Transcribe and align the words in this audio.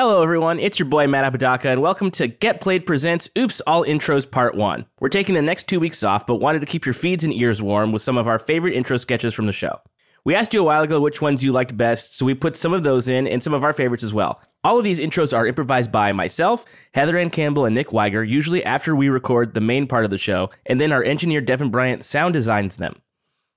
Hello, 0.00 0.22
everyone. 0.22 0.60
It's 0.60 0.78
your 0.78 0.86
boy 0.86 1.08
Matt 1.08 1.24
Apodaca, 1.24 1.70
and 1.70 1.82
welcome 1.82 2.12
to 2.12 2.28
Get 2.28 2.60
Played 2.60 2.86
Presents 2.86 3.28
Oops 3.36 3.60
All 3.62 3.82
Intros 3.82 4.30
Part 4.30 4.54
1. 4.54 4.86
We're 5.00 5.08
taking 5.08 5.34
the 5.34 5.42
next 5.42 5.66
two 5.66 5.80
weeks 5.80 6.04
off, 6.04 6.24
but 6.24 6.36
wanted 6.36 6.60
to 6.60 6.66
keep 6.66 6.86
your 6.86 6.92
feeds 6.92 7.24
and 7.24 7.34
ears 7.34 7.60
warm 7.60 7.90
with 7.90 8.00
some 8.00 8.16
of 8.16 8.28
our 8.28 8.38
favorite 8.38 8.74
intro 8.74 8.96
sketches 8.96 9.34
from 9.34 9.46
the 9.46 9.52
show. 9.52 9.80
We 10.24 10.36
asked 10.36 10.54
you 10.54 10.60
a 10.60 10.64
while 10.64 10.82
ago 10.82 11.00
which 11.00 11.20
ones 11.20 11.42
you 11.42 11.50
liked 11.50 11.76
best, 11.76 12.16
so 12.16 12.24
we 12.24 12.34
put 12.34 12.54
some 12.54 12.72
of 12.72 12.84
those 12.84 13.08
in 13.08 13.26
and 13.26 13.42
some 13.42 13.52
of 13.52 13.64
our 13.64 13.72
favorites 13.72 14.04
as 14.04 14.14
well. 14.14 14.40
All 14.62 14.78
of 14.78 14.84
these 14.84 15.00
intros 15.00 15.36
are 15.36 15.48
improvised 15.48 15.90
by 15.90 16.12
myself, 16.12 16.64
Heather 16.94 17.18
Anne 17.18 17.30
Campbell, 17.30 17.64
and 17.64 17.74
Nick 17.74 17.92
Wiger, 17.92 18.22
usually 18.22 18.64
after 18.64 18.94
we 18.94 19.08
record 19.08 19.52
the 19.52 19.60
main 19.60 19.88
part 19.88 20.04
of 20.04 20.12
the 20.12 20.16
show, 20.16 20.48
and 20.64 20.80
then 20.80 20.92
our 20.92 21.02
engineer 21.02 21.40
Devin 21.40 21.70
Bryant 21.72 22.04
sound 22.04 22.34
designs 22.34 22.76
them. 22.76 22.94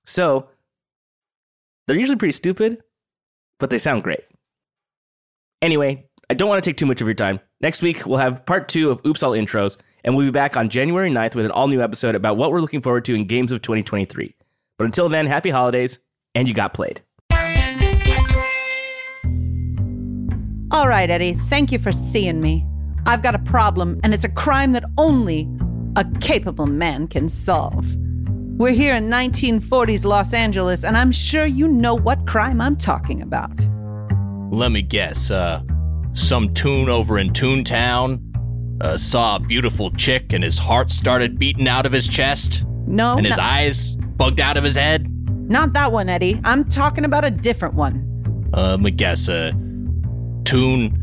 So, 0.05 0.49
they're 1.85 1.99
usually 1.99 2.17
pretty 2.17 2.31
stupid, 2.31 2.81
but 3.59 3.69
they 3.69 3.77
sound 3.77 4.01
great. 4.01 4.21
Anyway, 5.61 6.07
I 6.31 6.33
don't 6.33 6.47
want 6.47 6.63
to 6.63 6.69
take 6.69 6.77
too 6.77 6.85
much 6.85 7.01
of 7.01 7.07
your 7.07 7.13
time. 7.13 7.41
Next 7.59 7.81
week, 7.81 8.05
we'll 8.05 8.17
have 8.17 8.45
part 8.45 8.69
two 8.69 8.89
of 8.89 9.05
Oops 9.05 9.21
All 9.21 9.33
Intros, 9.33 9.75
and 10.05 10.15
we'll 10.15 10.27
be 10.27 10.31
back 10.31 10.55
on 10.55 10.69
January 10.69 11.11
9th 11.11 11.35
with 11.35 11.43
an 11.43 11.51
all 11.51 11.67
new 11.67 11.81
episode 11.81 12.15
about 12.15 12.37
what 12.37 12.53
we're 12.53 12.61
looking 12.61 12.79
forward 12.79 13.03
to 13.03 13.13
in 13.13 13.25
games 13.25 13.51
of 13.51 13.61
2023. 13.61 14.33
But 14.77 14.85
until 14.85 15.09
then, 15.09 15.25
happy 15.25 15.49
holidays, 15.49 15.99
and 16.33 16.47
you 16.47 16.53
got 16.53 16.73
played. 16.73 17.01
All 20.71 20.87
right, 20.87 21.09
Eddie, 21.09 21.33
thank 21.33 21.69
you 21.69 21.79
for 21.79 21.91
seeing 21.91 22.39
me. 22.39 22.65
I've 23.05 23.21
got 23.21 23.35
a 23.35 23.39
problem, 23.39 23.99
and 24.01 24.13
it's 24.13 24.23
a 24.23 24.29
crime 24.29 24.71
that 24.71 24.85
only 24.97 25.49
a 25.97 26.05
capable 26.21 26.65
man 26.65 27.09
can 27.09 27.27
solve. 27.27 27.93
We're 28.57 28.71
here 28.71 28.95
in 28.95 29.09
1940s 29.09 30.05
Los 30.05 30.33
Angeles, 30.33 30.85
and 30.85 30.95
I'm 30.95 31.11
sure 31.11 31.45
you 31.45 31.67
know 31.67 31.93
what 31.93 32.25
crime 32.25 32.61
I'm 32.61 32.77
talking 32.77 33.21
about. 33.21 33.67
Let 34.49 34.71
me 34.71 34.81
guess. 34.81 35.29
Uh, 35.29 35.61
some 36.13 36.53
tune 36.53 36.89
over 36.89 37.17
in 37.19 37.29
Toontown 37.31 38.19
uh, 38.81 38.97
saw 38.97 39.35
a 39.35 39.39
beautiful 39.39 39.91
chick 39.91 40.33
and 40.33 40.43
his 40.43 40.57
heart 40.57 40.91
started 40.91 41.37
beating 41.39 41.67
out 41.67 41.85
of 41.85 41.91
his 41.91 42.07
chest 42.07 42.65
No, 42.87 43.15
and 43.15 43.25
his 43.25 43.37
no- 43.37 43.43
eyes 43.43 43.95
bugged 43.95 44.39
out 44.39 44.57
of 44.57 44.63
his 44.63 44.75
head. 44.75 45.07
not 45.49 45.73
that 45.73 45.91
one, 45.91 46.09
Eddie. 46.09 46.39
I'm 46.43 46.65
talking 46.67 47.05
about 47.05 47.23
a 47.25 47.31
different 47.31 47.75
one. 47.75 48.07
Uh, 48.53 48.71
let 48.71 48.79
me 48.81 48.91
guess. 48.91 49.29
Uh, 49.29 49.51
Toon 50.43 50.97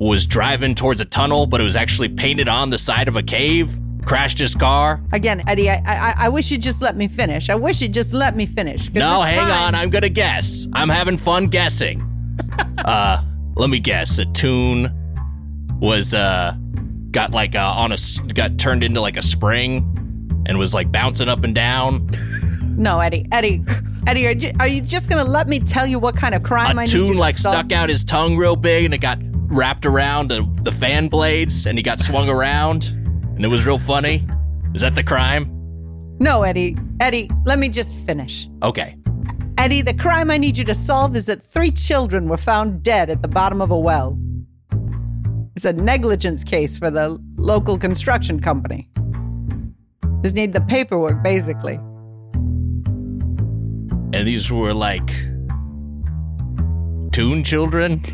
was 0.00 0.26
driving 0.26 0.74
towards 0.74 1.00
a 1.00 1.04
tunnel, 1.04 1.46
but 1.46 1.60
it 1.60 1.64
was 1.64 1.76
actually 1.76 2.08
painted 2.08 2.48
on 2.48 2.70
the 2.70 2.78
side 2.78 3.08
of 3.08 3.16
a 3.16 3.22
cave. 3.22 3.78
Crashed 4.04 4.38
his 4.38 4.54
car. 4.54 5.02
Again, 5.12 5.42
Eddie, 5.48 5.68
I, 5.70 5.82
I, 5.84 6.14
I 6.18 6.28
wish 6.28 6.50
you'd 6.50 6.62
just 6.62 6.80
let 6.82 6.96
me 6.96 7.08
finish. 7.08 7.50
I 7.50 7.54
wish 7.56 7.80
you'd 7.80 7.94
just 7.94 8.12
let 8.12 8.36
me 8.36 8.46
finish. 8.46 8.92
No, 8.92 9.22
hang 9.22 9.38
on. 9.40 9.74
I'm 9.74 9.90
gonna 9.90 10.08
guess. 10.08 10.66
I'm 10.74 10.88
having 10.88 11.16
fun 11.18 11.46
guessing. 11.48 12.02
uh, 12.78 13.22
let 13.56 13.70
me 13.70 13.80
guess. 13.80 14.18
A 14.18 14.26
tune 14.26 14.92
was 15.80 16.14
uh 16.14 16.54
got 17.10 17.32
like 17.32 17.54
uh, 17.54 17.60
on 17.60 17.92
a 17.92 17.96
got 18.34 18.58
turned 18.58 18.84
into 18.84 19.00
like 19.00 19.16
a 19.16 19.22
spring 19.22 19.92
and 20.46 20.58
was 20.58 20.74
like 20.74 20.92
bouncing 20.92 21.28
up 21.28 21.42
and 21.44 21.54
down. 21.54 22.08
No, 22.78 23.00
Eddie, 23.00 23.26
Eddie, 23.32 23.64
Eddie, 24.06 24.26
are 24.26 24.32
you, 24.32 24.52
are 24.60 24.68
you 24.68 24.82
just 24.82 25.08
gonna 25.08 25.24
let 25.24 25.48
me 25.48 25.58
tell 25.58 25.86
you 25.86 25.98
what 25.98 26.14
kind 26.14 26.34
of 26.34 26.42
crime 26.42 26.78
a 26.78 26.82
I 26.82 26.86
tune 26.86 27.16
like 27.16 27.36
stuck 27.36 27.72
out 27.72 27.88
his 27.88 28.04
tongue 28.04 28.36
real 28.36 28.54
big 28.54 28.84
and 28.84 28.92
it 28.94 28.98
got 28.98 29.18
wrapped 29.48 29.86
around 29.86 30.28
the, 30.28 30.46
the 30.62 30.72
fan 30.72 31.08
blades 31.08 31.66
and 31.66 31.78
he 31.78 31.82
got 31.82 32.00
swung 32.00 32.28
around 32.28 32.86
and 33.36 33.44
it 33.44 33.48
was 33.48 33.66
real 33.66 33.78
funny. 33.78 34.26
Is 34.74 34.82
that 34.82 34.94
the 34.94 35.02
crime? 35.02 35.50
No, 36.20 36.42
Eddie, 36.42 36.76
Eddie, 37.00 37.30
let 37.46 37.58
me 37.58 37.68
just 37.68 37.96
finish. 38.00 38.48
Okay. 38.62 38.96
Eddie, 39.58 39.82
the 39.82 39.94
crime 39.94 40.30
I 40.30 40.36
need 40.36 40.58
you 40.58 40.64
to 40.64 40.74
solve 40.74 41.16
is 41.16 41.26
that 41.26 41.42
three 41.42 41.70
children 41.70 42.28
were 42.28 42.36
found 42.36 42.82
dead 42.82 43.08
at 43.08 43.22
the 43.22 43.28
bottom 43.28 43.62
of 43.62 43.70
a 43.70 43.78
well. 43.78 44.18
It's 45.56 45.64
a 45.64 45.72
negligence 45.72 46.44
case 46.44 46.78
for 46.78 46.90
the 46.90 47.18
local 47.36 47.78
construction 47.78 48.38
company. 48.40 48.90
Just 50.22 50.36
need 50.36 50.52
the 50.52 50.60
paperwork, 50.60 51.22
basically. 51.22 51.80
And 54.12 54.26
these 54.26 54.52
were 54.52 54.74
like 54.74 55.08
tune 57.12 57.42
children. 57.42 58.00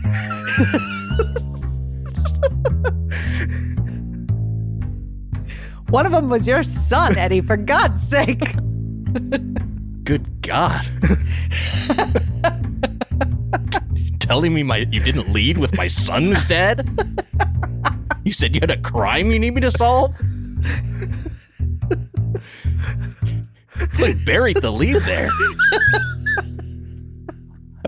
One 5.89 6.07
of 6.07 6.13
them 6.13 6.31
was 6.31 6.47
your 6.47 6.63
son, 6.63 7.19
Eddie, 7.19 7.41
for 7.41 7.57
God's 7.57 8.01
sake. 8.03 8.41
Good 10.05 10.43
God. 10.43 10.85
Telling 14.21 14.55
me 14.55 14.63
my 14.63 14.79
you 14.91 15.01
didn't 15.01 15.33
lead 15.33 15.59
with 15.59 15.77
my 15.77 15.89
son 15.89 16.35
son's 16.35 16.45
dead? 16.45 16.89
You 18.25 18.33
said 18.33 18.55
you 18.55 18.61
had 18.61 18.71
a 18.71 18.79
crime 18.79 19.31
you 19.31 19.39
need 19.39 19.55
me 19.55 19.61
to 19.61 19.71
solve? 19.71 20.15
like 23.99 24.25
buried 24.25 24.59
the 24.59 24.71
lead 24.71 25.03
there. 25.03 25.31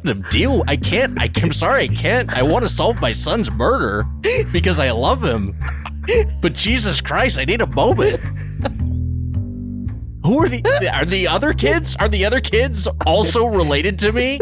To 0.04 0.14
deal. 0.30 0.62
I 0.68 0.76
can't. 0.76 1.18
I, 1.18 1.30
I'm 1.36 1.52
sorry. 1.52 1.84
I 1.84 1.86
can't. 1.86 2.36
I 2.36 2.42
want 2.42 2.64
to 2.64 2.68
solve 2.68 3.00
my 3.00 3.12
son's 3.12 3.50
murder 3.50 4.04
because 4.52 4.78
I 4.78 4.90
love 4.90 5.24
him. 5.24 5.58
But 6.42 6.52
Jesus 6.52 7.00
Christ, 7.00 7.38
I 7.38 7.46
need 7.46 7.62
a 7.62 7.66
moment. 7.66 8.20
Who 10.24 10.42
are 10.42 10.48
the 10.48 10.90
are 10.90 11.04
the 11.04 11.28
other 11.28 11.52
kids? 11.52 11.96
Are 11.96 12.08
the 12.08 12.24
other 12.24 12.40
kids 12.40 12.88
also 13.04 13.44
related 13.44 13.98
to 14.00 14.12
me? 14.12 14.40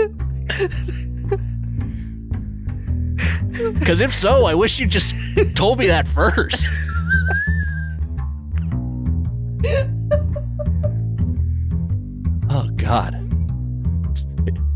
Because 3.50 4.00
if 4.00 4.14
so, 4.14 4.46
I 4.46 4.54
wish 4.54 4.78
you 4.78 4.86
just 4.86 5.14
told 5.54 5.80
me 5.80 5.88
that 5.88 6.06
first. 6.06 6.66
Oh 12.48 12.68
God, 12.76 13.16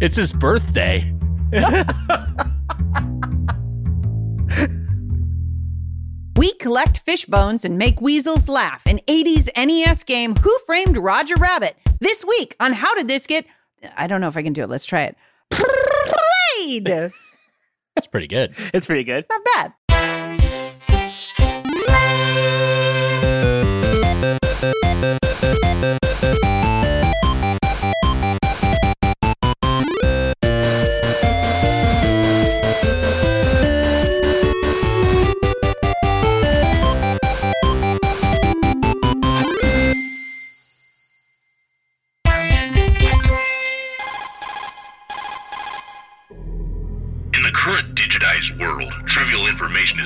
it's 0.01 0.17
his 0.17 0.33
birthday. 0.33 1.13
We 6.47 6.53
collect 6.53 6.99
fish 6.99 7.25
bones 7.25 7.65
and 7.65 7.77
make 7.77 8.01
weasels 8.01 8.49
laugh. 8.49 8.87
An 8.87 9.01
80s 9.09 9.51
NES 9.57 10.05
game, 10.05 10.37
Who 10.37 10.57
Framed 10.65 10.97
Roger 10.97 11.35
Rabbit? 11.35 11.77
This 11.99 12.25
week 12.25 12.55
on 12.61 12.73
How 12.73 12.95
Did 12.95 13.09
This 13.09 13.27
Get. 13.27 13.47
I 13.97 14.07
don't 14.07 14.21
know 14.21 14.29
if 14.29 14.37
I 14.37 14.45
can 14.45 14.53
do 14.53 14.63
it. 14.63 14.69
Let's 14.69 14.87
try 14.87 15.03
it. 15.03 15.17
Played. 15.51 16.85
Not 16.85 17.11
It's 17.97 18.07
pretty 18.07 18.29
good. 18.29 18.55
It's 18.73 18.87
pretty 18.87 19.03
good. 19.03 19.25
Not 19.29 19.41
bad. 19.57 19.73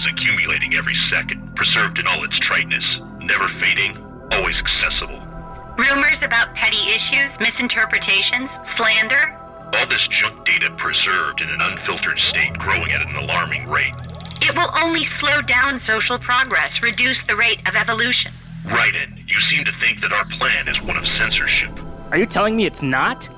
Is 0.00 0.06
accumulating 0.06 0.75
every 0.75 0.94
second, 0.94 1.55
preserved 1.55 1.99
in 1.99 2.06
all 2.06 2.25
its 2.25 2.38
triteness, 2.38 2.99
never 3.21 3.47
fading, 3.47 3.99
always 4.31 4.59
accessible. 4.59 5.21
Rumors 5.77 6.22
about 6.22 6.55
petty 6.55 6.91
issues, 6.91 7.38
misinterpretations, 7.38 8.50
slander? 8.62 9.37
All 9.75 9.87
this 9.87 10.09
junk 10.09 10.47
data 10.47 10.71
preserved 10.78 11.43
in 11.43 11.50
an 11.50 11.60
unfiltered 11.60 12.19
state 12.19 12.55
growing 12.55 12.91
at 12.93 13.03
an 13.03 13.15
alarming 13.15 13.69
rate. 13.69 13.93
It 14.41 14.56
will 14.56 14.71
only 14.75 15.04
slow 15.04 15.42
down 15.42 15.78
social 15.78 16.19
progress, 16.19 16.83
reduce 16.83 17.22
the 17.22 17.36
rate 17.36 17.60
of 17.69 17.75
evolution. 17.75 18.33
Raiden, 18.65 19.28
you 19.28 19.39
seem 19.39 19.66
to 19.66 19.72
think 19.72 20.01
that 20.01 20.13
our 20.13 20.25
plan 20.25 20.66
is 20.66 20.80
one 20.80 20.97
of 20.97 21.07
censorship. 21.07 21.71
Are 22.10 22.16
you 22.16 22.27
telling 22.27 22.57
me 22.57 22.65
it's 22.65 22.83
not? 22.83 23.28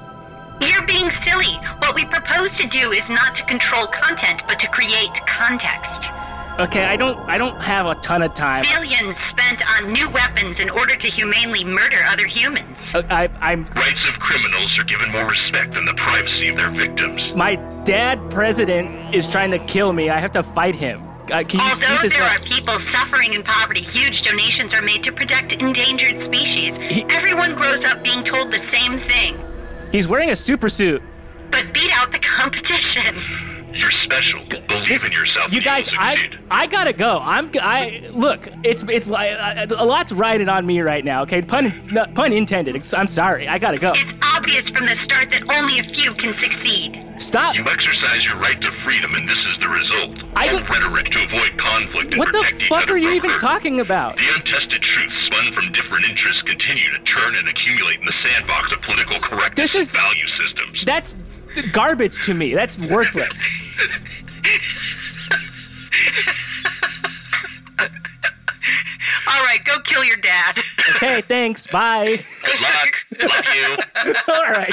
You're 0.61 0.87
being 0.87 1.11
silly. 1.11 1.55
What 1.79 1.97
we 1.97 2.05
propose 2.05 2.57
to 2.59 2.69
do 2.69 2.93
is 2.93 3.11
not 3.11 3.35
to 3.35 3.45
control 3.47 3.89
content, 3.89 4.43
but 4.47 4.61
to 4.61 4.69
create 4.69 5.13
context. 5.27 6.09
Okay, 6.59 6.85
I 6.85 6.97
don't 6.97 7.19
I 7.29 7.39
don't 7.39 7.57
have 7.61 7.87
a 7.87 7.95
ton 7.97 8.23
of 8.23 8.35
time. 8.35 8.65
Billions 8.65 9.17
spent 9.17 9.63
on 9.75 9.93
new 9.93 10.09
weapons 10.11 10.61
in 10.61 10.69
order 10.69 10.95
to 10.97 11.09
humanely 11.09 11.65
murder 11.65 12.03
other 12.05 12.27
humans. 12.27 12.79
Uh, 12.95 13.03
I, 13.09 13.29
I'm 13.41 13.65
Rights 13.71 14.05
of 14.05 14.19
criminals 14.21 14.79
are 14.79 14.85
given 14.85 15.11
more 15.11 15.25
respect 15.27 15.75
than 15.75 15.87
the 15.87 15.95
privacy 15.95 16.49
of 16.49 16.57
their 16.57 16.69
victims. 16.71 17.33
my 17.35 17.57
dad 17.85 18.31
president 18.31 19.15
is 19.15 19.27
trying 19.27 19.51
to 19.51 19.59
kill 19.61 19.93
me. 19.93 20.11
I 20.11 20.19
have 20.21 20.33
to 20.33 20.43
fight 20.43 20.75
him. 20.75 21.03
Uh, 21.33 21.43
can 21.43 21.61
you 21.61 21.67
Although 21.67 22.03
this 22.03 22.13
there 22.13 22.23
up? 22.23 22.41
are 22.41 22.45
people 22.45 22.79
suffering 22.79 23.33
in 23.33 23.43
poverty, 23.43 23.81
huge 23.81 24.23
donations 24.23 24.75
are 24.75 24.83
made 24.83 25.03
to 25.05 25.13
protect 25.13 25.53
endangered 25.55 26.21
species. 26.21 26.77
He- 26.77 27.05
Everyone 27.09 27.55
grows 27.55 27.85
up 27.85 28.03
being 28.05 28.23
told 28.25 28.51
the 28.53 28.59
same 28.59 28.99
thing. 29.01 29.37
He's 29.91 30.07
wearing 30.07 30.31
a 30.31 30.37
super 30.37 30.69
suit. 30.69 31.03
But 31.51 31.73
beat 31.73 31.91
out 31.93 32.13
the 32.13 32.19
competition. 32.19 33.17
You're 33.75 33.91
special. 33.91 34.41
Believe 34.69 34.89
This- 34.89 35.05
in 35.07 35.13
yourself. 35.13 35.53
you 35.53 35.61
guys, 35.61 35.91
will 35.93 35.99
I. 36.01 36.29
I 36.51 36.67
gotta 36.67 36.93
go. 36.93 37.19
I'm 37.23 37.51
I 37.61 38.09
look. 38.13 38.49
It's 38.63 38.83
it's 38.89 39.09
like 39.09 39.33
uh, 39.39 39.67
a 39.77 39.85
lot's 39.85 40.13
riding 40.13 40.49
on 40.49 40.67
me 40.67 40.81
right 40.81 41.05
now. 41.05 41.23
Okay, 41.23 41.43
pun 41.43 41.89
no, 41.91 42.05
pun 42.15 42.33
intended. 42.33 42.75
It's- 42.77 42.93
I'm 42.95 43.09
sorry. 43.09 43.49
I 43.49 43.59
gotta 43.59 43.79
go. 43.79 43.93
It's 43.95 44.13
obvious 44.23 44.69
from 44.69 44.87
the 44.87 44.97
start 44.97 45.31
that 45.31 45.51
only 45.51 45.79
a 45.79 45.85
few 45.85 46.15
can 46.15 46.35
succeed. 46.35 47.05
Stop. 47.19 47.55
You 47.55 47.65
exercise 47.69 48.25
your 48.27 48.37
right 48.37 48.61
to 48.63 48.73
freedom, 48.73 49.15
and 49.15 49.29
this 49.29 49.47
is 49.47 49.57
the 49.59 49.69
result. 49.69 50.25
I 50.35 50.49
don't- 50.49 50.69
rhetoric 50.69 51.11
to 51.11 51.23
avoid 51.25 51.57
conflict 51.57 52.13
and 52.13 52.19
What 52.19 52.33
the 52.33 52.39
protect 52.41 52.63
each 52.63 52.69
fuck 52.69 52.83
other 52.85 52.95
are 52.95 52.99
you 52.99 53.09
from 53.09 53.17
even 53.17 53.31
hurt. 53.33 53.41
talking 53.41 53.81
about? 53.81 54.17
The 54.17 54.35
untested 54.35 54.83
truths 54.83 55.17
spun 55.19 55.53
from 55.53 55.71
different 55.73 56.05
interests 56.07 56.43
continue 56.43 56.91
to 56.93 56.99
turn 57.05 57.35
and 57.37 57.49
accumulate 57.49 58.01
in 58.01 58.07
the 58.07 58.13
sandbox 58.13 58.73
of 58.73 58.81
political 58.83 59.21
correctness 59.21 59.73
This 59.73 59.89
is- 59.89 59.95
and 59.95 60.03
value 60.03 60.27
systems. 60.27 60.85
That's 60.85 61.15
garbage 61.73 62.23
to 62.25 62.35
me. 62.35 62.55
That's 62.55 62.79
worthless. 62.79 63.43
All 69.27 69.43
right, 69.45 69.65
go 69.65 69.79
kill 69.81 70.05
your 70.05 70.17
dad. 70.17 70.59
Okay, 70.97 71.21
thanks. 71.23 71.67
Bye. 71.67 72.23
Good 72.45 72.61
luck. 72.61 73.31
Love 73.31 73.45
you. 73.55 74.13
All 74.35 74.43
right. 74.51 74.73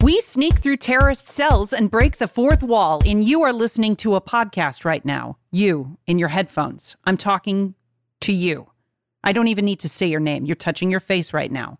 We 0.00 0.20
sneak 0.20 0.58
through 0.58 0.76
terrorist 0.76 1.26
cells 1.26 1.72
and 1.72 1.90
break 1.90 2.18
the 2.18 2.28
fourth 2.28 2.62
wall, 2.62 3.02
and 3.04 3.24
you 3.24 3.42
are 3.42 3.52
listening 3.52 3.96
to 3.96 4.14
a 4.14 4.20
podcast 4.20 4.84
right 4.84 5.04
now. 5.04 5.38
You 5.50 5.98
in 6.06 6.18
your 6.18 6.28
headphones. 6.28 6.96
I'm 7.04 7.16
talking 7.16 7.74
to 8.20 8.32
you. 8.32 8.70
I 9.24 9.32
don't 9.32 9.48
even 9.48 9.64
need 9.64 9.80
to 9.80 9.88
say 9.88 10.06
your 10.06 10.20
name. 10.20 10.44
You're 10.44 10.56
touching 10.56 10.90
your 10.90 11.00
face 11.00 11.32
right 11.32 11.50
now. 11.50 11.78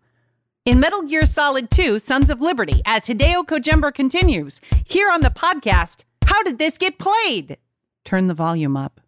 In 0.65 0.79
Metal 0.79 1.01
Gear 1.03 1.25
Solid 1.25 1.69
2 1.71 1.99
Sons 1.99 2.29
of 2.29 2.41
Liberty, 2.41 2.81
as 2.85 3.07
Hideo 3.07 3.45
Kojima 3.45 3.93
continues, 3.93 4.59
here 4.85 5.09
on 5.09 5.21
the 5.21 5.29
podcast, 5.29 6.03
How 6.25 6.43
Did 6.43 6.59
This 6.59 6.77
Get 6.77 6.99
Played? 6.99 7.57
Turn 8.03 8.27
the 8.27 8.33
volume 8.33 8.75
up. 8.75 8.99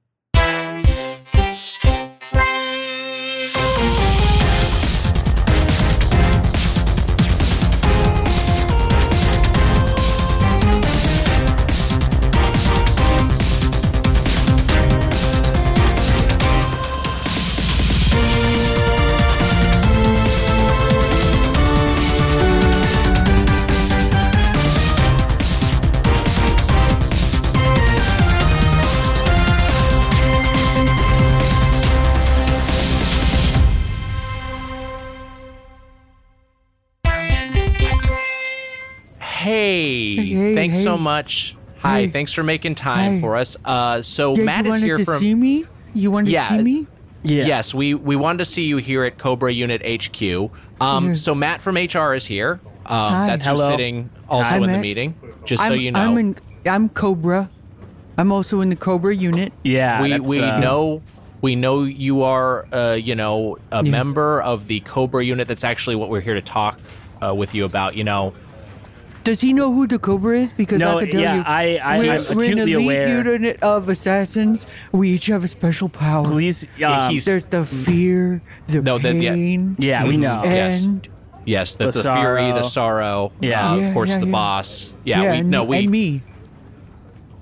Hey, 39.46 40.16
hey, 40.18 40.54
thanks 40.56 40.84
so 40.84 40.98
much. 41.00 41.56
Hi, 41.80 42.02
Hey. 42.02 42.08
thanks 42.10 42.32
for 42.32 42.44
making 42.44 42.76
time 42.76 43.16
Hey. 43.16 43.22
for 43.22 43.36
us. 43.36 43.58
Uh, 43.66 44.04
so 44.04 44.36
Yeah, 44.36 44.44
Matt 44.44 44.66
you 44.66 44.70
is 44.70 44.70
wanted 44.74 44.86
here 44.86 44.98
to 44.98 45.06
from. 45.06 45.20
see 45.20 45.34
me? 45.34 45.66
You 45.96 46.12
wanted 46.12 46.30
Yeah. 46.30 46.48
to 46.48 46.58
see 46.58 46.62
me? 46.64 46.88
Yeah. 47.24 47.46
Yes, 47.46 47.74
we 47.74 47.96
we 47.96 48.16
wanted 48.16 48.38
to 48.38 48.46
see 48.46 48.64
you 48.66 48.78
here 48.78 49.04
at 49.04 49.18
Cobra 49.18 49.52
Unit 49.52 49.82
HQ. 49.84 50.52
Um, 50.80 51.16
so 51.16 51.34
Matt 51.34 51.60
from 51.64 51.76
HR 51.76 52.14
is 52.14 52.28
here. 52.28 52.60
Um, 52.86 53.14
Hi. 53.14 53.28
that's 53.28 53.48
who's 53.48 53.60
Hello. 53.60 53.72
sitting 53.72 54.12
also 54.30 54.48
Hi, 54.52 54.58
in 54.58 54.72
the 54.72 54.78
meeting. 54.78 55.16
Just 55.44 55.66
so 55.66 55.74
I'm, 55.74 55.80
you 55.80 55.92
know, 55.92 56.00
I'm 56.12 56.18
in. 56.20 56.36
I'm 56.68 56.90
Cobra. 56.90 57.50
I'm 58.20 58.32
also 58.32 58.62
in 58.62 58.70
the 58.70 58.76
Cobra 58.76 59.16
unit. 59.16 59.54
Yeah. 59.64 60.04
we 60.04 60.20
we 60.20 60.40
uh, 60.40 60.60
know 60.60 61.02
we 61.42 61.56
know 61.56 61.82
you 61.84 62.22
are 62.22 62.68
uh, 62.72 62.94
you 62.94 63.16
know 63.16 63.58
a 63.72 63.84
Yeah. 63.84 63.90
member 63.90 64.40
of 64.44 64.68
the 64.68 64.82
Cobra 64.82 65.26
unit. 65.26 65.48
That's 65.48 65.64
actually 65.64 65.96
what 65.96 66.10
we're 66.12 66.22
here 66.22 66.36
to 66.36 66.42
talk 66.44 66.80
uh, 67.24 67.34
with 67.34 67.56
you 67.56 67.66
about. 67.66 67.96
You 67.96 68.04
know, 68.04 68.34
Does 69.24 69.40
he 69.42 69.54
know 69.54 69.72
who 69.72 69.86
the 69.86 70.00
Cobra 70.00 70.40
is? 70.40 70.52
Because 70.54 70.80
No, 70.80 70.98
I 70.98 71.02
can 71.04 71.12
tell 71.12 71.22
yeah, 71.22 71.36
you, 71.36 71.42
I- 71.46 71.80
I- 71.84 72.00
we're, 72.00 72.14
I'm 72.14 72.36
we're 72.38 72.52
an 72.54 72.58
elite 72.60 72.76
aware. 72.76 73.24
unit 73.24 73.62
of 73.62 73.88
assassins. 73.90 74.66
We 74.92 75.12
each 75.12 75.28
have 75.28 75.44
a 75.44 75.48
special 75.48 75.90
power. 75.90 76.26
Please. 76.28 76.64
Um, 76.84 77.12
he's- 77.12 77.26
There's 77.26 77.46
the 77.46 77.64
fear, 77.64 78.42
the 78.68 78.82
No, 78.82 78.98
that- 78.98 79.16
yeah. 79.16 79.34
pain, 79.34 79.76
yeah, 79.80 80.06
we 80.08 80.18
know. 80.18 80.42
Yes. 80.44 80.84
and 80.84 81.08
yes, 81.46 81.76
the, 81.76 81.86
The 81.92 82.02
the, 82.02 82.14
fury, 82.16 82.52
the 82.52 82.64
sorrow. 82.64 83.30
sorrow. 83.30 83.32
Yeah. 83.42 83.72
uh, 83.72 83.76
Yeah, 83.76 83.88
of 83.90 83.94
course, 83.94 84.10
yeah, 84.10 84.18
the 84.20 84.26
yeah. 84.26 84.32
boss. 84.32 84.94
Yeah, 85.06 85.22
we 85.22 85.28
and, 85.40 85.50
no 85.52 85.64
we 85.66 85.78
and 85.78 85.92
me. 85.92 86.24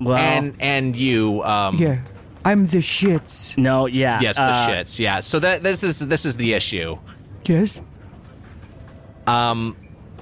well, 0.00 0.16
and 0.18 0.54
and 0.60 0.94
you. 0.96 1.42
Um, 1.44 1.76
Yeah, 1.78 2.00
I'm 2.44 2.66
the 2.66 2.78
shits. 2.78 3.56
no. 3.56 3.86
Yeah. 3.86 4.18
Yes, 4.20 4.36
the 4.36 4.44
uh, 4.44 4.68
shits. 4.68 4.98
Yeah. 4.98 5.20
So 5.20 5.38
that 5.40 5.62
this 5.62 5.82
is 5.82 6.06
this 6.06 6.26
is 6.26 6.36
the 6.36 6.52
issue. 6.52 6.98
Yes. 7.46 7.80
Um, 9.26 9.76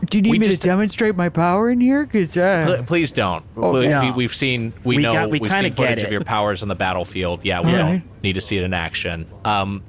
Do 0.07 0.19
you 0.19 0.23
need 0.23 0.31
We 0.31 0.39
me 0.39 0.47
just- 0.47 0.61
to 0.63 0.67
demonstrate 0.67 1.17
my 1.17 1.29
power 1.29 1.71
in 1.71 1.81
here? 1.81 2.07
Cause 2.07 2.37
uh, 2.37 2.65
pl- 2.77 2.85
please 2.85 3.13
don't. 3.13 3.45
Oh, 3.57 3.73
we, 3.79 3.89
no. 3.89 4.13
we, 4.13 4.25
have 4.25 4.35
seen 4.35 4.73
we, 4.85 4.97
We 4.97 5.03
know 5.03 5.13
got- 5.13 5.31
we 5.31 5.41
we've 5.41 5.51
kinda 5.51 5.71
seen 5.71 5.77
footage 5.77 5.99
get 5.99 6.07
of 6.07 6.13
your 6.13 6.25
powers 6.25 6.63
on 6.63 6.69
the 6.69 6.75
battlefield. 6.75 7.45
Yeah, 7.45 7.61
we 7.61 7.73
All 7.73 7.77
don't 7.79 7.87
right. 7.87 8.23
need 8.23 8.35
to 8.35 8.41
see 8.41 8.57
it 8.59 8.63
in 8.65 8.73
action. 8.75 9.27
Um, 9.45 9.83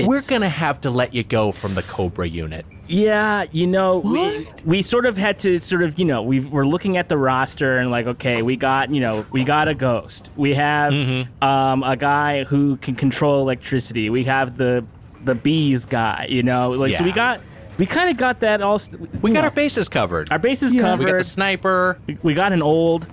we're 0.00 0.20
gonna 0.28 0.48
have 0.48 0.80
to 0.82 0.90
let 0.90 1.14
you 1.14 1.24
go 1.24 1.50
from 1.52 1.74
the 1.74 1.82
Cobra 1.82 2.28
unit. 2.28 2.66
Yeah, 2.88 3.44
you 3.52 3.66
know, 3.66 3.98
we 3.98 4.18
What? 4.44 4.62
we 4.66 4.82
sort 4.82 5.04
of 5.06 5.16
had 5.16 5.38
to 5.40 5.60
sort 5.60 5.82
of, 5.82 5.98
you 5.98 6.04
know, 6.06 6.22
we 6.22 6.40
we're 6.40 6.64
looking 6.66 6.96
at 6.96 7.08
the 7.08 7.16
roster 7.18 7.78
and 7.78 7.90
like, 7.90 8.06
okay, 8.06 8.40
we 8.42 8.56
got, 8.56 8.90
you 8.90 9.00
know, 9.00 9.24
we 9.30 9.44
got 9.44 9.66
a 9.68 9.74
ghost. 9.74 10.30
We 10.36 10.54
have 10.54 10.92
Mm-hmm. 10.92 11.42
um, 11.44 11.82
a 11.82 11.96
guy 11.96 12.44
who 12.44 12.76
can 12.78 12.94
control 12.94 13.40
electricity. 13.42 14.08
We 14.10 14.24
have 14.24 14.56
the 14.56 14.84
the 15.24 15.34
bees 15.34 15.84
guy, 15.84 16.26
you 16.30 16.42
know, 16.42 16.70
like 16.70 16.94
so 16.96 17.04
we 17.04 17.12
got 17.12 17.40
we 17.78 17.86
kind 17.86 18.10
of 18.10 18.16
got 18.16 18.40
that 18.40 18.60
all. 18.60 18.78
We 19.22 19.30
got 19.32 19.40
know, 19.40 19.44
our 19.44 19.50
bases 19.50 19.88
covered. 19.88 20.30
our 20.30 20.38
bases 20.38 20.72
Yeah. 20.72 20.82
covered. 20.82 21.04
we 21.06 21.12
got 21.12 21.18
the 21.18 21.24
sniper. 21.24 21.98
we 22.22 22.34
got 22.34 22.52
an 22.52 22.62
old 22.62 23.06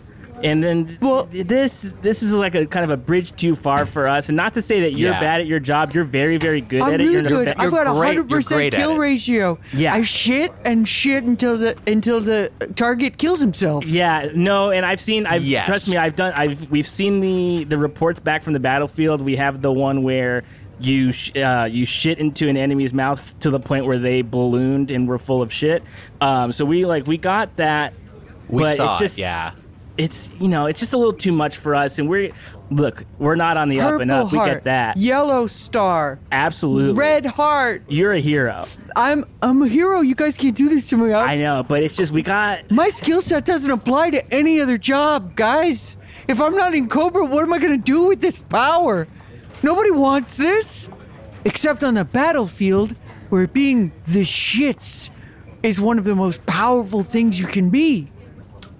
and 0.43 0.61
then 0.61 0.97
Well- 1.01 1.29
this 1.31 1.89
this 2.01 2.21
is 2.21 2.33
like 2.33 2.55
a 2.55 2.65
kind 2.65 2.83
of 2.83 2.89
a 2.91 2.97
bridge 2.97 3.33
too 3.37 3.55
far 3.55 3.85
for 3.85 4.05
us 4.05 4.27
and 4.27 4.35
not 4.35 4.53
to 4.55 4.61
say 4.61 4.81
that 4.81 4.91
you're 4.91 5.11
Yeah. 5.13 5.19
bad 5.21 5.39
at 5.39 5.47
your 5.47 5.61
job 5.61 5.93
you're 5.93 6.03
very 6.03 6.35
very 6.35 6.59
good 6.59 6.81
I'm 6.81 6.93
at 6.95 6.99
it 6.99 7.03
really 7.05 7.11
you're 7.13 7.21
an 7.21 7.27
good. 7.29 7.45
vet- 7.45 7.61
I've 7.61 7.71
got 7.71 7.87
a 7.87 7.93
hundred 7.93 8.29
percent 8.29 8.73
kill 8.73 8.97
ratio. 8.97 9.57
Yeah. 9.73 9.93
I 9.95 10.01
shit 10.01 10.51
and 10.65 10.85
shit 10.85 11.23
until 11.23 11.57
the 11.57 11.77
until 11.87 12.19
the 12.19 12.51
target 12.75 13.17
kills 13.17 13.39
himself. 13.39 13.85
Yeah, 13.87 14.27
no, 14.35 14.71
and 14.71 14.85
I've 14.85 14.99
seen. 14.99 15.25
I've 15.25 15.45
Yes. 15.45 15.67
trust 15.67 15.87
me. 15.89 15.95
I've 15.95 16.17
done. 16.17 16.33
I've 16.35 16.69
we've 16.69 16.85
seen 16.85 17.21
the 17.21 17.63
the 17.63 17.77
reports 17.77 18.19
back 18.19 18.41
from 18.43 18.51
the 18.53 18.59
battlefield. 18.59 19.21
We 19.21 19.37
have 19.37 19.61
the 19.61 19.71
one 19.71 20.03
where 20.03 20.43
you 20.79 21.11
sh- 21.11 21.35
uh, 21.35 21.67
you 21.71 21.85
shit 21.85 22.19
into 22.19 22.47
an 22.47 22.57
enemy's 22.57 22.93
mouth 22.93 23.37
to 23.39 23.49
the 23.49 23.59
point 23.59 23.85
where 23.85 23.97
they 23.97 24.21
ballooned 24.21 24.91
and 24.91 25.07
were 25.07 25.17
full 25.19 25.41
of 25.41 25.51
shit. 25.51 25.83
Um, 26.21 26.51
so 26.51 26.65
we 26.65 26.85
like 26.85 27.07
we 27.07 27.17
got 27.17 27.55
that. 27.57 27.93
We 28.49 28.63
but 28.63 28.77
saw 28.77 28.93
it's 28.93 28.99
just 28.99 29.17
it. 29.17 29.21
Yeah. 29.21 29.53
it's 29.97 30.29
you 30.39 30.47
know 30.47 30.65
it's 30.65 30.79
just 30.79 30.93
a 30.93 30.97
little 30.97 31.13
too 31.13 31.31
much 31.31 31.57
for 31.57 31.75
us, 31.75 31.97
and 31.99 32.09
we're 32.09 32.31
look 32.71 33.05
we're 33.19 33.35
not 33.35 33.57
on 33.57 33.69
the 33.69 33.79
up 33.79 34.01
and 34.01 34.09
Purple 34.09 34.39
up. 34.39 34.45
We 34.47 34.51
get 34.51 34.63
that 34.65 34.97
yellow 34.97 35.47
star, 35.47 36.19
absolutely. 36.31 36.97
red 36.97 37.25
heart. 37.25 37.83
you're 37.87 38.13
a 38.13 38.19
hero. 38.19 38.63
I'm 38.95 39.25
I'm 39.41 39.61
a 39.61 39.67
hero. 39.67 40.01
You 40.01 40.15
guys 40.15 40.35
can't 40.37 40.55
do 40.55 40.69
this 40.69 40.89
to 40.89 40.97
me. 40.97 41.13
I 41.13 41.33
I, 41.33 41.37
know, 41.37 41.63
but 41.63 41.83
it's 41.83 41.95
just 41.95 42.11
we 42.11 42.21
got 42.21 42.69
my 42.71 42.89
skill 42.89 43.21
set 43.21 43.45
doesn't 43.45 43.71
apply 43.71 44.11
to 44.11 44.33
any 44.33 44.59
other 44.59 44.77
job, 44.77 45.35
guys. 45.35 45.97
If 46.27 46.41
I'm 46.41 46.55
not 46.55 46.73
in 46.73 46.89
Cobra, 46.89 47.23
what 47.23 47.43
am 47.43 47.53
I 47.53 47.59
gonna 47.59 47.77
do 47.77 48.07
with 48.07 48.21
this 48.21 48.39
power? 48.39 49.07
Nobody 49.65 49.89
wants 49.89 50.35
this, 50.35 50.89
except 51.43 51.83
on 51.83 51.95
the 51.95 52.05
battlefield, 52.05 52.95
where 53.29 53.47
being 53.47 53.91
the 54.05 54.21
shits 54.21 55.09
is 55.63 55.81
one 55.81 55.97
of 55.97 56.03
the 56.03 56.13
most 56.13 56.45
powerful 56.45 57.01
things 57.01 57.39
you 57.39 57.47
can 57.47 57.71
be. 57.71 58.11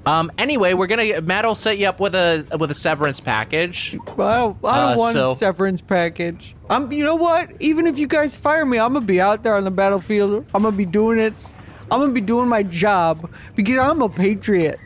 Um. 0.06 0.32
Anyway, 0.38 0.76
we're 0.76 0.86
gonna 0.86 1.20
Matt 1.22 1.44
will 1.44 1.56
set 1.56 1.80
you 1.80 1.88
up 1.88 2.00
with 2.00 2.14
a 2.14 2.46
with 2.60 2.70
a 2.70 2.76
severance 2.76 3.20
package. 3.20 3.96
I 3.96 3.98
don't, 4.06 4.58
I 4.64 4.76
don't 4.82 4.94
Uh, 4.94 4.96
want 4.98 5.14
so- 5.16 5.32
a 5.32 5.36
severance 5.36 5.82
package. 5.82 6.56
I'm. 6.70 6.92
You 6.92 7.04
know 7.04 7.16
what? 7.16 7.50
Even 7.60 7.88
if 7.88 7.98
you 7.98 8.06
guys 8.06 8.36
fire 8.36 8.64
me, 8.64 8.78
I'm 8.78 8.94
gonna 8.94 9.04
be 9.08 9.20
out 9.20 9.42
there 9.42 9.56
on 9.56 9.64
the 9.64 9.72
battlefield. 9.72 10.46
I'm 10.54 10.62
gonna 10.62 10.78
be 10.78 10.86
doing 10.86 11.18
it. 11.18 11.34
I'm 11.90 12.00
gonna 12.00 12.12
be 12.12 12.22
doing 12.22 12.48
my 12.48 12.62
job 12.62 13.32
because 13.56 13.80
I'm 13.80 14.04
a 14.04 14.10
patriot. 14.10 14.80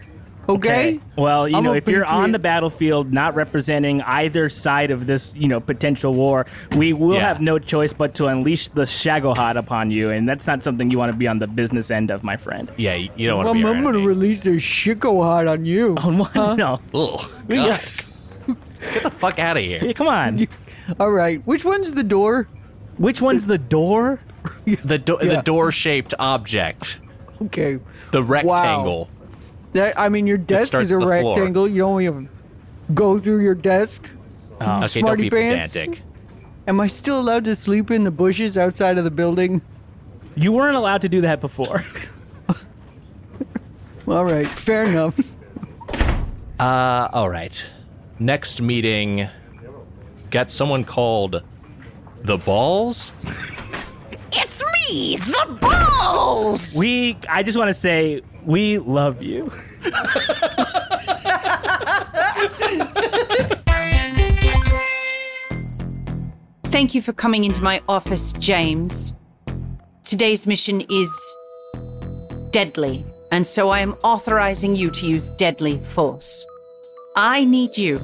Okay. 0.50 1.00
Well, 1.15 1.48
you 1.48 1.56
I'm 1.58 1.63
know, 1.63 1.74
if 1.74 1.88
you're 1.88 2.03
on 2.06 2.22
patriot. 2.24 2.32
the 2.32 2.39
battlefield 2.39 3.13
not 3.13 3.36
representing 3.36 4.01
either 4.01 4.50
side 4.50 4.89
of 4.89 5.06
this, 5.06 5.36
you 5.36 5.48
know, 5.48 5.60
potential 5.60 6.13
war, 6.15 6.46
we 6.75 6.91
will 6.94 7.13
Yeah. 7.15 7.27
have 7.27 7.39
no 7.41 7.60
choice 7.60 7.94
but 7.94 8.15
to 8.15 8.25
unleash 8.25 8.68
the 8.70 8.82
Shagohod 8.82 9.58
upon 9.58 9.91
you, 9.91 10.10
and 10.10 10.27
that's 10.27 10.48
not 10.48 10.63
something 10.63 10.89
you 10.89 10.98
want 10.98 11.12
to 11.12 11.18
be 11.18 11.27
on 11.27 11.38
the 11.39 11.46
business 11.48 11.91
end 11.91 12.10
of, 12.10 12.24
my 12.24 12.36
friend. 12.36 12.72
Yeah, 12.77 12.96
you, 12.96 13.10
you 13.15 13.27
don't 13.27 13.38
want 13.38 13.48
to 13.48 13.50
I'm, 13.51 13.74
be 13.74 13.77
I'm 13.79 13.84
gonna 13.84 14.06
release 14.06 14.46
a 14.48 14.51
shiko 14.56 15.20
on 15.48 15.65
you. 15.65 15.96
On 16.01 16.18
what? 16.18 16.34
No. 16.58 16.79
Ugh, 16.94 17.22
God. 17.48 17.50
got- 17.50 17.82
Get 18.94 19.03
the 19.03 19.12
fuck 19.12 19.38
out 19.38 19.58
of 19.58 19.63
here. 19.63 19.82
yeah, 19.84 19.94
come 19.94 20.08
on. 20.08 20.48
All 21.00 21.12
right. 21.12 21.46
Which 21.46 21.63
one's 21.65 21.91
the 21.94 22.03
door? 22.03 22.48
Which 22.98 23.22
one's 23.22 23.46
the 23.46 23.58
door? 23.60 24.20
The 24.65 24.98
do- 24.98 25.20
Yeah. 25.22 25.36
the 25.36 25.41
door 25.44 25.72
shaped 25.72 26.13
object, 26.18 27.00
Okay. 27.44 27.77
the 28.12 28.24
rectangle. 28.24 29.10
That 29.73 29.99
I 29.99 30.09
mean, 30.09 30.27
your 30.27 30.38
desk 30.38 30.73
is 30.75 30.91
a 30.91 30.95
at 30.95 30.99
the 30.99 31.05
floor. 31.05 31.35
rectangle. 31.35 31.67
You 31.67 31.83
only 31.83 32.05
have 32.05 32.15
to 32.15 32.27
go 32.93 33.19
through 33.19 33.43
your 33.43 33.55
desk. 33.55 34.09
okay, 34.55 34.65
don't 34.65 34.89
smarty 34.89 35.23
be 35.23 35.29
pants. 35.29 35.73
pedantic. 35.73 36.01
Am 36.67 36.79
I 36.79 36.88
still 36.88 37.19
allowed 37.19 37.45
to 37.45 37.55
sleep 37.55 37.91
in 37.91 38.03
the 38.03 38.11
bushes 38.11 38.57
outside 38.57 38.97
of 38.97 39.03
the 39.03 39.11
building? 39.11 39.61
You 40.35 40.51
weren't 40.51 40.75
allowed 40.75 41.01
to 41.01 41.09
do 41.09 41.21
that 41.21 41.41
before. 41.41 41.83
All 44.07 44.25
right, 44.25 44.47
fair 44.47 44.85
enough. 44.85 45.19
Uh, 46.59 47.07
all 47.13 47.29
right. 47.29 47.65
Next 48.19 48.61
meeting, 48.61 49.29
got 50.29 50.51
someone 50.51 50.83
called 50.83 51.41
the 52.23 52.38
Balls. 52.38 53.13
It's 54.33 54.61
me, 54.91 55.15
the 55.15 55.57
balls! 55.61 56.75
we, 56.77 57.17
I 57.29 57.43
just 57.43 57.57
want 57.57 57.69
to 57.69 57.73
say, 57.73 58.21
we 58.50 58.79
love 58.79 59.22
you. 59.22 59.48
Thank 66.63 66.96
you 66.96 67.01
for 67.03 67.13
coming 67.13 67.44
into 67.44 67.62
my 67.62 67.79
office, 67.88 68.34
James. 68.34 69.13
Today's 70.03 70.48
mission 70.48 70.82
is 70.89 71.36
deadly, 72.50 73.06
and 73.32 73.46
so 73.46 73.70
I 73.70 73.82
am 73.82 73.94
authorizing 74.03 74.75
you 74.75 74.89
to 74.89 75.06
use 75.06 75.29
deadly 75.29 75.77
force. 75.77 76.44
I 77.15 77.46
need 77.46 77.77
you 77.77 78.00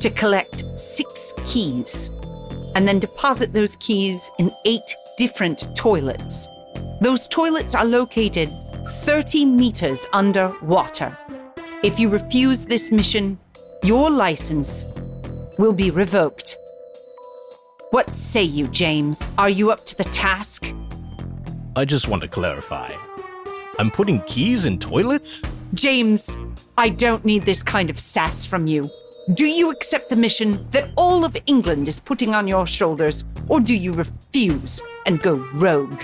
to 0.00 0.08
collect 0.08 0.64
six 0.80 1.34
keys 1.44 2.10
and 2.74 2.88
then 2.88 2.98
deposit 2.98 3.52
those 3.52 3.76
keys 3.76 4.30
in 4.38 4.50
eight 4.64 4.96
different 5.18 5.76
toilets. 5.76 6.48
Those 7.02 7.28
toilets 7.28 7.74
are 7.74 7.84
located 7.84 8.48
30 8.84 9.44
meters 9.44 10.06
underwater. 10.12 11.16
If 11.84 12.00
you 12.00 12.08
refuse 12.08 12.64
this 12.64 12.90
mission, 12.90 13.38
your 13.84 14.10
license 14.10 14.84
will 15.58 15.72
be 15.72 15.90
revoked. 15.90 16.56
What 17.90 18.12
say 18.12 18.42
you, 18.42 18.66
James? 18.66 19.28
Are 19.38 19.50
you 19.50 19.70
up 19.70 19.86
to 19.86 19.96
the 19.96 20.04
task? 20.04 20.72
I 21.76 21.84
just 21.84 22.08
want 22.08 22.22
to 22.22 22.28
clarify. 22.28 22.94
I'm 23.78 23.90
putting 23.90 24.20
keys 24.22 24.66
in 24.66 24.78
toilets? 24.78 25.42
James, 25.74 26.36
I 26.76 26.88
don't 26.88 27.24
need 27.24 27.44
this 27.44 27.62
kind 27.62 27.88
of 27.88 27.98
sass 27.98 28.44
from 28.44 28.66
you. 28.66 28.90
Do 29.34 29.46
you 29.46 29.70
accept 29.70 30.10
the 30.10 30.16
mission 30.16 30.66
that 30.72 30.90
all 30.96 31.24
of 31.24 31.36
England 31.46 31.86
is 31.86 32.00
putting 32.00 32.34
on 32.34 32.48
your 32.48 32.66
shoulders, 32.66 33.24
or 33.48 33.60
do 33.60 33.76
you 33.76 33.92
refuse 33.92 34.82
and 35.06 35.22
go 35.22 35.36
rogue? 35.54 36.02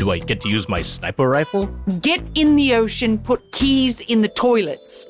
Do 0.00 0.10
I 0.10 0.18
get 0.18 0.40
to 0.40 0.48
use 0.48 0.66
my 0.66 0.80
sniper 0.80 1.28
rifle? 1.28 1.66
Get 2.00 2.22
in 2.34 2.56
the 2.56 2.74
ocean, 2.74 3.18
put 3.18 3.52
keys 3.52 4.00
in 4.00 4.22
the 4.22 4.28
toilets. 4.28 5.06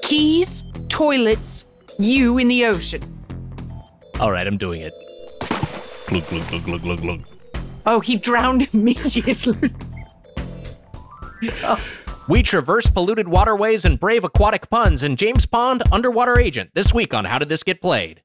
Keys, 0.00 0.64
toilets, 0.88 1.66
you 1.98 2.38
in 2.38 2.48
the 2.48 2.64
ocean. 2.64 3.02
All 4.20 4.32
right, 4.32 4.46
I'm 4.46 4.56
doing 4.56 4.80
it. 4.80 4.94
Glug, 6.06 6.26
glug, 6.28 6.48
glug, 6.48 6.64
glug, 6.64 6.80
glug, 6.80 7.00
glug. 7.02 7.26
Oh, 7.84 8.00
he 8.00 8.16
drowned 8.16 8.68
immediately. 8.72 9.70
We 12.26 12.42
traverse 12.42 12.86
polluted 12.86 13.28
waterways 13.28 13.84
and 13.84 14.00
brave 14.00 14.24
aquatic 14.24 14.70
puns 14.70 15.02
in 15.02 15.16
James 15.16 15.44
Pond 15.44 15.82
Underwater 15.92 16.40
Agent 16.40 16.70
this 16.72 16.94
week 16.94 17.12
on 17.12 17.26
How 17.26 17.38
Did 17.38 17.50
This 17.50 17.62
Get 17.62 17.82
Played? 17.82 18.22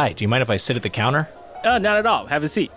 Hi, 0.00 0.14
do 0.14 0.24
you 0.24 0.28
mind 0.28 0.40
if 0.40 0.48
I 0.48 0.56
sit 0.56 0.76
at 0.76 0.82
the 0.82 0.88
counter? 0.88 1.28
Oh, 1.62 1.76
not 1.76 1.98
at 1.98 2.06
all. 2.06 2.24
Have 2.24 2.42
a 2.42 2.48
seat. 2.48 2.72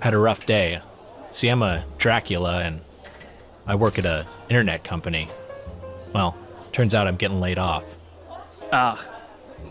Had 0.00 0.12
a 0.12 0.18
rough 0.18 0.44
day. 0.44 0.82
See, 1.30 1.48
I'm 1.48 1.62
a 1.62 1.82
Dracula 1.96 2.62
and 2.62 2.82
I 3.66 3.76
work 3.76 3.98
at 3.98 4.04
a 4.04 4.26
internet 4.50 4.84
company. 4.84 5.28
Well, 6.14 6.36
turns 6.72 6.94
out 6.94 7.06
I'm 7.06 7.16
getting 7.16 7.40
laid 7.40 7.56
off. 7.56 7.84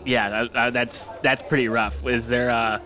Yeah, 0.04 0.40
uh, 0.40 0.58
uh, 0.58 0.70
that's 0.70 1.06
that's 1.22 1.40
pretty 1.40 1.68
rough. 1.68 2.04
Is 2.04 2.26
there 2.26 2.50
uh, 2.50 2.80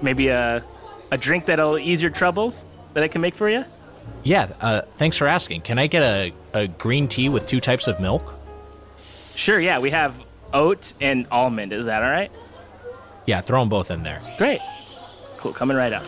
maybe 0.00 0.28
a 0.28 0.62
a 1.10 1.18
drink 1.18 1.46
that'll 1.46 1.80
ease 1.80 2.00
your 2.00 2.12
troubles 2.12 2.64
that 2.94 3.02
I 3.02 3.08
can 3.08 3.22
make 3.22 3.34
for 3.34 3.50
you? 3.50 3.64
Yeah, 4.22 4.52
uh, 4.60 4.82
thanks 4.98 5.16
for 5.16 5.26
asking. 5.26 5.62
Can 5.62 5.80
I 5.80 5.88
get 5.88 6.04
a, 6.04 6.32
a 6.54 6.68
green 6.68 7.08
tea 7.08 7.28
with 7.28 7.48
two 7.48 7.60
types 7.60 7.88
of 7.88 7.98
milk? 7.98 8.22
Sure. 9.34 9.58
Yeah, 9.58 9.80
we 9.80 9.90
have 9.90 10.14
oat 10.52 10.94
and 11.00 11.26
almond. 11.32 11.72
Is 11.72 11.86
that 11.86 12.04
all 12.04 12.10
right? 12.10 12.30
Yeah, 13.26 13.40
throw 13.40 13.60
them 13.60 13.68
both 13.68 13.90
in 13.90 14.02
there. 14.02 14.20
Great. 14.38 14.60
Cool. 15.36 15.52
Coming 15.52 15.76
right 15.76 15.92
up. 15.92 16.04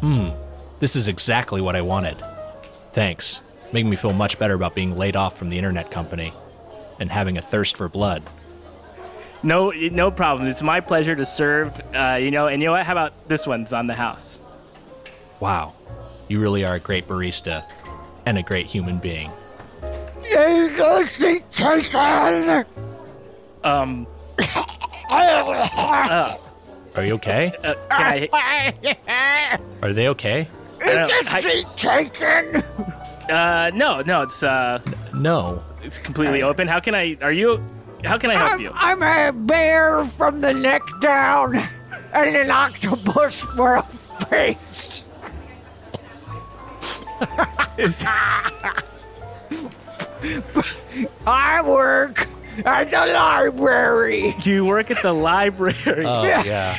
Mmm. 0.00 0.36
This 0.78 0.94
is 0.94 1.08
exactly 1.08 1.60
what 1.60 1.74
I 1.74 1.80
wanted. 1.80 2.22
Thanks. 2.92 3.40
Making 3.72 3.90
me 3.90 3.96
feel 3.96 4.12
much 4.12 4.38
better 4.38 4.54
about 4.54 4.74
being 4.74 4.94
laid 4.94 5.16
off 5.16 5.38
from 5.38 5.48
the 5.48 5.56
internet 5.56 5.90
company 5.90 6.32
and 7.00 7.10
having 7.10 7.38
a 7.38 7.42
thirst 7.42 7.76
for 7.76 7.88
blood. 7.88 8.22
No, 9.42 9.70
no 9.70 10.10
problem. 10.10 10.48
It's 10.48 10.62
my 10.62 10.80
pleasure 10.80 11.14
to 11.16 11.26
serve. 11.26 11.80
Uh, 11.94 12.18
you 12.20 12.30
know, 12.30 12.46
and 12.46 12.62
you 12.62 12.68
know 12.68 12.72
what? 12.72 12.84
How 12.84 12.92
about 12.92 13.28
this 13.28 13.46
one's 13.46 13.72
on 13.72 13.86
the 13.86 13.94
house? 13.94 14.40
Wow, 15.40 15.74
you 16.28 16.40
really 16.40 16.64
are 16.64 16.76
a 16.76 16.80
great 16.80 17.06
barista 17.06 17.64
and 18.24 18.38
a 18.38 18.42
great 18.42 18.66
human 18.66 18.98
being. 18.98 19.30
Um, 23.64 24.06
Are 25.10 27.04
you 27.04 27.14
okay? 27.14 27.52
uh, 27.62 27.74
can 27.90 28.28
I? 28.30 29.58
Are 29.82 29.92
they 29.92 30.08
okay? 30.08 30.48
Is 30.80 30.86
this 30.86 31.26
I- 31.32 31.40
seat 31.40 31.66
taken? 31.76 32.62
Uh, 33.30 33.70
no, 33.74 34.00
no. 34.02 34.22
It's 34.22 34.42
uh, 34.42 34.78
No. 35.14 35.62
it's 35.82 35.98
completely 35.98 36.42
open. 36.42 36.68
How 36.68 36.80
can 36.80 36.94
I? 36.94 37.16
Are 37.22 37.32
you? 37.32 37.60
How 38.04 38.18
can 38.18 38.30
I 38.30 38.36
help 38.36 38.60
you? 38.60 38.70
I'm 38.74 39.02
a 39.02 39.32
bear 39.32 40.04
from 40.04 40.40
the 40.40 40.52
neck 40.54 40.82
down 41.00 41.56
and 42.12 42.36
an 42.36 42.50
octopus 42.50 43.40
for 43.42 43.76
a 43.76 43.82
face. 43.82 45.02
Is- 47.78 48.04
I 51.26 51.62
work 51.62 52.26
at 52.64 52.90
the 52.90 53.12
library. 53.12 54.34
you 54.44 54.64
work 54.64 54.90
at 54.90 55.02
the 55.02 55.12
library. 55.12 55.76
Oh, 56.04 56.22
yeah. 56.24 56.76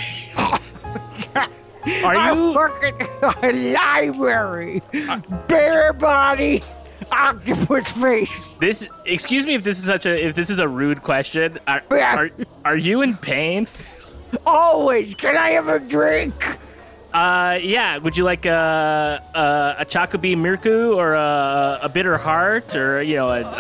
Are 2.04 2.16
I 2.16 2.34
you? 2.34 2.54
work 2.54 2.84
at 2.84 3.00
the 3.42 3.54
library. 3.74 4.82
Bare 5.48 5.94
body, 5.94 6.62
octopus 7.12 7.90
face. 7.90 8.54
This. 8.60 8.88
Excuse 9.06 9.46
me 9.46 9.54
if 9.56 9.64
this 9.64 9.78
is 9.80 9.86
such 9.86 10.06
a 10.06 10.26
if 10.26 10.36
this 10.36 10.50
is 10.50 10.60
a 10.60 10.68
rude 10.68 11.02
question. 11.02 11.60
Are 11.68 11.82
Yeah. 11.90 12.18
are, 12.18 12.30
are 12.66 12.76
you 12.78 13.02
in 13.04 13.16
pain? 13.16 13.68
Always. 14.46 15.16
Can 15.16 15.38
I 15.38 15.52
have 15.52 15.70
a 15.70 15.80
drink? 15.80 16.58
Uh, 17.18 17.58
yeah. 17.64 17.98
Would 17.98 18.16
you 18.16 18.24
like 18.24 18.46
a 18.46 19.24
a, 19.34 19.82
a 19.82 19.86
Chocobee 19.86 20.36
Mirku 20.36 20.96
or 20.96 21.16
a, 21.16 21.80
a 21.82 21.90
bitter 21.90 22.16
heart 22.16 22.76
or 22.76 23.02
you 23.02 23.16
know 23.16 23.30
a, 23.30 23.42
a 23.42 23.44
Uh, 23.44 23.54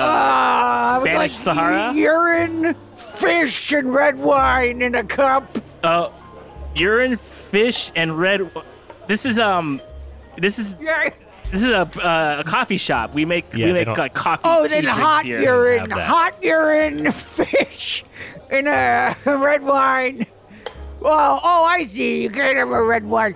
I 0.94 0.98
would 1.00 1.10
Spanish 1.10 1.18
like 1.18 1.32
Sahara? 1.32 1.94
Urine, 1.94 2.76
fish, 2.98 3.72
and 3.72 3.92
red 3.92 4.20
wine 4.20 4.84
in 4.84 4.94
a 4.94 5.04
cup. 5.04 5.58
uh, 5.84 6.10
urine, 6.76 7.16
fish, 7.16 7.92
and 7.96 8.20
red. 8.20 8.42
This 9.08 9.26
is 9.26 9.40
um, 9.40 9.82
this 10.38 10.60
is 10.60 10.76
Yeah. 10.80 11.10
This 11.52 11.64
is 11.64 11.70
a 11.72 11.90
uh, 12.04 12.42
a 12.42 12.44
coffee 12.44 12.78
shop. 12.78 13.16
We 13.16 13.26
make 13.26 13.46
Yeah, 13.56 13.68
we 13.68 13.74
make 13.74 13.88
like 13.88 14.14
coffee. 14.14 14.44
Oh, 14.46 14.68
then 14.68 14.84
hot 14.84 15.26
here. 15.26 15.40
urine, 15.42 15.90
hot 15.90 16.44
urine, 16.44 17.12
fish, 17.12 18.06
and 18.52 18.68
a 18.68 19.16
red 19.26 19.64
wine. 19.64 20.28
Well, 21.00 21.40
oh, 21.44 21.64
I 21.64 21.84
see. 21.84 22.22
You 22.22 22.30
can't 22.30 22.58
have 22.58 22.70
a 22.70 22.84
red 22.84 23.04
wine. 23.06 23.36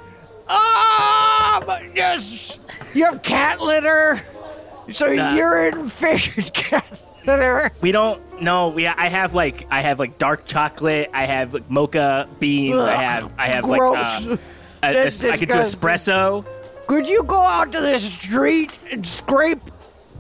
Ah, 0.54 1.80
yes, 1.96 2.60
you 2.94 3.06
have 3.06 3.22
cat 3.22 3.62
litter. 3.62 4.22
So 4.92 5.08
Uh, 5.08 5.36
urine, 5.36 5.88
fish, 5.88 6.36
and 6.38 6.54
cat 6.54 6.86
litter. 7.26 7.72
We 7.82 7.92
don't. 7.92 8.20
No, 8.42 8.68
we. 8.70 8.88
I 8.88 9.08
have 9.10 9.34
like 9.34 9.68
I 9.72 9.82
have 9.82 10.00
like 10.00 10.18
dark 10.18 10.46
chocolate. 10.46 11.10
I 11.14 11.26
have 11.26 11.54
like 11.54 11.70
mocha 11.70 12.28
beans. 12.40 12.76
I 12.78 12.96
have 13.02 13.32
I 13.38 13.48
have 13.48 13.64
gross. 13.64 13.96
like 14.26 14.28
uh, 14.28 14.38
a, 14.84 14.94
That's 14.94 15.24
a- 15.24 15.32
I 15.32 15.38
could 15.38 15.48
do 15.50 15.56
espresso. 15.56 16.46
Could 16.88 17.08
you 17.08 17.24
go 17.24 17.40
out 17.40 17.72
to 17.72 17.80
the 17.80 18.00
street 18.00 18.78
and 18.92 19.06
scrape 19.08 19.62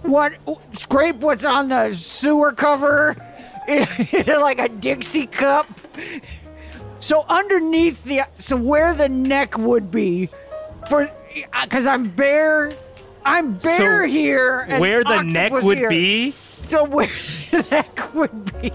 what 0.03 0.33
scrape 0.71 1.17
what's 1.17 1.43
on 1.45 1.67
the 1.69 1.91
sewer 1.93 2.53
cover 2.53 3.15
in, 3.67 3.85
in 4.13 4.39
like 4.39 4.59
a 4.59 4.69
Dixie 4.69 5.27
cup? 5.27 5.67
So 7.01 7.25
underneath 7.27 8.03
the 8.05 8.21
so 8.37 8.55
where 8.55 8.93
the 8.93 9.09
neck 9.09 9.57
would 9.57 9.91
be 9.91 10.29
for 10.87 11.11
because 11.63 11.85
I'm 11.85 12.09
bare 12.09 12.71
I'm 13.25 13.53
bare 13.57 14.03
So, 14.03 14.07
here 14.07 14.59
and 14.69 14.79
Where 14.79 15.03
the 15.03 15.21
neck 15.23 15.51
would 15.51 15.77
here. 15.77 15.89
be. 15.89 16.31
So 16.31 16.83
where 16.85 17.07
the 17.51 17.67
neck 17.71 18.13
would 18.13 18.61
be 18.61 18.71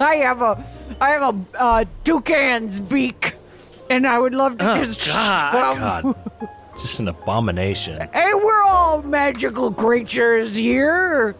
I 0.00 0.16
have 0.16 0.42
a 0.42 0.64
I 1.00 1.10
have 1.10 1.34
a 1.34 1.58
uh, 1.58 1.84
toucan's 2.04 2.80
beak 2.80 3.34
and 3.88 4.06
I 4.06 4.18
would 4.18 4.34
love 4.34 4.58
to 4.58 4.70
Oh, 4.72 4.74
just 4.84 5.06
God. 5.08 5.52
shove- 5.52 6.02
God, 6.38 6.40
just 6.80 6.98
an 7.00 7.08
abomination. 7.08 8.08
Hey, 8.12 8.32
we're 8.34 8.62
all 8.62 9.02
magical 9.02 9.72
creatures 9.72 10.54
here. 10.54 11.34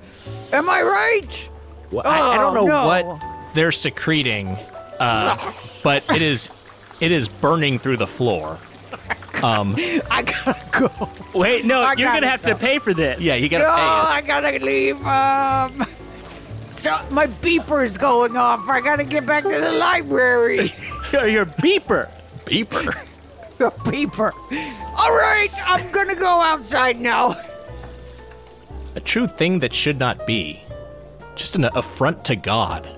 Am 0.52 0.68
I 0.70 0.82
right? 0.82 1.48
Well, 1.90 2.06
I, 2.06 2.34
I 2.34 2.38
don't 2.38 2.54
know 2.54 2.62
Oh, 2.62 2.66
no. 2.66 2.86
what 2.86 3.54
they're 3.54 3.72
secreting, 3.72 4.56
uh, 5.00 5.52
but 5.82 6.08
it 6.10 6.22
is 6.22 6.48
it 7.00 7.10
is 7.10 7.28
burning 7.28 7.78
through 7.78 7.96
the 7.96 8.06
floor. 8.06 8.58
Um, 9.42 9.74
I 10.10 10.22
gotta 10.22 10.66
go. 10.70 11.08
Wait, 11.34 11.64
no, 11.64 11.80
I 11.80 11.94
you're 11.94 12.08
gotta 12.08 12.20
gonna 12.20 12.30
have 12.30 12.42
to 12.42 12.54
pay 12.54 12.78
for 12.78 12.92
this. 12.94 13.20
yeah, 13.20 13.34
you 13.34 13.48
gotta 13.48 13.64
No, 13.64 13.70
pay 13.70 13.80
I 13.80 14.22
gotta 14.26 14.58
leave. 14.64 15.04
Um, 15.06 15.86
so 16.72 16.98
my 17.10 17.26
beeper's 17.26 17.96
going 17.96 18.36
off. 18.36 18.68
I 18.68 18.80
gotta 18.80 19.04
get 19.04 19.26
back 19.26 19.44
to 19.44 19.48
the 19.60 19.72
library. 19.72 20.72
Your, 21.12 21.26
your 21.26 21.46
beeper. 21.46 22.08
Beeper. 22.44 22.94
Your 23.58 23.70
beeper. 23.72 24.32
All 24.96 25.12
right, 25.12 25.50
I'm 25.66 25.90
gonna 25.90 26.14
go 26.14 26.40
outside 26.40 27.00
now. 27.00 27.36
A 28.94 29.00
true 29.00 29.26
thing 29.26 29.58
that 29.60 29.72
should 29.74 29.98
not 29.98 30.26
be. 30.26 30.62
Just 31.36 31.56
an 31.56 31.64
affront 31.74 32.24
to 32.26 32.36
God. 32.36 32.88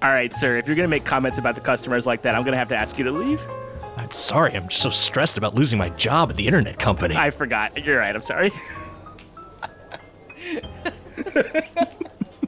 All 0.00 0.10
right, 0.10 0.34
sir. 0.34 0.56
If 0.56 0.66
you're 0.66 0.76
gonna 0.76 0.88
make 0.88 1.04
comments 1.04 1.38
about 1.38 1.54
the 1.54 1.60
customers 1.60 2.06
like 2.06 2.22
that, 2.22 2.34
I'm 2.34 2.44
gonna 2.44 2.56
have 2.56 2.68
to 2.68 2.76
ask 2.76 2.98
you 2.98 3.04
to 3.04 3.10
leave. 3.10 3.44
I'm 3.96 4.10
sorry, 4.10 4.54
I'm 4.54 4.68
just 4.68 4.82
so 4.82 4.90
stressed 4.90 5.36
about 5.36 5.54
losing 5.54 5.78
my 5.78 5.88
job 5.90 6.30
at 6.30 6.36
the 6.36 6.46
internet 6.46 6.78
company. 6.78 7.16
I 7.16 7.30
forgot. 7.30 7.84
You're 7.84 7.98
right. 7.98 8.14
I'm 8.14 8.22
sorry. 8.22 8.52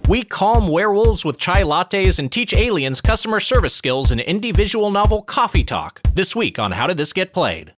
We 0.09 0.25
calm 0.25 0.69
werewolves 0.69 1.25
with 1.25 1.39
chai 1.39 1.63
lattes 1.63 2.19
and 2.19 2.33
teach 2.33 2.53
aliens 2.53 3.01
customer 3.01 3.39
service 3.39 3.75
skills 3.75 4.11
in 4.11 4.19
indie 4.19 4.55
visual 4.55 4.91
novel 4.91 5.23
Coffee 5.23 5.63
Talk. 5.63 6.01
This 6.15 6.35
week 6.35 6.59
on 6.59 6.73
How 6.73 6.89
Did 6.89 6.97
This 6.97 7.13
Get 7.13 7.33
Played? 7.33 7.75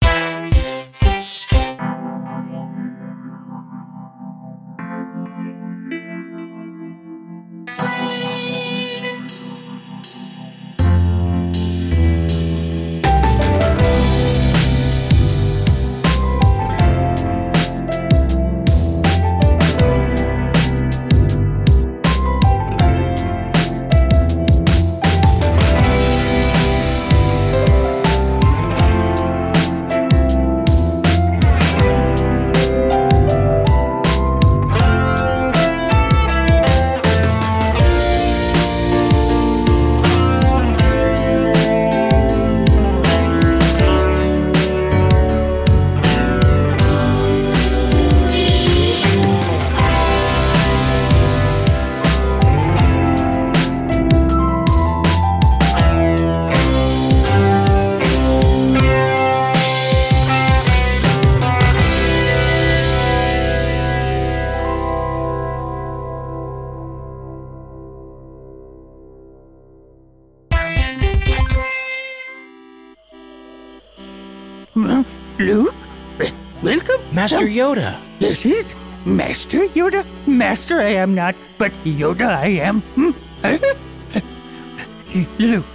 Master 77.21 77.45
Yoda. 77.45 78.01
This 78.17 78.47
is 78.47 78.73
Master 79.05 79.67
Yoda. 79.77 80.03
Master, 80.25 80.81
I 80.81 80.97
am 80.97 81.13
not, 81.13 81.35
but 81.59 81.71
Yoda, 81.85 82.25
I 82.25 82.47
am. 82.57 82.81
Hmm? 82.97 83.11
Luke, 85.37 85.69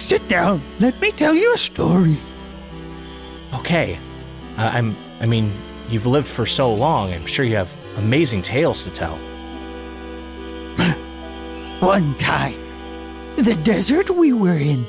sit 0.00 0.26
down. 0.26 0.60
Let 0.80 1.00
me 1.00 1.12
tell 1.12 1.32
you 1.32 1.54
a 1.54 1.58
story. 1.58 2.16
Okay. 3.54 4.00
Uh, 4.58 4.72
I'm 4.74 4.96
I 5.20 5.26
mean, 5.26 5.52
you've 5.90 6.06
lived 6.06 6.26
for 6.26 6.44
so 6.44 6.74
long. 6.74 7.12
I'm 7.12 7.26
sure 7.26 7.44
you 7.44 7.54
have 7.54 7.72
amazing 7.96 8.42
tales 8.42 8.82
to 8.82 8.90
tell. 8.90 9.14
One 11.78 12.16
time, 12.16 12.58
the 13.36 13.54
desert 13.62 14.10
we 14.10 14.32
were 14.32 14.58
in, 14.58 14.84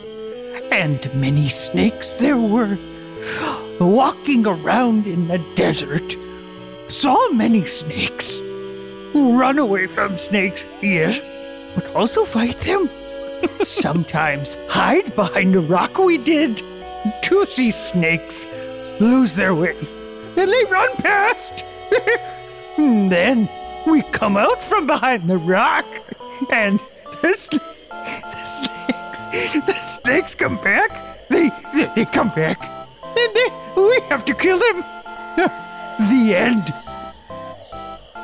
and 0.72 1.14
many 1.14 1.48
snakes 1.48 2.14
there 2.14 2.38
were. 2.38 2.76
Walking 3.80 4.46
around 4.46 5.08
in 5.08 5.28
the 5.28 5.38
desert, 5.56 6.15
saw 6.89 7.30
many 7.32 7.65
snakes. 7.65 8.39
Run 9.13 9.58
away 9.58 9.88
from 9.88 10.18
snakes, 10.18 10.65
yes, 10.82 11.22
but 11.76 11.86
also 11.96 12.26
fight 12.26 12.60
them. 12.60 12.89
Sometimes 13.63 14.58
hide 14.68 15.15
behind 15.15 15.56
a 15.56 15.62
rock 15.62 15.98
we 15.98 16.18
did 16.18 16.62
to 17.24 17.46
see 17.46 17.72
snakes 17.72 18.46
lose 19.00 19.36
their 19.36 19.56
way. 19.56 19.76
Then 20.36 20.50
they 20.50 20.63
run 20.65 20.94
past. 20.98 21.63
Then 22.78 23.50
we 23.86 24.04
come 24.04 24.38
out 24.38 24.62
from 24.62 24.88
behind 24.88 25.30
the 25.30 25.38
rock, 25.38 25.86
and 26.52 26.80
the, 27.22 27.34
sn- 27.34 27.60
the 27.89 28.36
snakes, 28.36 29.54
the 29.65 29.74
snakes 29.74 30.36
come 30.36 30.56
back. 30.58 31.28
They, 31.30 31.50
they, 31.74 31.92
they 31.96 32.06
come 32.06 32.30
back, 32.30 32.79
and 33.17 33.36
we 33.76 34.00
have 34.10 34.26
to 34.26 34.34
kill 34.34 34.58
them. 34.60 34.84
The 36.00 36.34
end. 36.34 36.74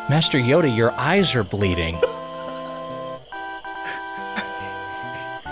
Master 0.10 0.38
Yoda, 0.38 0.74
your 0.74 0.92
eyes 0.94 1.36
are 1.36 1.44
bleeding. 1.44 1.96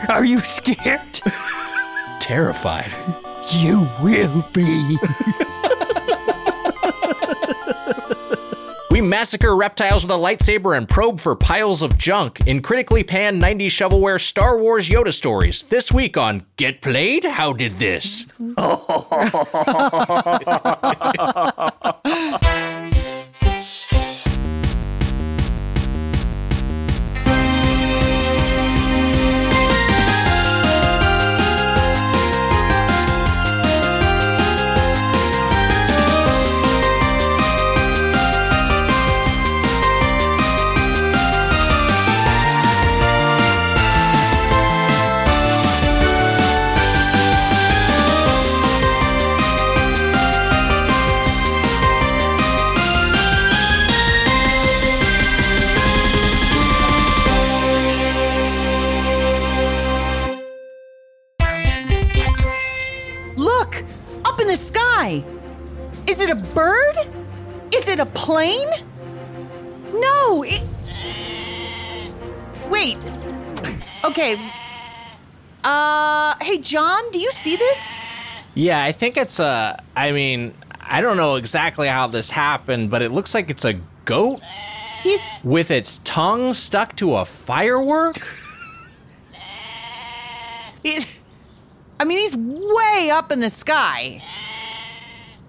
Are 0.08 0.24
you 0.24 0.40
scared? 0.40 1.22
Terrified. 2.20 2.92
You 3.52 3.90
will 4.02 4.42
be. 4.54 4.98
We 8.94 9.02
massacre 9.02 9.56
reptiles 9.56 10.04
with 10.04 10.12
a 10.12 10.20
lightsaber 10.20 10.78
and 10.78 10.88
probe 10.88 11.20
for 11.20 11.36
piles 11.36 11.82
of 11.82 11.98
junk 11.98 12.46
in 12.46 12.62
critically 12.62 13.04
panned 13.04 13.42
90s 13.42 13.72
shovelware 13.72 14.22
Star 14.22 14.56
Wars 14.56 14.88
Yoda 14.88 15.12
stories. 15.12 15.64
This 15.64 15.92
week 15.92 16.16
on 16.16 16.46
Get 16.58 16.80
Played? 16.80 17.26
How 17.26 17.54
Did 17.54 17.80
This? 17.80 18.28
sky. 64.56 65.24
Is 66.08 66.20
it 66.20 66.30
a 66.30 66.36
bird? 66.36 66.98
Is 67.76 67.88
it 67.90 68.00
a 68.00 68.06
plane? 68.06 68.70
No, 69.94 70.44
it. 70.44 70.64
Wait. 72.70 72.98
Okay. 74.04 74.52
Uh, 75.64 76.36
hey, 76.42 76.58
John, 76.58 77.10
do 77.12 77.20
you 77.20 77.32
see 77.32 77.56
this? 77.56 77.96
Yeah, 78.56 78.84
I 78.84 78.92
think 78.92 79.18
it's 79.18 79.40
a. 79.40 79.82
I 79.96 80.12
mean, 80.12 80.54
I 80.82 81.02
don't 81.02 81.18
know 81.18 81.36
exactly 81.36 81.88
how 81.88 82.08
this 82.08 82.30
happened, 82.30 82.90
but 82.92 83.02
it 83.02 83.12
looks 83.12 83.34
like 83.34 83.50
it's 83.50 83.66
a 83.66 83.74
goat 84.06 84.42
He's. 85.02 85.32
with 85.44 85.72
its 85.72 86.00
tongue 86.04 86.54
stuck 86.54 86.96
to 86.98 87.16
a 87.16 87.26
firework. 87.26 88.28
He's. 90.84 91.23
I 92.04 92.06
mean, 92.06 92.18
he's 92.18 92.36
way 92.36 93.10
up 93.12 93.32
in 93.32 93.40
the 93.40 93.50
sky. 93.50 94.22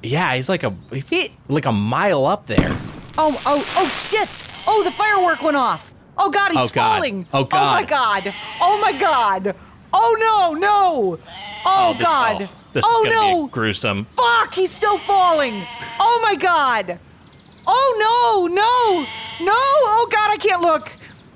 Yeah, 0.04 0.36
he's 0.36 0.48
like 0.48 0.62
a 0.62 0.72
he's 0.92 1.10
He- 1.10 1.32
like 1.48 1.66
a 1.66 1.72
mile 1.72 2.26
up 2.26 2.46
there. 2.46 2.70
Oh, 3.18 3.40
oh, 3.44 3.64
oh, 3.76 3.88
shit! 3.88 4.44
Oh, 4.64 4.84
the 4.84 4.92
firework 4.92 5.42
went 5.42 5.56
off. 5.56 5.92
Oh 6.16 6.30
God, 6.30 6.52
he's 6.52 6.60
Oh, 6.60 6.68
God. 6.72 6.94
falling. 6.94 7.26
Oh, 7.32 7.40
Oh 7.40 7.48
my 7.72 7.82
God. 7.84 8.24
God. 8.24 8.34
Oh 8.60 8.78
my 8.80 8.92
God. 8.92 9.56
Oh 9.92 10.16
no, 10.20 10.54
no. 10.54 11.18
Oh, 11.66 11.88
oh 11.88 11.94
this, 11.94 12.02
God. 12.06 12.42
Oh, 12.42 12.48
this 12.72 12.84
oh 12.86 13.02
no. 13.08 13.46
be 13.46 13.50
gruesome. 13.52 14.04
Fuck, 14.04 14.54
he's 14.54 14.70
still 14.70 14.98
falling. 14.98 15.66
Oh 15.98 16.20
my 16.22 16.36
God. 16.36 17.00
Oh 17.66 17.96
no, 17.98 18.46
no, 18.46 19.00
no. 19.44 19.52
Oh 19.56 20.06
God, 20.08 20.30
I 20.30 20.36
can't 20.36 20.62
look. 20.62 20.92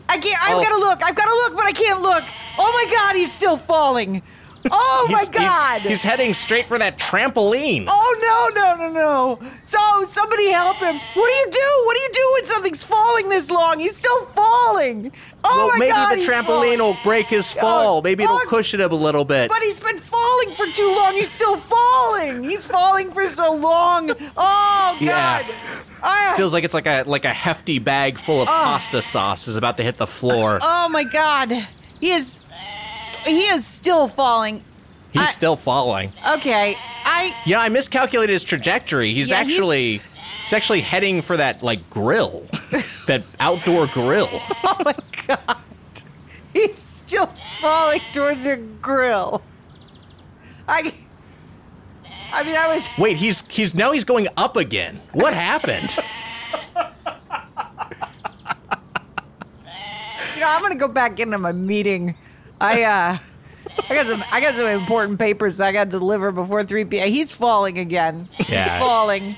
I 0.09 0.19
can't. 0.19 0.41
I've 0.49 0.59
Oh. 0.59 0.63
got 0.63 0.69
to 0.69 0.79
look. 0.79 1.03
I've 1.03 1.17
got 1.17 1.25
to 1.27 1.35
look, 1.35 1.57
but 1.57 1.65
I 1.65 1.73
can't 1.73 2.03
look. 2.03 2.23
Oh 2.57 2.71
my 2.73 2.89
God, 2.95 3.17
he's 3.17 3.33
still 3.33 3.57
falling. 3.57 4.23
Oh 4.71 5.07
my 5.11 5.19
He's- 5.21 5.29
he's- 5.29 5.49
God. 5.49 5.81
He's, 5.83 6.03
heading 6.03 6.35
straight 6.35 6.67
for 6.67 6.79
that 6.79 6.99
trampoline. 6.99 7.87
Oh 7.89 8.51
no, 8.55 8.61
no, 8.61 8.77
no, 8.77 8.93
no. 8.93 9.51
So 9.65 9.79
somebody 10.09 10.51
help 10.51 10.77
him. 10.77 10.97
What 11.15 11.29
do 11.29 11.35
you 11.35 11.47
do? 11.51 11.83
What 11.87 11.95
do 11.97 12.01
you 12.01 12.11
do 12.13 12.31
when 12.35 12.47
something's 12.47 12.83
falling 12.83 13.29
this 13.29 13.51
long? 13.51 13.79
He's 13.79 13.97
still 13.97 14.27
falling. 14.27 15.13
Oh 15.45 15.57
well, 15.57 15.69
my 15.69 15.79
maybe 15.79 15.93
god. 15.93 16.09
Maybe 16.11 16.27
the 16.27 16.33
trampoline 16.33 16.45
falling. 16.45 16.79
will 16.81 16.97
break 17.05 17.27
his 17.27 17.53
fall. 17.53 17.99
Oh, 17.99 18.03
maybe 18.03 18.25
it'll 18.25 18.37
oh, 18.37 18.45
cushion 18.49 18.81
him 18.81 18.91
a 18.91 18.95
little 18.95 19.25
bit. 19.25 19.49
But 19.49 19.63
he's 19.63 19.81
been 19.81 19.99
falling 19.99 20.55
for 20.55 20.67
too 20.67 20.93
long. 20.97 21.15
He's 21.15 21.31
still 21.31 21.57
falling. 21.57 22.43
He's 22.43 22.65
falling 22.67 23.13
for 23.13 23.29
so 23.31 23.53
long. 23.55 24.11
Oh 24.11 24.97
god. 25.01 25.01
Yeah. 25.01 25.47
I- 26.03 26.35
Feels 26.37 26.53
like 26.53 26.65
it's 26.65 26.75
like 26.75 26.87
a 26.87 27.05
like 27.07 27.25
a 27.25 27.33
hefty 27.33 27.79
bag 27.79 28.19
full 28.19 28.43
of 28.43 28.49
oh. 28.49 28.53
pasta 28.53 29.03
sauce 29.03 29.47
is 29.49 29.57
about 29.57 29.77
to 29.79 29.83
hit 29.83 29.97
the 29.97 30.07
floor. 30.07 30.59
oh 30.63 30.89
my 30.89 31.05
god. 31.05 31.53
He 32.01 32.13
is 32.13 32.39
he 33.25 33.43
is 33.43 33.67
still 33.67 34.09
falling. 34.09 34.63
He's 35.13 35.23
I- 35.23 35.27
still 35.27 35.57
falling. 35.57 36.13
Okay. 36.35 36.77
I 37.05 37.35
You 37.47 37.55
know, 37.55 37.61
I 37.61 37.69
miscalculated 37.69 38.33
his 38.33 38.45
trajectory. 38.45 39.13
He's 39.15 39.31
Yeah, 39.31 39.43
he's- 39.43 39.53
actually 39.53 40.03
he's 40.45 40.53
actually 40.53 40.81
heading 40.83 41.23
for 41.23 41.37
that 41.37 41.63
like 41.63 41.89
grill, 41.91 42.47
that 43.07 43.23
outdoor 43.41 43.87
grill. 43.87 44.29
Oh 44.65 44.77
my 44.85 44.95
god. 45.27 45.57
He's 46.53 46.77
still 46.77 47.31
falling 47.61 48.01
towards 48.13 48.47
a 48.47 48.57
grill. 48.57 49.43
I 50.67 50.93
I 52.33 52.43
mean 52.45 52.57
I 52.57 52.69
was 52.69 52.89
Wait, 52.99 53.17
he's 53.17 53.47
he's 53.49 53.75
now 53.75 53.93
he's 53.93 54.05
going 54.05 54.29
up 54.37 54.57
again. 54.57 55.01
What 55.13 55.33
happened? 55.33 55.95
you 60.35 60.41
know, 60.41 60.47
I'm 60.49 60.63
gonna 60.63 60.75
go 60.77 60.89
back 60.89 61.21
into 61.21 61.39
my 61.39 61.53
meeting. 61.53 62.15
I 62.61 62.83
uh 62.83 63.19
I 63.89 63.95
got 63.95 64.07
some 64.07 64.25
I 64.31 64.41
got 64.41 64.57
some 64.57 64.67
important 64.67 65.19
papers 65.19 65.59
that 65.59 65.69
I 65.69 65.73
gotta 65.73 65.91
deliver 65.91 66.33
before 66.33 66.65
3 66.65 66.85
p.m. 66.87 67.09
He's 67.09 67.33
falling 67.33 67.79
again. 67.79 68.29
Yeah. 68.49 68.71
He's 68.71 68.81
falling. 68.81 69.37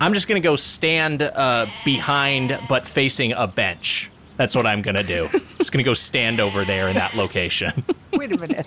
I'm 0.00 0.14
just 0.14 0.28
gonna 0.28 0.40
go 0.40 0.56
stand 0.56 1.22
uh, 1.22 1.66
behind, 1.84 2.58
but 2.68 2.86
facing 2.86 3.32
a 3.32 3.46
bench. 3.46 4.10
That's 4.36 4.54
what 4.54 4.66
I'm 4.66 4.82
gonna 4.82 5.02
do. 5.02 5.28
just 5.58 5.72
gonna 5.72 5.84
go 5.84 5.94
stand 5.94 6.40
over 6.40 6.64
there 6.64 6.88
in 6.88 6.94
that 6.94 7.14
location. 7.14 7.84
Wait 8.12 8.32
a 8.32 8.36
minute. 8.36 8.66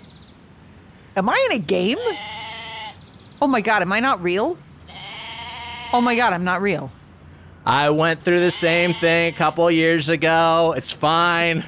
Am 1.16 1.28
I 1.28 1.46
in 1.50 1.56
a 1.56 1.58
game? 1.58 1.98
Oh 3.42 3.46
my 3.46 3.60
god, 3.60 3.82
am 3.82 3.92
I 3.92 4.00
not 4.00 4.22
real? 4.22 4.56
Oh 5.92 6.00
my 6.00 6.16
god, 6.16 6.32
I'm 6.32 6.44
not 6.44 6.62
real. 6.62 6.90
I 7.66 7.90
went 7.90 8.22
through 8.22 8.40
the 8.40 8.50
same 8.50 8.94
thing 8.94 9.32
a 9.32 9.36
couple 9.36 9.70
years 9.70 10.08
ago. 10.08 10.74
It's 10.76 10.92
fine. 10.92 11.64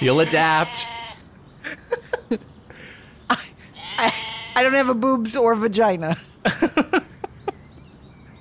You'll 0.00 0.20
adapt. 0.20 0.86
I, 3.30 4.14
I 4.54 4.62
don't 4.62 4.74
have 4.74 4.88
a 4.88 4.94
boobs 4.94 5.36
or 5.36 5.54
vagina. 5.54 6.16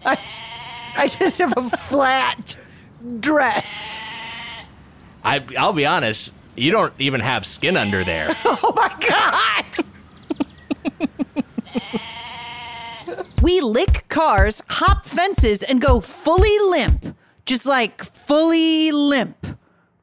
I, 0.05 0.17
I 0.95 1.07
just 1.07 1.39
have 1.39 1.53
a 1.57 1.69
flat 1.69 2.55
dress. 3.19 3.99
I, 5.23 5.43
I'll 5.57 5.73
be 5.73 5.85
honest. 5.85 6.33
You 6.55 6.71
don't 6.71 6.93
even 6.97 7.19
have 7.21 7.45
skin 7.45 7.77
under 7.77 8.03
there. 8.03 8.35
Oh 8.45 8.73
my 8.75 8.95
god! 9.07 9.65
we 13.41 13.61
lick 13.61 14.05
cars, 14.09 14.63
hop 14.67 15.05
fences, 15.05 15.61
and 15.63 15.79
go 15.79 15.99
fully 16.01 16.57
limp. 16.59 17.15
Just 17.45 17.65
like 17.65 18.03
fully 18.03 18.91
limp. 18.91 19.45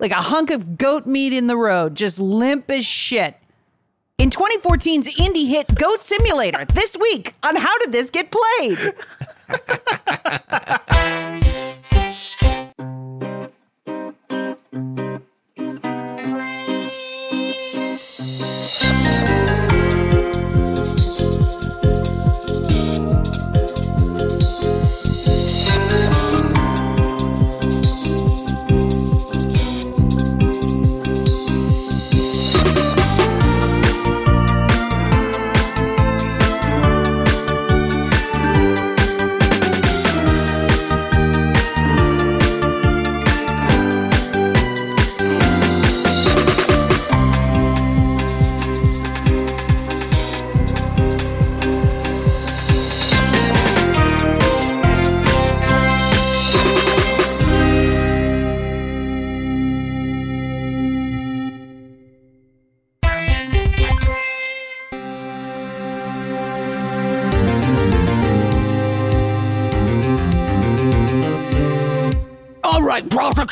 Like 0.05 0.13
a 0.13 0.17
hunk 0.17 0.51
of 0.51 0.77
goat 0.77 1.07
meat 1.07 1.33
in 1.33 1.47
the 1.47 1.57
road, 1.57 1.95
just 1.95 2.21
limp 2.21 2.71
as 2.71 2.85
shit. 2.85 3.37
In 4.19 4.29
2014's 4.29 5.09
indie 5.15 5.49
hit 5.49 5.75
Goat 5.75 6.03
Simulator, 6.03 6.67
this 6.67 6.95
week 6.99 7.33
on 7.43 7.57
How 7.57 7.79
Did 7.79 7.93
This 7.93 8.11
Get 8.11 8.31
Played? 8.31 8.93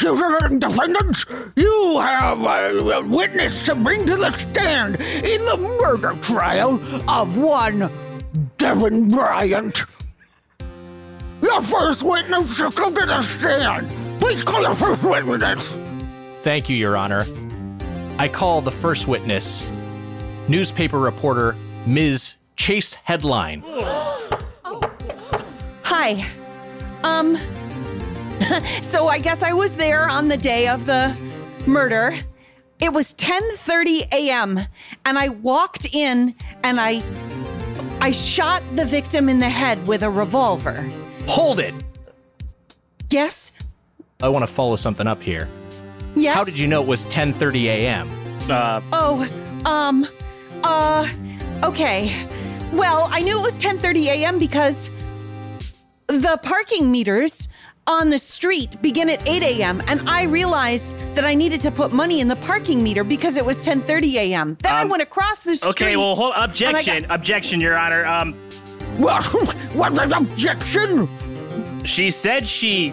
prosecutor 0.03 0.47
and 0.47 0.61
defendants, 0.61 1.25
you 1.57 2.01
have 2.01 2.41
a 2.41 3.03
witness 3.09 3.65
to 3.67 3.75
bring 3.75 4.07
to 4.07 4.17
the 4.17 4.31
stand 4.31 4.97
in 4.97 5.45
the 5.45 5.57
murder 5.81 6.15
trial 6.21 6.81
of 7.09 7.37
one 7.37 7.91
Devin 8.59 9.09
Bryant. 9.09 9.83
Your 11.41 11.62
first 11.62 12.03
witness 12.03 12.57
to 12.59 12.71
come 12.71 12.95
to 12.95 13.07
the 13.07 13.23
stand. 13.23 13.88
Please 14.21 14.43
call 14.43 14.62
your 14.62 14.75
first 14.75 15.03
witness. 15.03 15.79
Thank 16.43 16.69
you, 16.69 16.77
Your 16.77 16.97
Honor. 16.97 17.25
I 18.19 18.29
call 18.29 18.61
the 18.61 18.71
first 18.71 19.09
witness, 19.09 19.71
newspaper 20.49 20.99
reporter 20.99 21.57
Ms. 21.87 22.35
Chase 22.57 22.95
Headline. 22.95 23.62
Hi. 25.85 26.27
Um 27.05 27.37
so 28.83 29.09
I 29.09 29.18
guess 29.18 29.42
I 29.42 29.52
was 29.52 29.76
there 29.76 30.09
on 30.09 30.28
the 30.28 30.37
day 30.37 30.68
of 30.68 30.87
the 30.87 31.16
murder. 31.66 32.16
It 32.81 32.92
was 32.92 33.14
10:30 33.14 34.12
a.m. 34.12 34.61
and 35.05 35.18
I 35.18 35.28
walked 35.28 35.94
in 35.94 36.35
and 36.64 36.81
I 36.81 37.02
I 38.00 38.11
shot 38.11 38.62
the 38.74 38.85
victim 38.85 39.28
in 39.28 39.38
the 39.38 39.48
head 39.48 39.87
with 39.87 40.02
a 40.02 40.11
revolver. 40.11 40.90
Hold 41.26 41.61
it! 41.61 41.74
Yes? 43.11 43.52
I 44.22 44.28
want 44.28 44.46
to 44.46 44.52
follow 44.52 44.76
something 44.76 45.07
up 45.07 45.22
here. 45.22 45.48
Yes. 46.14 46.35
How 46.35 46.44
did 46.44 46.59
you 46.59 46.66
know 46.66 46.83
it 46.83 46.88
was 46.88 47.05
10:30 47.07 47.64
a.m.? 47.64 48.09
Oh, 48.92 49.28
um 49.64 50.07
uh 50.64 51.09
okay. 51.62 52.12
Well, 52.72 53.09
I 53.12 53.20
knew 53.20 53.38
it 53.38 53.42
was 53.42 53.59
10:30 53.59 54.07
a.m. 54.07 54.38
because 54.38 54.90
the 56.09 56.38
parking 56.42 56.90
meters 56.90 57.48
on 57.87 58.11
the 58.11 58.18
street 58.18 58.81
begin 58.81 59.09
at 59.11 59.27
8 59.29 59.42
a.m. 59.42 59.83
and 59.88 60.09
I 60.09 60.25
realized 60.25 60.97
that 61.14 61.25
I 61.25 61.35
needed 61.35 61.61
to 61.62 61.71
put 61.71 61.92
money 61.92 62.21
in 62.21 62.29
the 62.29 62.37
parking 62.37 62.83
meter 62.83 63.03
because 63.05 63.37
it 63.37 63.45
was 63.45 63.64
10:30 63.66 64.14
a.m. 64.14 64.57
Then 64.62 64.75
I 64.75 64.83
Um, 64.83 64.88
went 64.88 65.03
across 65.03 65.45
the 65.45 65.57
street. 65.57 65.71
Okay, 65.71 65.97
well, 65.97 66.14
hold 66.14 66.33
objection, 66.37 67.03
got- 67.03 67.11
objection, 67.14 67.61
Your 67.61 67.77
Honor. 67.77 68.05
Um, 68.07 68.35
What? 68.99 69.25
What's 69.75 69.97
the 69.99 70.16
objection? 70.16 71.09
she 71.85 72.11
said 72.11 72.47
she 72.47 72.92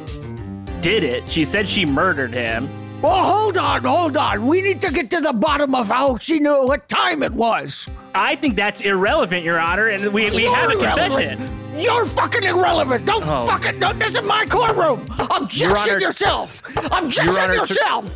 did 0.81 1.03
it. 1.03 1.23
She 1.29 1.43
said 1.45 1.67
she 1.69 1.85
murdered 1.85 2.33
him. 2.33 2.69
Well, 3.01 3.23
hold 3.23 3.57
on, 3.57 3.83
hold 3.83 4.17
on. 4.17 4.47
We 4.47 4.61
need 4.61 4.81
to 4.81 4.91
get 4.91 5.09
to 5.11 5.21
the 5.21 5.33
bottom 5.33 5.75
of 5.75 5.87
how 5.87 6.17
she 6.17 6.39
knew 6.39 6.65
what 6.65 6.87
time 6.89 7.21
it 7.21 7.33
was. 7.33 7.87
I 8.15 8.35
think 8.35 8.55
that's 8.55 8.81
irrelevant, 8.81 9.43
Your 9.43 9.59
Honor, 9.59 9.87
and 9.87 10.11
we, 10.13 10.29
we 10.31 10.43
You're 10.43 10.55
have 10.55 10.69
a 10.69 10.73
irrelevant. 10.79 11.39
confession. 11.39 11.59
You're 11.83 12.05
fucking 12.05 12.43
irrelevant. 12.43 13.05
Don't 13.05 13.23
Oh. 13.25 13.45
fucking. 13.45 13.79
No, 13.79 13.93
this 13.93 14.11
is 14.15 14.21
my 14.23 14.45
courtroom. 14.45 15.05
Objection 15.31 15.77
Honor- 15.93 15.99
yourself. 15.99 16.61
Objection 16.91 17.35
Honor, 17.37 17.53
to- 17.53 17.59
yourself. 17.59 18.15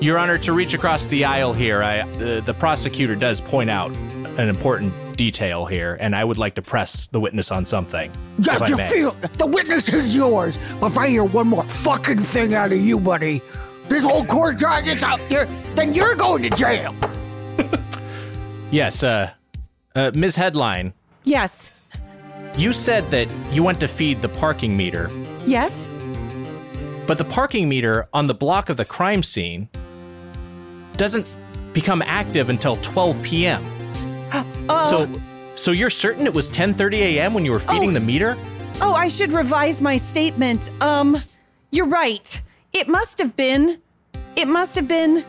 Your 0.00 0.18
Honor, 0.18 0.38
to 0.38 0.52
reach 0.52 0.74
across 0.74 1.06
the 1.06 1.24
aisle 1.24 1.52
here, 1.52 1.82
I, 1.82 2.00
uh, 2.00 2.40
the 2.40 2.54
prosecutor 2.58 3.14
does 3.14 3.40
point 3.40 3.70
out 3.70 3.90
an 4.38 4.48
important 4.48 4.92
detail 5.16 5.64
here, 5.64 5.96
and 6.00 6.14
I 6.14 6.24
would 6.24 6.36
like 6.36 6.54
to 6.56 6.62
press 6.62 7.06
the 7.06 7.20
witness 7.20 7.50
on 7.50 7.64
something. 7.64 8.10
if 8.38 8.46
Yes, 8.46 8.60
I 8.62 8.66
you 8.68 8.76
feel 8.76 9.16
the 9.38 9.46
witness 9.46 9.88
is 9.88 10.14
yours. 10.14 10.58
But 10.80 10.88
if 10.88 10.98
I 10.98 11.08
hear 11.08 11.24
one 11.24 11.46
more 11.48 11.62
fucking 11.64 12.18
thing 12.18 12.54
out 12.54 12.72
of 12.72 12.78
you, 12.80 12.98
buddy, 12.98 13.40
this 13.88 14.04
whole 14.04 14.24
court 14.26 14.58
trial 14.58 14.86
is 14.86 15.02
out. 15.02 15.20
You're 15.30 15.46
then 15.74 15.94
you're 15.94 16.14
going 16.14 16.42
to 16.42 16.50
jail. 16.50 16.94
Yes, 18.76 19.02
uh, 19.02 19.30
uh, 19.94 20.10
Ms. 20.14 20.36
Headline, 20.36 20.92
Yes. 21.24 21.80
you 22.58 22.74
said 22.74 23.10
that 23.10 23.26
you 23.50 23.62
went 23.62 23.80
to 23.80 23.88
feed 23.88 24.20
the 24.20 24.28
parking 24.28 24.76
meter, 24.76 25.10
Yes. 25.46 25.88
but 27.06 27.16
the 27.16 27.24
parking 27.24 27.70
meter 27.70 28.06
on 28.12 28.26
the 28.26 28.34
block 28.34 28.68
of 28.68 28.76
the 28.76 28.84
crime 28.84 29.22
scene 29.22 29.70
doesn't 30.98 31.26
become 31.72 32.02
active 32.02 32.50
until 32.50 32.76
12 32.82 33.22
p.m. 33.22 33.64
Oh. 34.68 34.90
So, 34.90 35.20
so 35.54 35.70
you're 35.70 35.88
certain 35.88 36.26
it 36.26 36.34
was 36.34 36.50
10:30 36.50 36.98
a.m. 36.98 37.32
when 37.32 37.44
you 37.46 37.52
were 37.52 37.60
feeding 37.60 37.90
Oh. 37.90 37.94
the 37.94 38.00
meter? 38.00 38.36
Oh, 38.82 38.92
I 38.92 39.08
should 39.08 39.32
revise 39.32 39.80
my 39.80 39.96
statement. 39.96 40.70
Um, 40.82 41.16
you're 41.70 41.86
right. 41.88 42.42
It 42.74 42.88
must 42.88 43.16
have 43.20 43.36
been. 43.36 43.80
It 44.34 44.48
must 44.48 44.74
have 44.74 44.86
been. 44.88 45.24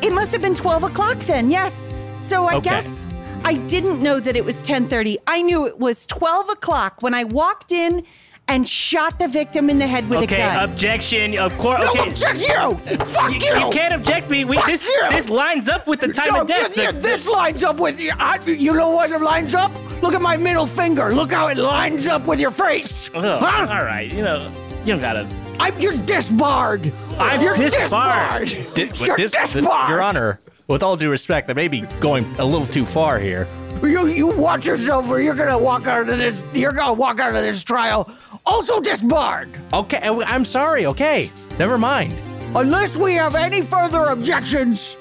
It 0.00 0.12
must 0.14 0.32
have 0.32 0.40
been 0.40 0.54
12 0.54 0.84
o'clock 0.84 1.18
then, 1.26 1.50
yes. 1.50 1.90
So 2.22 2.46
I 2.46 2.54
Okay. 2.56 2.70
guess 2.70 3.08
I 3.44 3.54
didn't 3.54 4.00
know 4.00 4.20
that 4.20 4.36
it 4.36 4.44
was 4.44 4.62
10:30. 4.62 5.18
I 5.26 5.42
knew 5.42 5.66
it 5.66 5.78
was 5.78 6.06
12 6.06 6.48
o'clock 6.50 6.98
when 7.00 7.14
I 7.14 7.24
walked 7.24 7.72
in 7.72 8.04
and 8.48 8.68
shot 8.68 9.18
the 9.18 9.28
victim 9.28 9.68
in 9.70 9.78
the 9.78 9.86
head 9.86 10.08
with 10.08 10.20
Okay, 10.20 10.36
a 10.42 10.46
gun. 10.46 10.56
Okay, 10.56 10.64
objection. 10.72 11.38
Of 11.38 11.56
course. 11.58 11.80
No, 11.80 11.90
Okay. 11.90 12.10
object 12.10 12.40
you. 12.48 12.96
Fuck 13.04 13.30
You, 13.32 13.38
you. 13.56 13.66
you 13.66 13.70
can't 13.70 13.94
object 13.94 14.30
me. 14.30 14.44
We, 14.44 14.56
Fuck 14.56 14.66
this 14.66 14.84
you. 14.88 15.02
this 15.10 15.28
lines 15.28 15.68
up 15.68 15.86
with 15.86 16.00
the 16.00 16.12
time 16.12 16.32
No, 16.32 16.40
of 16.42 16.46
death. 16.46 16.76
yeah, 16.76 16.92
The- 16.92 16.98
this 17.00 17.28
lines 17.28 17.64
up 17.64 17.78
with 17.78 17.98
I, 18.18 18.38
you 18.46 18.72
know 18.72 18.90
what 18.90 19.10
it 19.10 19.20
lines 19.20 19.54
up? 19.54 19.70
Look 20.02 20.14
at 20.14 20.22
my 20.22 20.36
middle 20.36 20.66
finger. 20.66 21.12
Look 21.12 21.32
how 21.32 21.48
it 21.48 21.56
lines 21.58 22.06
up 22.08 22.26
with 22.26 22.38
your 22.40 22.50
face. 22.52 23.10
Ugh, 23.14 23.22
Huh? 23.24 23.66
All 23.70 23.84
right, 23.84 24.12
you 24.12 24.22
know, 24.22 24.48
you 24.84 24.92
don't 24.92 25.00
gotta. 25.00 25.26
I'm 25.60 25.78
you're 25.80 25.92
disbarred. 26.06 26.92
I'm 27.18 27.40
you're 27.40 27.56
disbarred. 27.56 28.48
disbarred. 28.48 28.74
Di- 28.74 29.04
you're 29.06 29.16
dis- 29.16 29.32
disbarred. 29.32 29.88
Your 29.88 30.02
Honor, 30.02 30.40
with 30.72 30.82
all 30.82 30.96
due 30.96 31.10
respect, 31.10 31.46
that 31.48 31.54
may 31.54 31.68
be 31.68 31.82
going 32.00 32.24
a 32.38 32.44
little 32.44 32.66
too 32.66 32.86
far 32.86 33.18
here. 33.18 33.46
You 33.82 34.06
you 34.06 34.26
watch 34.26 34.64
yourself, 34.66 35.06
or 35.10 35.20
you're 35.20 35.34
gonna 35.34 35.58
walk 35.58 35.86
out 35.86 36.08
of 36.08 36.16
this. 36.16 36.42
You're 36.54 36.72
gonna 36.72 36.94
walk 36.94 37.20
out 37.20 37.36
of 37.36 37.42
this 37.42 37.62
trial 37.62 38.10
also 38.46 38.80
disbarred, 38.80 39.50
Okay, 39.72 39.98
I- 40.02 40.34
I'm 40.34 40.44
sorry. 40.46 40.86
Okay, 40.86 41.30
never 41.58 41.76
mind. 41.78 42.12
unless 42.56 42.96
we 42.96 43.14
have 43.14 43.34
any 43.34 43.60
further 43.62 44.06
objections. 44.06 44.96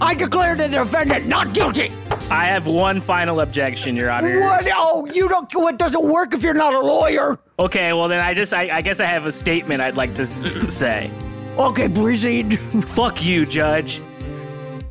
I 0.00 0.14
declare 0.14 0.54
the 0.56 0.68
defendant 0.68 1.26
not 1.26 1.52
guilty. 1.54 1.92
I 2.30 2.44
have 2.46 2.66
one 2.66 3.00
final 3.00 3.40
objection, 3.40 3.94
Your 3.96 4.10
Honor. 4.10 4.40
What? 4.40 4.66
Oh, 4.74 5.06
you 5.06 5.28
don't. 5.28 5.52
What 5.54 5.76
doesn't 5.78 6.04
work 6.04 6.34
if 6.34 6.42
you're 6.42 6.54
not 6.66 6.74
a 6.74 6.80
lawyer? 6.80 7.38
Okay, 7.58 7.92
well 7.92 8.08
then 8.08 8.20
I 8.20 8.34
just 8.34 8.52
I, 8.52 8.78
I 8.78 8.80
guess 8.80 8.98
I 9.00 9.06
have 9.06 9.26
a 9.26 9.32
statement 9.32 9.80
I'd 9.80 9.96
like 9.96 10.14
to 10.16 10.70
say. 10.82 11.08
Okay, 11.56 11.88
proceed. 11.88 12.58
Fuck 12.98 13.22
you, 13.22 13.44
Judge. 13.46 14.00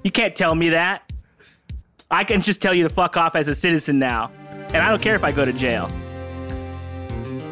You 0.03 0.11
can't 0.11 0.35
tell 0.35 0.55
me 0.55 0.69
that. 0.69 1.11
I 2.09 2.23
can 2.23 2.41
just 2.41 2.61
tell 2.61 2.73
you 2.73 2.83
to 2.83 2.89
fuck 2.89 3.17
off 3.17 3.35
as 3.35 3.47
a 3.47 3.55
citizen 3.55 3.99
now, 3.99 4.31
and 4.67 4.77
I 4.77 4.89
don't 4.89 5.01
care 5.01 5.15
if 5.15 5.23
I 5.23 5.31
go 5.31 5.45
to 5.45 5.53
jail. 5.53 5.89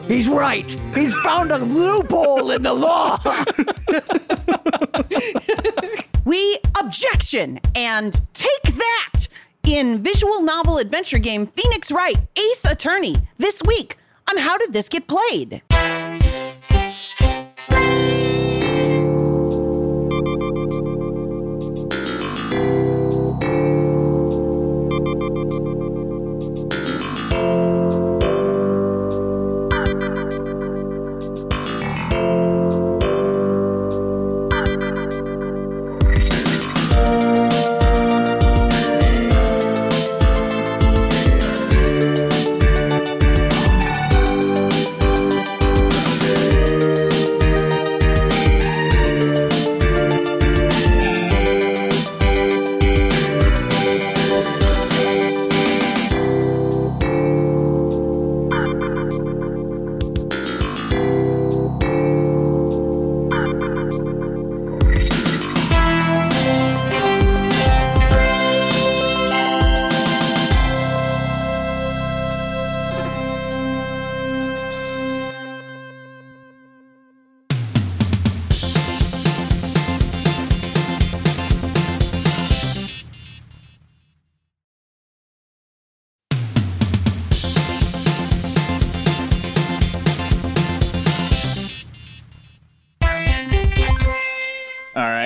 He's 0.07 0.27
right. 0.27 0.65
He's 0.95 1.15
found 1.19 1.51
a 1.51 1.59
loophole 1.59 2.51
in 2.51 2.63
the 2.63 2.73
law. 2.73 3.19
We 6.29 6.59
objection 6.79 7.59
and 7.75 8.13
take 8.35 8.77
that 8.77 9.27
in 9.63 10.03
visual 10.03 10.43
novel 10.43 10.77
adventure 10.77 11.17
game 11.17 11.47
Phoenix 11.47 11.91
Wright 11.91 12.17
Ace 12.35 12.65
Attorney 12.65 13.15
this 13.39 13.63
week 13.63 13.97
on 14.29 14.37
How 14.37 14.55
Did 14.59 14.71
This 14.71 14.89
Get 14.89 15.07
Played? 15.07 15.63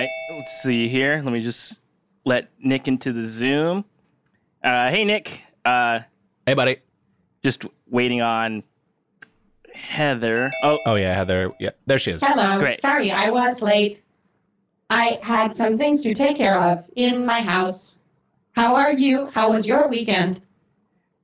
Right, 0.04 0.36
let's 0.38 0.62
see 0.62 0.88
here. 0.88 1.20
Let 1.24 1.32
me 1.32 1.42
just 1.42 1.80
let 2.24 2.48
Nick 2.58 2.88
into 2.88 3.12
the 3.12 3.26
Zoom. 3.26 3.84
Uh, 4.62 4.90
hey, 4.90 5.04
Nick. 5.04 5.42
Uh, 5.64 6.00
Hey, 6.46 6.52
buddy. 6.54 6.76
just 7.42 7.64
waiting 7.88 8.20
on 8.20 8.62
Heather. 9.74 10.50
Oh, 10.62 10.78
Oh 10.84 10.94
yeah, 10.94 11.14
Heather. 11.14 11.52
Yeah, 11.58 11.70
there 11.86 11.98
she 11.98 12.10
is. 12.12 12.22
Hello. 12.22 12.58
Great. 12.58 12.78
Sorry, 12.78 13.10
I 13.10 13.30
was 13.30 13.62
late. 13.62 14.02
I 14.90 15.18
had 15.22 15.52
some 15.54 15.78
things 15.78 16.02
to 16.02 16.12
take 16.14 16.36
care 16.36 16.60
of 16.60 16.84
in 16.96 17.24
my 17.24 17.40
house. 17.40 17.96
How 18.52 18.76
are 18.76 18.92
you? 18.92 19.30
How 19.32 19.50
was 19.52 19.66
your 19.66 19.88
weekend? 19.88 20.40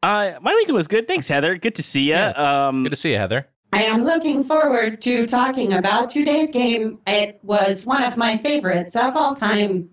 uh, 0.03 0.33
my 0.41 0.55
weekend 0.55 0.75
was 0.75 0.89
good. 0.89 1.07
Thanks, 1.07 1.29
Heather. 1.29 1.57
Good 1.57 1.75
to 1.75 1.83
see 1.83 2.09
you. 2.09 2.17
Um, 2.17 2.83
Good 2.85 2.91
to 2.91 2.97
see 2.97 3.11
you, 3.13 3.19
Heather. 3.19 3.47
I 3.73 3.85
am 3.85 4.03
looking 4.05 4.43
forward 4.43 5.01
to 5.03 5.27
talking 5.27 5.73
about 5.73 6.11
today's 6.11 6.51
game. 6.51 6.99
It 7.07 7.39
was 7.43 7.87
one 7.87 8.03
of 8.03 8.17
my 8.17 8.37
favorites 8.37 8.97
of 8.97 9.17
all 9.17 9.35
time. 9.35 9.91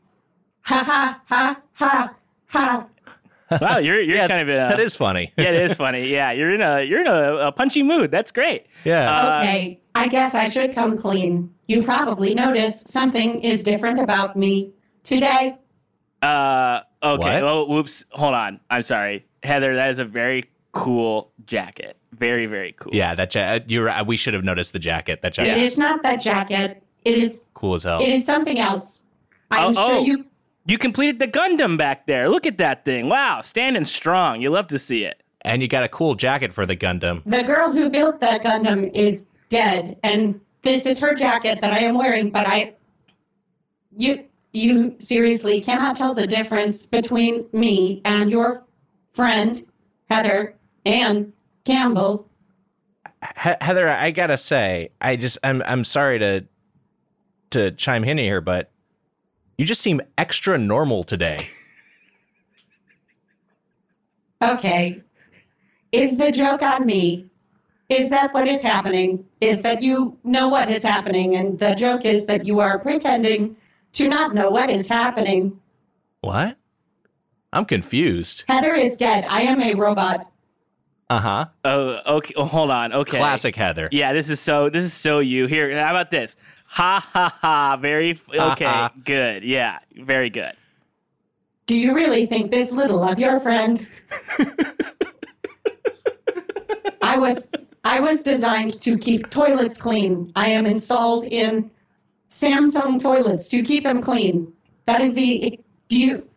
Ha 0.61 0.83
ha 0.83 1.21
ha 1.27 1.61
ha 1.73 2.13
ha. 2.47 2.87
wow, 3.61 3.77
you're 3.77 4.01
you're 4.01 4.17
Yeah, 4.17 4.27
kind 4.27 4.41
of 4.41 4.49
in 4.49 4.55
a, 4.55 4.67
that 4.69 4.79
is 4.79 4.95
funny. 4.95 5.31
yeah, 5.37 5.45
it 5.51 5.71
is 5.71 5.77
funny. 5.77 6.07
Yeah, 6.07 6.31
you're 6.31 6.53
in 6.53 6.61
a 6.61 6.81
you're 6.83 7.01
in 7.01 7.07
a, 7.07 7.47
a 7.47 7.51
punchy 7.51 7.83
mood. 7.83 8.11
That's 8.11 8.31
great. 8.31 8.65
Yeah. 8.83 9.09
Uh, 9.09 9.41
Okay, 9.41 9.79
I 9.95 10.07
guess 10.07 10.35
I 10.35 10.49
should 10.49 10.73
come 10.73 10.97
clean. 10.97 11.53
You 11.67 11.83
probably 11.83 12.33
noticed 12.33 12.87
something 12.87 13.41
is 13.41 13.63
different 13.63 13.99
about 13.99 14.35
me 14.35 14.71
today. 15.03 15.57
Uh, 16.21 16.81
okay. 17.03 17.41
What? 17.41 17.43
Oh, 17.43 17.65
whoops. 17.67 18.03
Hold 18.11 18.33
on. 18.33 18.59
I'm 18.69 18.83
sorry, 18.83 19.25
Heather. 19.43 19.75
That 19.75 19.91
is 19.91 19.99
a 19.99 20.05
very 20.05 20.45
cool 20.77 21.31
jacket. 21.45 21.97
Very, 22.13 22.45
very 22.45 22.73
cool. 22.79 22.93
Yeah, 22.95 23.15
that 23.15 23.33
ja- 23.35 23.59
you're. 23.67 23.89
uh, 23.89 24.03
We 24.03 24.17
should 24.17 24.33
have 24.33 24.43
noticed 24.43 24.73
the 24.73 24.79
jacket. 24.79 25.21
That 25.21 25.33
jacket, 25.33 25.57
is 25.57 25.77
not 25.77 26.03
that 26.03 26.21
jacket. 26.21 26.81
It 27.05 27.17
is 27.17 27.41
cool 27.53 27.75
as 27.75 27.83
hell. 27.83 28.01
it 28.01 28.09
is 28.09 28.25
something 28.25 28.59
else. 28.59 29.03
I'm 29.51 29.69
Oh, 29.69 29.73
sure 29.73 29.95
oh. 29.97 30.03
you 30.03 30.25
You 30.65 30.77
completed 30.77 31.19
the 31.19 31.27
Gundam 31.27 31.77
back 31.77 32.05
there. 32.07 32.27
Look 32.29 32.45
at 32.45 32.57
that 32.57 32.83
thing. 32.85 33.07
Wow, 33.09 33.41
standing 33.41 33.85
strong. 33.85 34.41
You 34.41 34.49
love 34.49 34.67
to 34.67 34.79
see 34.79 35.03
it. 35.05 35.21
and 35.41 35.61
you 35.61 35.67
got 35.69 35.83
a 35.83 35.87
cool 35.89 36.15
jacket 36.15 36.51
for 36.53 36.65
the 36.65 36.75
Gundam. 36.75 37.21
the 37.25 37.43
girl 37.43 37.71
who 37.71 37.89
built 37.89 38.19
that 38.19 38.43
Gundam 38.43 38.91
is 38.93 39.23
dead 39.49 39.97
and 40.03 40.41
this 40.63 40.85
is 40.85 40.99
her 40.99 41.13
jacket 41.15 41.61
that 41.61 41.71
I 41.71 41.79
am 41.79 41.95
wearing, 41.97 42.29
but 42.31 42.45
I 42.47 42.73
you 43.95 44.25
you 44.51 44.95
seriously 44.99 45.61
cannot 45.61 45.95
tell 45.95 46.13
the 46.13 46.27
difference 46.27 46.85
between 46.85 47.45
me 47.53 48.01
and 48.03 48.29
your 48.31 48.65
friend 49.11 49.63
Heather 50.09 50.55
Anne 50.87 51.33
Campbell. 51.65 52.29
He- 53.43 53.51
Heather, 53.61 53.89
I 53.89 54.11
gotta 54.11 54.37
say, 54.37 54.89
I 55.01 55.15
just 55.17 55.37
I'm 55.43 55.61
I'm 55.65 55.83
sorry 55.83 56.19
to 56.19 56.45
to 57.51 57.71
chime 57.71 58.03
in 58.03 58.17
here, 58.17 58.41
but 58.41 58.71
you 59.57 59.65
just 59.65 59.81
seem 59.81 60.01
extra 60.17 60.57
normal 60.57 61.03
today. 61.03 61.47
Okay. 64.41 65.01
Is 65.91 66.17
the 66.17 66.31
joke 66.31 66.61
on 66.61 66.85
me? 66.85 67.25
Is 67.89 68.09
that 68.09 68.33
what 68.33 68.47
is 68.47 68.61
happening? 68.61 69.25
Is 69.41 69.61
that 69.63 69.81
you 69.81 70.17
know 70.23 70.47
what 70.47 70.69
is 70.69 70.83
happening 70.83 71.35
and 71.35 71.57
the 71.57 71.73
joke 71.73 72.05
is 72.05 72.25
that 72.25 72.45
you 72.45 72.59
are 72.59 72.77
pretending 72.77 73.55
to 73.93 74.07
not 74.07 74.35
know 74.35 74.49
what 74.49 74.69
is 74.69 74.87
happening? 74.87 75.59
What? 76.21 76.57
I'm 77.53 77.65
confused. 77.65 78.43
Heather 78.47 78.75
is 78.75 78.97
dead. 78.97 79.25
I 79.29 79.41
am 79.41 79.61
a 79.61 79.73
robot. 79.73 80.29
Uh 81.09 81.19
huh. 81.19 81.45
Oh, 81.63 82.17
okay. 82.17 82.33
Oh, 82.35 82.45
hold 82.45 82.69
on. 82.69 82.91
Okay. 82.91 83.17
Classic 83.17 83.55
Heather. 83.55 83.87
Yeah, 83.91 84.11
this 84.13 84.29
is 84.29 84.39
so. 84.39 84.69
This 84.69 84.83
is 84.83 84.93
so 84.93 85.19
you. 85.19 85.45
Here, 85.47 85.71
how 85.79 85.91
about 85.91 86.11
this? 86.11 86.35
Ha 86.65 86.99
ha 86.99 87.37
ha. 87.41 87.77
Very 87.77 88.11
f- 88.11 88.29
okay. 88.29 88.65
ha. 88.65 88.91
good. 89.05 89.43
Yeah, 89.43 89.79
very 89.95 90.29
good. 90.29 90.51
Do 91.65 91.77
you 91.77 91.95
really 91.95 92.25
think 92.25 92.51
this 92.51 92.71
little 92.71 93.03
of 93.03 93.19
your 93.19 93.39
friend? 93.39 93.87
I 97.01 97.17
was 97.17 97.47
I 97.85 97.99
was 98.01 98.21
designed 98.21 98.79
to 98.81 98.97
keep 98.97 99.29
toilets 99.29 99.81
clean. 99.81 100.31
I 100.35 100.47
am 100.49 100.65
installed 100.65 101.23
in 101.25 101.71
Samsung 102.29 103.01
toilets 103.01 103.47
to 103.49 103.63
keep 103.63 103.83
them 103.83 104.01
clean. 104.01 104.51
That 104.85 104.99
is 105.01 105.13
the 105.13 105.57
do 105.87 105.99
you 105.99 106.27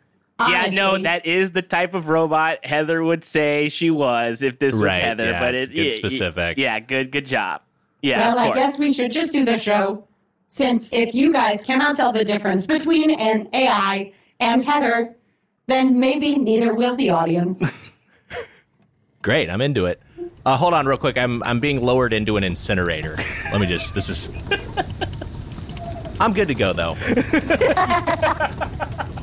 Yeah, 0.48 0.66
no, 0.72 0.98
that 1.02 1.26
is 1.26 1.52
the 1.52 1.62
type 1.62 1.94
of 1.94 2.08
robot 2.08 2.64
Heather 2.64 3.02
would 3.02 3.24
say 3.24 3.68
she 3.68 3.90
was 3.90 4.42
if 4.42 4.58
this 4.58 4.74
was 4.74 4.82
Right, 4.82 5.02
Heather. 5.02 5.30
yeah, 5.32 5.40
but 5.40 5.54
it's 5.54 5.70
it, 5.70 5.74
good 5.74 5.84
yeah, 5.92 5.96
specific. 5.96 6.58
Yeah, 6.58 6.80
good, 6.80 7.10
good 7.12 7.26
job. 7.26 7.62
Yeah, 8.02 8.18
Well, 8.20 8.32
of 8.32 8.38
I 8.38 8.44
course. 8.46 8.58
guess 8.58 8.78
we 8.78 8.92
should 8.92 9.12
just 9.12 9.32
do 9.32 9.44
the 9.44 9.58
show 9.58 10.06
since 10.46 10.88
if 10.92 11.14
you 11.14 11.32
guys 11.32 11.62
cannot 11.62 11.96
tell 11.96 12.12
the 12.12 12.24
difference 12.24 12.66
between 12.66 13.10
an 13.10 13.48
AI 13.52 14.12
and 14.40 14.64
Heather, 14.64 15.14
then 15.66 15.98
maybe 16.00 16.36
neither 16.36 16.74
will 16.74 16.96
the 16.96 17.10
audience. 17.10 17.62
Great, 19.22 19.50
I'm 19.50 19.60
into 19.60 19.84
it. 19.86 20.00
Uh, 20.46 20.56
hold 20.56 20.72
on, 20.72 20.86
real 20.86 20.96
quick. 20.96 21.18
I'm 21.18 21.42
I'm 21.42 21.60
being 21.60 21.82
lowered 21.82 22.14
into 22.14 22.38
an 22.38 22.44
incinerator. 22.44 23.16
Let 23.52 23.60
me 23.60 23.66
just. 23.66 23.94
This 23.94 24.08
is. 24.08 24.30
I'm 26.20 26.32
good 26.32 26.48
to 26.48 26.54
go 26.54 26.72
though. 26.72 26.96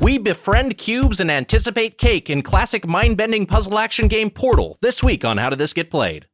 We 0.00 0.18
befriend 0.18 0.78
cubes 0.78 1.18
and 1.20 1.30
anticipate 1.30 1.98
cake 1.98 2.30
in 2.30 2.42
classic 2.42 2.86
mind 2.86 3.16
bending 3.16 3.46
puzzle 3.46 3.78
action 3.78 4.06
game 4.08 4.30
Portal 4.30 4.78
this 4.80 5.02
week 5.02 5.24
on 5.24 5.38
How 5.38 5.50
Did 5.50 5.58
This 5.58 5.72
Get 5.72 5.90
Played? 5.90 6.26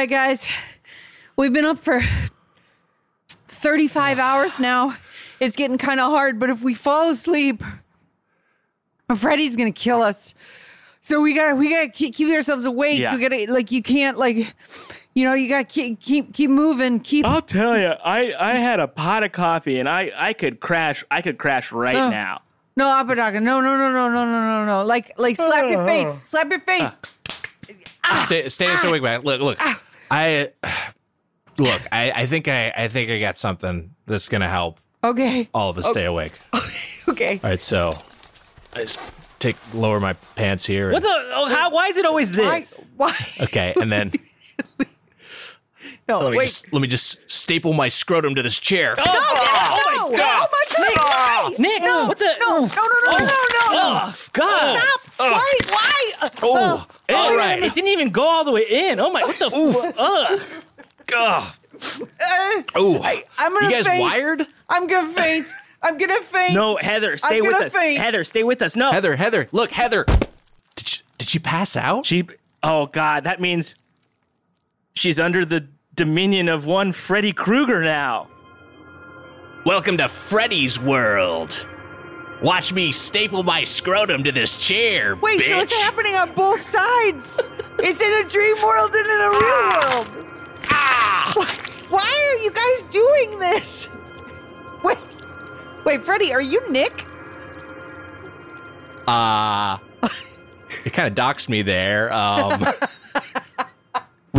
Right, 0.00 0.08
guys. 0.08 0.46
We've 1.36 1.52
been 1.52 1.66
up 1.66 1.78
for 1.78 2.00
35 3.48 4.18
hours 4.18 4.58
now. 4.58 4.96
It's 5.40 5.56
getting 5.56 5.76
kind 5.76 6.00
of 6.00 6.10
hard, 6.10 6.40
but 6.40 6.48
if 6.48 6.62
we 6.62 6.72
fall 6.72 7.10
asleep, 7.10 7.62
Freddy's 9.14 9.56
going 9.56 9.70
to 9.70 9.78
kill 9.78 10.00
us. 10.00 10.34
So 11.02 11.20
we 11.20 11.34
got 11.34 11.50
to 11.50 11.54
we 11.54 11.68
got 11.68 11.82
to 11.82 11.88
keep, 11.90 12.14
keep 12.14 12.32
ourselves 12.34 12.64
awake. 12.64 12.98
Yeah. 12.98 13.14
You 13.14 13.20
got 13.20 13.36
to 13.36 13.52
like 13.52 13.70
you 13.70 13.82
can't 13.82 14.16
like 14.16 14.54
you 15.14 15.24
know, 15.24 15.34
you 15.34 15.50
got 15.50 15.68
to 15.68 15.74
keep 15.74 16.00
keep 16.00 16.32
keep 16.32 16.48
moving, 16.48 17.00
keep 17.00 17.26
I'll 17.26 17.42
tell 17.42 17.76
you, 17.76 17.88
I, 17.88 18.32
I 18.38 18.54
had 18.54 18.80
a 18.80 18.88
pot 18.88 19.22
of 19.22 19.32
coffee 19.32 19.78
and 19.78 19.88
I, 19.88 20.12
I 20.16 20.32
could 20.32 20.60
crash. 20.60 21.04
I 21.10 21.20
could 21.20 21.36
crash 21.36 21.72
right 21.72 21.96
Uh. 21.96 22.08
now. 22.08 22.40
No, 22.76 22.88
Apodaca. 22.88 23.40
No, 23.40 23.60
no, 23.60 23.76
no, 23.76 23.92
no, 23.92 24.08
no, 24.08 24.24
no, 24.24 24.64
no, 24.64 24.64
no. 24.64 24.84
Like 24.86 25.12
like 25.18 25.36
slap 25.36 25.70
your 25.70 25.82
oh. 25.82 25.86
face. 25.86 26.14
Slap 26.14 26.48
your 26.50 26.60
face. 26.60 27.00
Ah. 27.02 27.40
Ah. 28.04 28.22
Stay, 28.24 28.48
stay, 28.48 28.66
ah. 28.66 28.76
stay 28.76 28.88
awake, 28.88 29.02
man. 29.02 29.20
Look, 29.22 29.42
look. 29.42 29.58
I 30.10 30.50
look. 31.58 31.80
I, 31.92 32.10
I 32.12 32.26
think 32.26 32.48
I, 32.48 32.70
I 32.76 32.88
think 32.88 33.10
I 33.10 33.18
got 33.20 33.38
something 33.38 33.94
that's 34.06 34.28
gonna 34.28 34.48
help 34.48 34.80
Okay. 35.04 35.48
all 35.54 35.70
of 35.70 35.78
us 35.78 35.88
stay 35.88 36.04
awake. 36.04 36.32
Okay. 37.08 37.40
All 37.42 37.50
right, 37.50 37.60
so 37.60 37.90
I 38.72 38.82
just 38.82 39.00
take 39.40 39.56
lower 39.74 39.98
my 39.98 40.12
pants 40.36 40.64
here. 40.64 40.92
What 40.92 41.02
the? 41.02 41.08
Oh, 41.34 41.48
how? 41.48 41.70
Why 41.70 41.88
is 41.88 41.96
it 41.96 42.04
always 42.04 42.30
this? 42.30 42.84
Why? 42.96 43.12
okay, 43.40 43.74
and 43.80 43.90
then 43.90 44.12
No, 46.08 46.20
let 46.20 46.30
me 46.32 46.38
wait. 46.38 46.44
just 46.46 46.72
let 46.72 46.80
me 46.82 46.86
just 46.88 47.18
staple 47.28 47.72
my 47.72 47.88
scrotum 47.88 48.34
to 48.36 48.42
this 48.42 48.60
chair. 48.60 48.94
Oh, 48.98 49.02
no, 49.04 49.12
oh 49.12 50.10
my 50.12 50.16
God. 50.16 50.48
Nick, 50.78 50.96
Why? 50.96 51.54
Nick, 51.58 51.82
No, 51.82 52.06
what 52.06 52.18
the? 52.18 52.32
no, 52.40 52.60
no, 52.60 52.66
no, 52.66 52.66
no, 52.66 53.18
no, 53.18 53.26
no, 53.26 53.26
no. 53.26 53.70
Oh, 53.72 54.14
God. 54.32 54.76
Stop. 54.76 55.00
Why? 55.18 55.54
Why? 55.68 56.12
Oh, 56.42 56.86
all 57.14 57.38
It- 57.38 57.62
It 57.64 57.74
didn't 57.74 57.90
even 57.90 58.10
go 58.10 58.26
all 58.28 58.44
the 58.44 58.52
way 58.52 58.64
in. 58.68 59.00
Oh 59.00 59.10
my! 59.10 59.20
What 59.20 59.36
the? 59.38 59.46
F- 59.46 59.94
ugh. 59.98 60.40
Ugh. 60.40 60.40
Uh, 61.16 61.50
Oh, 62.74 63.00
I, 63.02 63.22
I'm 63.38 63.52
gonna 63.54 63.66
you 63.66 63.72
guys 63.72 63.86
faint. 63.86 64.00
wired? 64.02 64.46
I'm 64.68 64.86
gonna 64.86 65.08
faint. 65.08 65.48
I'm 65.82 65.96
gonna 65.96 66.20
faint. 66.20 66.52
No, 66.52 66.76
Heather, 66.76 67.16
stay 67.16 67.38
I'm 67.38 67.42
with 67.42 67.52
gonna 67.52 67.66
us. 67.66 67.74
faint. 67.74 67.98
Heather, 67.98 68.22
stay 68.24 68.42
with 68.44 68.60
us. 68.62 68.76
No, 68.76 68.92
Heather, 68.92 69.16
Heather, 69.16 69.48
look, 69.52 69.70
Heather. 69.70 70.04
Did 70.76 70.88
she, 70.88 71.02
did 71.18 71.28
she 71.28 71.38
pass 71.38 71.76
out? 71.76 72.04
She. 72.06 72.24
Oh 72.62 72.86
God, 72.86 73.24
that 73.24 73.40
means 73.40 73.76
she's 74.94 75.18
under 75.18 75.46
the 75.46 75.66
dominion 75.94 76.48
of 76.50 76.66
one 76.66 76.92
Freddy 76.92 77.32
Krueger 77.32 77.82
now. 77.82 78.28
Welcome 79.64 79.96
to 79.98 80.08
Freddy's 80.08 80.78
world. 80.78 81.66
Watch 82.42 82.72
me 82.72 82.90
staple 82.90 83.42
my 83.42 83.64
scrotum 83.64 84.24
to 84.24 84.32
this 84.32 84.56
chair, 84.56 85.14
Wait, 85.16 85.40
bitch. 85.40 85.48
so 85.50 85.58
it's 85.60 85.74
happening 85.82 86.14
on 86.14 86.32
both 86.32 86.60
sides. 86.62 87.40
it's 87.78 88.00
in 88.00 88.24
a 88.24 88.28
dream 88.28 88.56
world 88.62 88.94
and 88.94 89.06
in 89.06 89.20
a 89.20 89.30
real 89.30 89.70
world. 90.16 90.26
Ah! 90.70 91.32
Why 91.90 92.34
are 92.38 92.42
you 92.42 92.50
guys 92.50 92.82
doing 92.88 93.38
this? 93.38 93.88
Wait, 94.82 94.96
wait, 95.84 96.02
Freddy, 96.04 96.32
are 96.32 96.40
you 96.40 96.66
Nick? 96.70 97.04
Uh, 99.06 99.76
it 100.84 100.92
kind 100.92 101.08
of 101.08 101.14
doxed 101.14 101.48
me 101.48 101.62
there. 101.62 102.12
Um, 102.12 102.64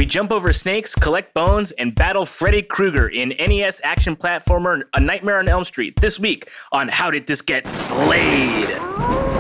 We 0.01 0.07
jump 0.07 0.31
over 0.31 0.51
snakes, 0.51 0.95
collect 0.95 1.31
bones, 1.35 1.69
and 1.73 1.93
battle 1.93 2.25
Freddy 2.25 2.63
Krueger 2.63 3.07
in 3.07 3.35
NES 3.37 3.81
action 3.83 4.15
platformer 4.15 4.81
A 4.95 4.99
Nightmare 4.99 5.37
on 5.37 5.47
Elm 5.47 5.63
Street 5.63 6.01
this 6.01 6.19
week 6.19 6.49
on 6.71 6.87
How 6.87 7.11
Did 7.11 7.27
This 7.27 7.43
Get 7.43 7.69
Slayed? 7.69 9.30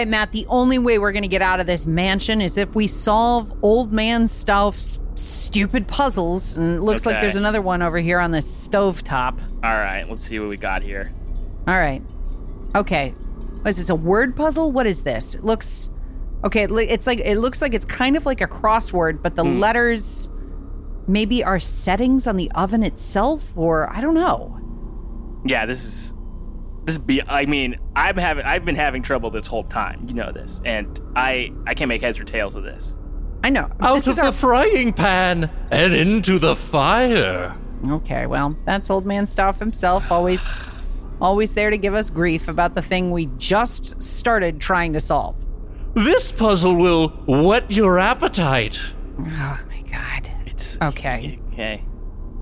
Right, 0.00 0.08
Matt, 0.08 0.32
the 0.32 0.46
only 0.48 0.78
way 0.78 0.98
we're 0.98 1.12
going 1.12 1.22
to 1.22 1.28
get 1.28 1.42
out 1.42 1.60
of 1.60 1.66
this 1.66 1.86
mansion 1.86 2.40
is 2.40 2.56
if 2.56 2.74
we 2.74 2.86
solve 2.86 3.52
old 3.62 3.92
man 3.92 4.26
Stauf's 4.26 4.98
stupid 5.14 5.86
puzzles. 5.86 6.56
And 6.56 6.76
it 6.76 6.80
looks 6.80 7.04
like 7.04 7.20
there's 7.20 7.36
another 7.36 7.60
one 7.62 7.82
over 7.82 7.98
here 7.98 8.18
on 8.18 8.30
the 8.30 8.40
stove 8.42 9.04
top. 9.04 9.38
All 9.62 9.70
right, 9.74 10.08
let's 10.08 10.24
see 10.24 10.38
what 10.38 10.48
we 10.48 10.56
got 10.56 10.82
here. 10.82 11.12
All 11.68 11.78
right. 11.78 12.02
Okay. 12.74 13.10
What 13.10 13.68
is 13.68 13.76
this? 13.76 13.90
A 13.90 13.94
word 13.94 14.34
puzzle? 14.34 14.72
What 14.72 14.86
is 14.86 15.02
this? 15.02 15.34
It 15.34 15.44
looks 15.44 15.90
okay. 16.44 16.64
It's 16.64 17.06
like 17.06 17.20
it 17.20 17.38
looks 17.38 17.60
like 17.60 17.74
it's 17.74 17.84
kind 17.84 18.16
of 18.16 18.24
like 18.24 18.40
a 18.40 18.46
crossword, 18.46 19.22
but 19.22 19.36
the 19.36 19.44
Hmm. 19.44 19.58
letters 19.60 20.30
maybe 21.06 21.44
are 21.44 21.60
settings 21.60 22.26
on 22.26 22.36
the 22.36 22.50
oven 22.52 22.82
itself, 22.82 23.52
or 23.56 23.94
I 23.94 24.00
don't 24.00 24.14
know. 24.14 24.56
Yeah, 25.44 25.66
this 25.66 25.84
is 25.84 26.14
this 26.84 26.98
be. 26.98 27.22
I 27.22 27.46
mean, 27.46 27.78
I'm 27.96 28.16
having 28.16 28.44
I've 28.44 28.64
been 28.64 28.74
having 28.74 29.02
trouble 29.02 29.30
this 29.30 29.46
whole 29.46 29.64
time. 29.64 30.06
You 30.08 30.14
know 30.14 30.32
this, 30.32 30.60
and 30.64 31.00
I 31.16 31.50
I 31.66 31.74
can't 31.74 31.88
make 31.88 32.02
heads 32.02 32.18
or 32.18 32.24
tails 32.24 32.56
of 32.56 32.62
this. 32.64 32.94
I 33.42 33.50
know. 33.50 33.70
Out 33.80 33.94
this 33.94 34.06
of 34.06 34.10
is 34.12 34.16
the 34.16 34.24
our 34.26 34.32
frying 34.32 34.92
pan 34.92 35.50
and 35.70 35.94
into 35.94 36.38
the 36.38 36.54
fire. 36.56 37.56
okay. 37.88 38.26
Well, 38.26 38.56
that's 38.66 38.90
old 38.90 39.06
man 39.06 39.24
Stauf 39.24 39.58
himself. 39.58 40.10
Always, 40.12 40.52
always 41.20 41.54
there 41.54 41.70
to 41.70 41.78
give 41.78 41.94
us 41.94 42.10
grief 42.10 42.48
about 42.48 42.74
the 42.74 42.82
thing 42.82 43.10
we 43.10 43.26
just 43.38 44.02
started 44.02 44.60
trying 44.60 44.92
to 44.92 45.00
solve. 45.00 45.36
This 45.94 46.30
puzzle 46.32 46.76
will 46.76 47.08
whet 47.26 47.70
your 47.70 47.98
appetite. 47.98 48.80
Oh 49.18 49.60
my 49.68 49.82
god. 49.90 50.30
It's 50.46 50.78
Okay. 50.80 51.38
Okay. 51.52 51.82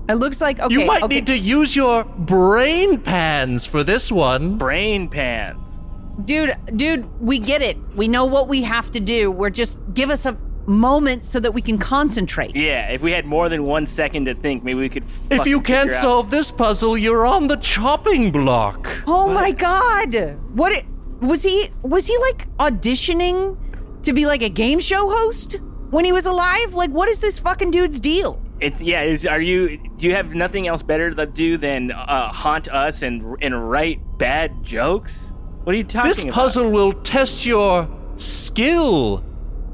It 0.09 0.15
looks 0.15 0.41
like 0.41 0.59
okay. 0.59 0.73
you 0.73 0.85
might 0.85 1.03
okay. 1.03 1.15
need 1.15 1.27
to 1.27 1.37
use 1.37 1.75
your 1.75 2.03
brain 2.03 2.99
pans 2.99 3.65
for 3.67 3.83
this 3.83 4.11
one. 4.11 4.57
Brain 4.57 5.07
pans. 5.07 5.79
dude 6.25 6.53
dude 6.75 7.05
we 7.21 7.39
get 7.39 7.61
it 7.61 7.77
we 7.95 8.05
know 8.07 8.25
what 8.25 8.49
we 8.49 8.61
have 8.63 8.91
to 8.91 8.99
do 8.99 9.31
we're 9.31 9.49
just 9.49 9.79
give 9.93 10.09
us 10.09 10.25
a 10.25 10.35
moment 10.65 11.23
so 11.23 11.39
that 11.39 11.53
we 11.53 11.61
can 11.61 11.77
concentrate 11.77 12.55
Yeah, 12.55 12.89
if 12.89 13.01
we 13.01 13.11
had 13.11 13.25
more 13.25 13.47
than 13.49 13.63
one 13.63 13.85
second 13.87 14.25
to 14.25 14.35
think, 14.35 14.63
maybe 14.63 14.79
we 14.81 14.89
could. 14.89 15.03
If 15.31 15.47
you 15.47 15.57
fucking 15.57 15.63
can't 15.63 15.89
figure 15.89 15.97
out- 15.97 16.01
solve 16.01 16.29
this 16.29 16.51
puzzle, 16.51 16.97
you're 16.97 17.25
on 17.25 17.47
the 17.47 17.55
chopping 17.57 18.31
block. 18.31 18.87
oh 19.07 19.29
my 19.29 19.51
god 19.51 20.37
what 20.53 20.71
it, 20.73 20.85
was 21.21 21.43
he 21.43 21.69
was 21.81 22.05
he 22.05 22.15
like 22.27 22.47
auditioning 22.57 23.57
to 24.03 24.13
be 24.13 24.25
like 24.25 24.41
a 24.41 24.49
game 24.49 24.79
show 24.79 25.09
host 25.09 25.59
when 25.89 26.05
he 26.05 26.11
was 26.11 26.25
alive 26.25 26.73
like 26.73 26.91
what 26.91 27.07
is 27.09 27.19
this 27.21 27.39
fucking 27.39 27.71
dude's 27.71 27.99
deal 27.99 28.41
It's 28.61 28.81
yeah. 28.81 29.03
Is 29.03 29.25
are 29.25 29.41
you? 29.41 29.77
Do 29.97 30.05
you 30.07 30.13
have 30.13 30.35
nothing 30.35 30.67
else 30.67 30.83
better 30.83 31.11
to 31.13 31.25
do 31.25 31.57
than 31.57 31.91
uh, 31.91 32.31
haunt 32.33 32.67
us 32.67 33.01
and 33.03 33.37
and 33.41 33.69
write 33.69 33.99
bad 34.17 34.63
jokes? 34.63 35.33
What 35.63 35.73
are 35.73 35.77
you 35.77 35.83
talking 35.83 36.09
This 36.09 36.19
about? 36.23 36.27
This 36.27 36.35
puzzle 36.35 36.69
will 36.71 36.93
test 36.93 37.45
your 37.45 37.87
skill. 38.17 39.23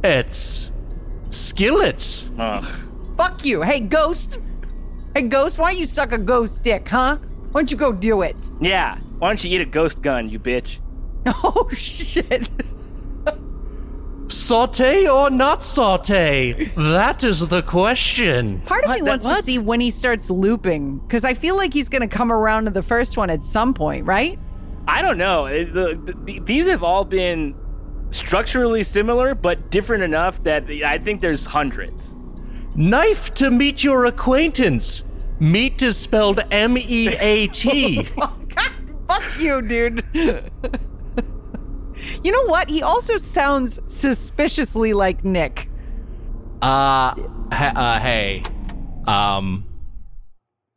It's 0.03 0.71
skillets. 1.31 2.29
Ugh. 2.37 2.65
fuck 3.17 3.43
you 3.45 3.61
hey 3.61 3.79
ghost 3.79 4.39
hey 5.15 5.21
ghost 5.23 5.57
why 5.57 5.71
don't 5.71 5.79
you 5.79 5.85
suck 5.85 6.11
a 6.11 6.17
ghost 6.17 6.61
dick 6.61 6.87
huh 6.87 7.17
why 7.51 7.61
don't 7.61 7.71
you 7.71 7.77
go 7.77 7.91
do 7.93 8.21
it 8.21 8.35
Yeah. 8.61 8.99
Why 9.19 9.29
don't 9.29 9.41
you 9.43 9.49
eat 9.55 9.61
a 9.61 9.65
ghost 9.65 10.01
gun, 10.01 10.29
you 10.29 10.37
bitch? 10.39 10.79
oh 11.27 11.69
shit 11.73 12.49
Saute 14.27 15.07
or 15.07 15.29
not 15.29 15.61
saute? 15.63 16.71
That 16.75 17.23
is 17.23 17.47
the 17.47 17.61
question. 17.61 18.59
Part 18.65 18.83
of 18.83 18.89
What? 18.89 18.95
me 18.99 19.01
That- 19.05 19.09
wants 19.09 19.25
to 19.25 19.35
see 19.43 19.57
when 19.59 19.79
he 19.79 19.91
starts 19.91 20.29
looping 20.29 20.97
because 20.99 21.23
I 21.23 21.33
feel 21.33 21.55
like 21.55 21.73
he's 21.73 21.89
going 21.89 22.01
to 22.01 22.07
come 22.07 22.31
around 22.31 22.65
to 22.65 22.71
the 22.71 22.81
first 22.81 23.17
one 23.17 23.29
at 23.29 23.43
some 23.43 23.73
point, 23.73 24.05
right? 24.05 24.39
I 24.87 25.01
don't 25.01 25.17
know. 25.17 25.45
It- 25.45 25.73
the- 25.73 25.97
the- 26.25 26.39
these 26.45 26.67
have 26.67 26.83
all 26.83 27.05
been 27.05 27.53
structurally 28.11 28.83
similar, 28.83 29.35
but 29.35 29.69
different 29.69 30.03
enough 30.03 30.41
that 30.43 30.65
I 30.85 30.97
think 30.97 31.21
there's 31.21 31.45
hundreds. 31.47 32.15
Knife 32.75 33.33
to 33.35 33.51
meet 33.51 33.83
your 33.83 34.05
acquaintance. 34.05 35.03
Meat 35.39 35.81
is 35.83 35.97
spelled 35.97 36.39
M 36.51 36.77
E 36.77 37.09
A 37.19 37.47
T. 37.47 38.07
Oh, 38.17 38.37
God, 38.55 38.71
fuck 39.07 39.23
you, 39.39 39.61
dude. 39.61 40.03
you 42.23 42.31
know 42.31 42.45
what? 42.45 42.69
He 42.69 42.81
also 42.81 43.17
sounds 43.17 43.79
suspiciously 43.87 44.93
like 44.93 45.23
Nick. 45.23 45.69
Uh, 46.61 47.13
ha- 47.51 47.73
uh, 47.75 47.99
hey, 47.99 48.43
um, 49.05 49.65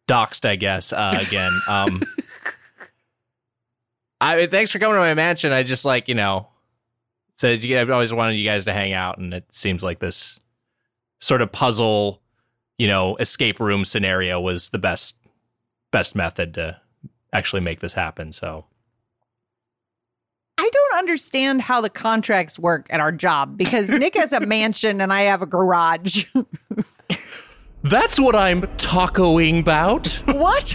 doxed, 0.08 0.44
I 0.48 0.56
guess. 0.56 0.92
Uh, 0.92 1.18
again, 1.26 1.52
um, 1.68 2.02
I 4.20 4.36
mean, 4.36 4.50
thanks 4.50 4.72
for 4.72 4.78
coming 4.78 4.94
to 4.94 5.00
my 5.00 5.14
mansion. 5.14 5.52
I 5.52 5.62
just 5.62 5.84
like 5.84 6.08
you 6.08 6.14
know 6.14 6.48
says 7.38 7.64
you 7.64 7.78
I've 7.78 7.90
always 7.90 8.12
wanted 8.12 8.34
you 8.34 8.44
guys 8.44 8.64
to 8.64 8.72
hang 8.72 8.92
out, 8.92 9.18
and 9.18 9.32
it 9.32 9.44
seems 9.54 9.82
like 9.82 10.00
this 10.00 10.40
sort 11.20 11.40
of 11.40 11.52
puzzle, 11.52 12.20
you 12.78 12.86
know, 12.88 13.16
escape 13.16 13.60
room 13.60 13.84
scenario 13.84 14.40
was 14.40 14.70
the 14.70 14.78
best 14.78 15.16
best 15.90 16.14
method 16.14 16.54
to 16.54 16.80
actually 17.32 17.60
make 17.60 17.80
this 17.80 17.92
happen. 17.92 18.32
So 18.32 18.66
I 20.60 20.68
don't 20.72 20.98
understand 20.98 21.62
how 21.62 21.80
the 21.80 21.88
contracts 21.88 22.58
work 22.58 22.88
at 22.90 22.98
our 22.98 23.12
job 23.12 23.56
because 23.56 23.90
Nick 23.92 24.16
has 24.16 24.32
a 24.32 24.40
mansion 24.40 25.00
and 25.00 25.12
I 25.12 25.22
have 25.22 25.40
a 25.40 25.46
garage. 25.46 26.24
that's 27.84 28.18
what 28.18 28.34
I'm 28.34 28.62
tacoing 28.76 29.60
about. 29.60 30.08
What? 30.26 30.74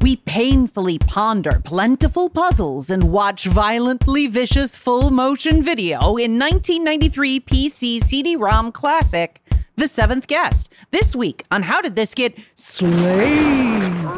we 0.00 0.16
painfully 0.16 0.98
ponder 0.98 1.60
plentiful 1.64 2.30
puzzles 2.30 2.88
and 2.88 3.04
watch 3.04 3.44
violently 3.44 4.26
vicious 4.26 4.74
full 4.74 5.10
motion 5.10 5.62
video 5.62 6.16
in 6.16 6.38
1993 6.38 7.40
PC 7.40 8.00
CD 8.02 8.36
ROM 8.36 8.72
classic, 8.72 9.42
The 9.76 9.86
Seventh 9.86 10.28
Guest. 10.28 10.72
This 10.92 11.14
week 11.14 11.44
on 11.50 11.62
How 11.62 11.82
Did 11.82 11.94
This 11.94 12.14
Get 12.14 12.34
Slain? 12.54 14.08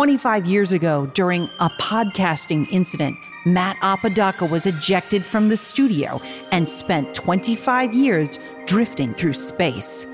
Twenty-five 0.00 0.46
years 0.46 0.72
ago, 0.72 1.10
during 1.12 1.42
a 1.60 1.68
podcasting 1.68 2.66
incident, 2.72 3.18
Matt 3.44 3.76
Apodaca 3.82 4.46
was 4.46 4.64
ejected 4.64 5.22
from 5.22 5.50
the 5.50 5.58
studio 5.58 6.18
and 6.52 6.66
spent 6.66 7.14
25 7.14 7.92
years 7.92 8.38
drifting 8.64 9.12
through 9.12 9.34
space. 9.34 10.06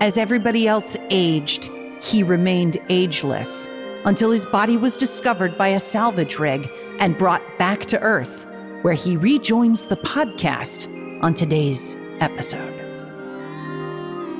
As 0.00 0.18
everybody 0.18 0.66
else 0.66 0.96
aged, 1.10 1.66
he 2.02 2.24
remained 2.24 2.78
ageless 2.88 3.68
until 4.04 4.32
his 4.32 4.44
body 4.46 4.76
was 4.76 4.96
discovered 4.96 5.56
by 5.56 5.68
a 5.68 5.78
salvage 5.78 6.40
rig 6.40 6.68
and 6.98 7.16
brought 7.16 7.42
back 7.56 7.84
to 7.84 8.00
Earth, 8.00 8.46
where 8.82 8.94
he 8.94 9.16
rejoins 9.16 9.84
the 9.84 9.96
podcast 9.98 10.88
on 11.22 11.34
today's 11.34 11.96
episode. 12.18 12.74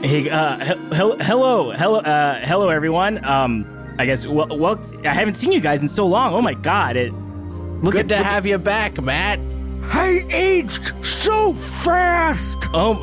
Hey, 0.02 0.28
uh, 0.28 0.58
he- 0.64 0.96
hel- 0.96 1.18
hello, 1.18 1.70
hello, 1.70 1.98
uh, 2.00 2.40
hello, 2.40 2.70
everyone. 2.70 3.24
Um, 3.24 3.77
I 3.98 4.06
guess 4.06 4.26
well, 4.26 4.46
well, 4.56 4.80
I 5.04 5.12
haven't 5.14 5.34
seen 5.34 5.52
you 5.52 5.60
guys 5.60 5.82
in 5.82 5.88
so 5.88 6.06
long. 6.06 6.32
Oh 6.34 6.40
my 6.42 6.54
god, 6.54 6.96
it. 6.96 7.12
Look 7.12 7.92
Good 7.92 8.06
at, 8.06 8.08
to 8.10 8.16
look 8.16 8.24
have 8.26 8.46
you 8.46 8.58
back, 8.58 9.00
Matt. 9.00 9.38
I 9.90 10.26
aged 10.30 10.92
so 11.04 11.52
fast. 11.54 12.64
At, 12.64 12.70
oh, 12.74 12.94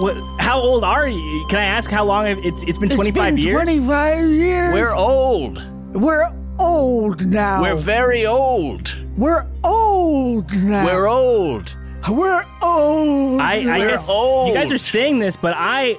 what? 0.00 0.16
How 0.40 0.58
old 0.58 0.84
are 0.84 1.08
you? 1.08 1.46
Can 1.48 1.58
I 1.58 1.64
ask 1.64 1.90
how 1.90 2.04
long? 2.04 2.26
it- 2.26 2.38
It's 2.44 2.62
it's 2.64 2.78
been 2.78 2.90
twenty 2.90 3.10
five 3.12 3.34
it's 3.34 3.44
been 3.44 3.46
years. 3.46 3.62
25 3.62 4.28
years. 4.30 4.74
We're 4.74 4.94
old. 4.94 5.62
We're 5.94 6.30
old 6.58 7.26
now. 7.26 7.62
We're 7.62 7.76
very 7.76 8.26
old. 8.26 8.94
We're 9.16 9.46
old 9.64 10.52
now. 10.52 10.84
We're 10.84 11.06
old. 11.08 11.74
We're 12.08 12.44
old. 12.62 13.40
I, 13.40 13.60
I 13.60 13.78
We're 13.78 13.88
guess 13.90 14.08
old. 14.08 14.48
you 14.48 14.54
guys 14.54 14.72
are 14.72 14.78
saying 14.78 15.18
this, 15.18 15.36
but 15.36 15.54
I, 15.56 15.98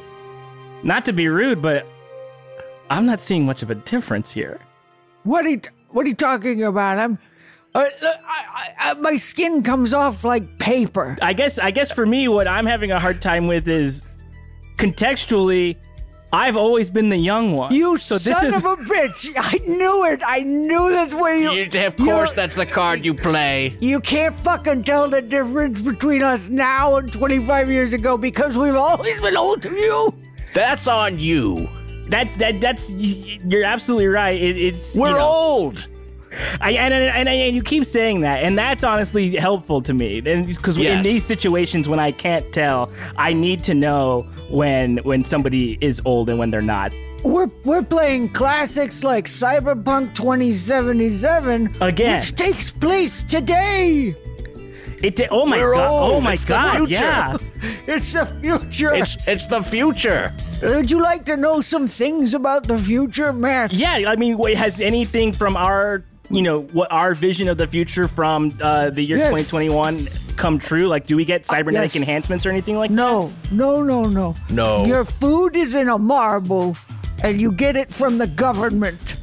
not 0.83 1.05
to 1.05 1.13
be 1.13 1.27
rude, 1.27 1.61
but 1.61 1.85
I'm 2.91 3.05
not 3.05 3.21
seeing 3.21 3.45
much 3.45 3.63
of 3.63 3.69
a 3.71 3.75
difference 3.75 4.31
here. 4.31 4.59
What 5.23 5.45
are 5.45 5.49
you, 5.49 5.61
what 5.91 6.05
are 6.05 6.09
you 6.09 6.15
talking 6.15 6.63
about? 6.63 6.99
I'm. 6.99 7.17
Uh, 7.73 7.85
look, 8.01 8.17
I, 8.27 8.73
I, 8.79 8.89
I, 8.89 8.93
my 8.95 9.15
skin 9.15 9.63
comes 9.63 9.93
off 9.93 10.25
like 10.25 10.59
paper. 10.59 11.17
I 11.21 11.31
guess 11.31 11.57
I 11.57 11.71
guess 11.71 11.89
for 11.89 12.05
me, 12.05 12.27
what 12.27 12.45
I'm 12.45 12.65
having 12.65 12.91
a 12.91 12.99
hard 12.99 13.21
time 13.21 13.47
with 13.47 13.67
is 13.69 14.03
contextually. 14.77 15.77
I've 16.33 16.55
always 16.57 16.89
been 16.89 17.07
the 17.09 17.17
young 17.17 17.53
one. 17.53 17.73
You 17.73 17.97
so 17.97 18.17
son 18.17 18.45
this 18.45 18.55
is 18.55 18.61
of 18.61 18.65
a 18.65 18.75
bitch! 18.83 19.31
I 19.37 19.57
knew 19.65 20.05
it. 20.05 20.21
I 20.25 20.41
knew 20.43 20.91
that's 20.91 21.13
where 21.13 21.35
you. 21.37 21.51
You- 21.51 21.87
of 21.87 21.95
course, 21.95 22.31
you- 22.31 22.35
that's 22.35 22.55
the 22.55 22.65
card 22.65 23.05
you 23.05 23.13
play. 23.13 23.77
You 23.79 24.01
can't 24.01 24.35
fucking 24.39 24.83
tell 24.83 25.09
the 25.09 25.21
difference 25.21 25.81
between 25.81 26.23
us 26.23 26.49
now 26.49 26.97
and 26.97 27.11
25 27.11 27.69
years 27.69 27.93
ago 27.93 28.17
because 28.17 28.57
we've 28.57 28.75
always 28.75 29.21
been 29.21 29.37
old 29.37 29.61
to 29.61 29.71
you. 29.73 30.13
That's 30.53 30.87
on 30.89 31.19
you. 31.19 31.69
That 32.09 32.27
that 32.39 32.61
that's 32.61 32.91
you're 32.91 33.63
absolutely 33.63 34.07
right. 34.07 34.39
It, 34.39 34.59
it's 34.59 34.95
We're 34.95 35.11
know, 35.11 35.19
old. 35.19 35.87
I, 36.61 36.71
and, 36.71 36.93
and, 36.93 37.27
and 37.27 37.55
you 37.55 37.61
keep 37.61 37.85
saying 37.85 38.21
that, 38.21 38.43
and 38.43 38.57
that's 38.57 38.83
honestly 38.83 39.35
helpful 39.35 39.81
to 39.81 39.93
me. 39.93 40.19
And 40.25 40.47
because 40.47 40.77
in 40.77 41.03
these 41.03 41.25
situations 41.25 41.89
when 41.89 41.99
I 41.99 42.11
can't 42.11 42.51
tell, 42.53 42.89
I 43.17 43.33
need 43.33 43.63
to 43.65 43.73
know 43.73 44.21
when 44.49 44.97
when 44.99 45.23
somebody 45.25 45.77
is 45.81 46.01
old 46.05 46.29
and 46.29 46.39
when 46.39 46.51
they're 46.51 46.61
not. 46.61 46.93
We're 47.23 47.49
we're 47.65 47.83
playing 47.83 48.29
classics 48.29 49.03
like 49.03 49.25
Cyberpunk 49.25 50.15
2077 50.15 51.75
Again. 51.81 52.19
which 52.19 52.35
takes 52.35 52.71
place 52.71 53.23
today. 53.23 54.15
It 55.03 55.17
ta- 55.17 55.27
oh 55.31 55.45
my 55.45 55.57
We're 55.57 55.73
god! 55.73 55.89
old. 55.91 56.13
Oh 56.13 56.21
my 56.21 56.33
It's 56.33 56.45
god! 56.45 56.89
Yeah. 56.89 57.37
It's 57.87 58.13
the 58.13 58.25
future. 58.25 58.93
It's 58.93 59.17
it's 59.27 59.45
the 59.47 59.61
future. 59.61 60.31
Would 60.61 60.89
you 60.91 61.01
like 61.01 61.25
to 61.25 61.37
know 61.37 61.61
some 61.61 61.87
things 61.87 62.33
about 62.33 62.67
the 62.67 62.77
future, 62.77 63.33
Matt? 63.33 63.73
Yeah, 63.73 64.05
I 64.07 64.15
mean, 64.15 64.37
has 64.55 64.79
anything 64.79 65.33
from 65.33 65.57
our, 65.57 66.03
you 66.29 66.41
know, 66.41 66.61
what 66.73 66.91
our 66.91 67.13
vision 67.15 67.49
of 67.49 67.57
the 67.57 67.67
future 67.67 68.07
from 68.07 68.53
uh, 68.61 68.91
the 68.91 69.01
year 69.01 69.17
Yes. 69.17 69.29
2021 69.29 70.07
come 70.37 70.59
true? 70.59 70.87
Like, 70.87 71.07
do 71.07 71.15
we 71.15 71.25
get 71.25 71.45
cybernetic 71.45 71.93
yes. 71.95 72.01
enhancements 72.01 72.45
or 72.45 72.49
anything 72.51 72.77
like 72.77 72.89
that? 72.89 72.95
No, 72.95 73.31
no, 73.51 73.81
no, 73.83 74.03
no. 74.03 74.35
No. 74.51 74.85
Your 74.85 75.03
food 75.05 75.55
is 75.55 75.73
in 75.73 75.89
a 75.89 75.97
marble, 75.97 76.77
and 77.23 77.41
you 77.41 77.51
get 77.51 77.75
it 77.75 77.91
from 77.91 78.17
the 78.19 78.27
government. 78.27 79.17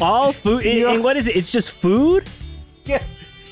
All 0.00 0.32
food? 0.32 0.64
and 0.66 1.02
what 1.02 1.16
is 1.16 1.26
it? 1.26 1.36
It's 1.36 1.50
just 1.50 1.70
food? 1.72 2.24
Yeah, 2.84 3.02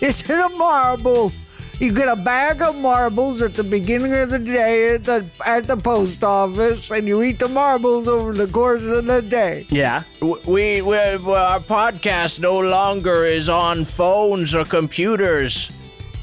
it's 0.01 0.29
in 0.29 0.39
a 0.39 0.49
marble. 0.51 1.33
You 1.79 1.93
get 1.93 2.09
a 2.09 2.17
bag 2.17 2.63
of 2.63 2.75
marbles 2.81 3.43
at 3.43 3.53
the 3.53 3.63
beginning 3.63 4.15
of 4.15 4.31
the 4.31 4.39
day 4.39 4.95
at 4.95 5.05
the 5.05 5.31
at 5.45 5.65
the 5.65 5.77
post 5.77 6.25
office, 6.25 6.91
and 6.91 7.07
you 7.07 7.23
eat 7.23 7.39
the 7.39 7.49
marbles 7.49 8.09
over 8.09 8.33
the 8.33 8.47
course 8.47 8.83
of 8.83 9.05
the 9.05 9.21
day. 9.21 9.67
Yeah. 9.69 10.03
We, 10.23 10.81
we 10.81 10.97
our 11.09 11.61
podcast 11.61 12.41
no 12.41 12.59
longer 12.59 13.27
is 13.27 13.51
on 13.51 13.85
phones 13.85 14.55
or 14.55 14.65
computers. 14.65 15.71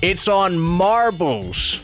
It's 0.01 0.27
on 0.27 0.57
marbles. 0.59 1.79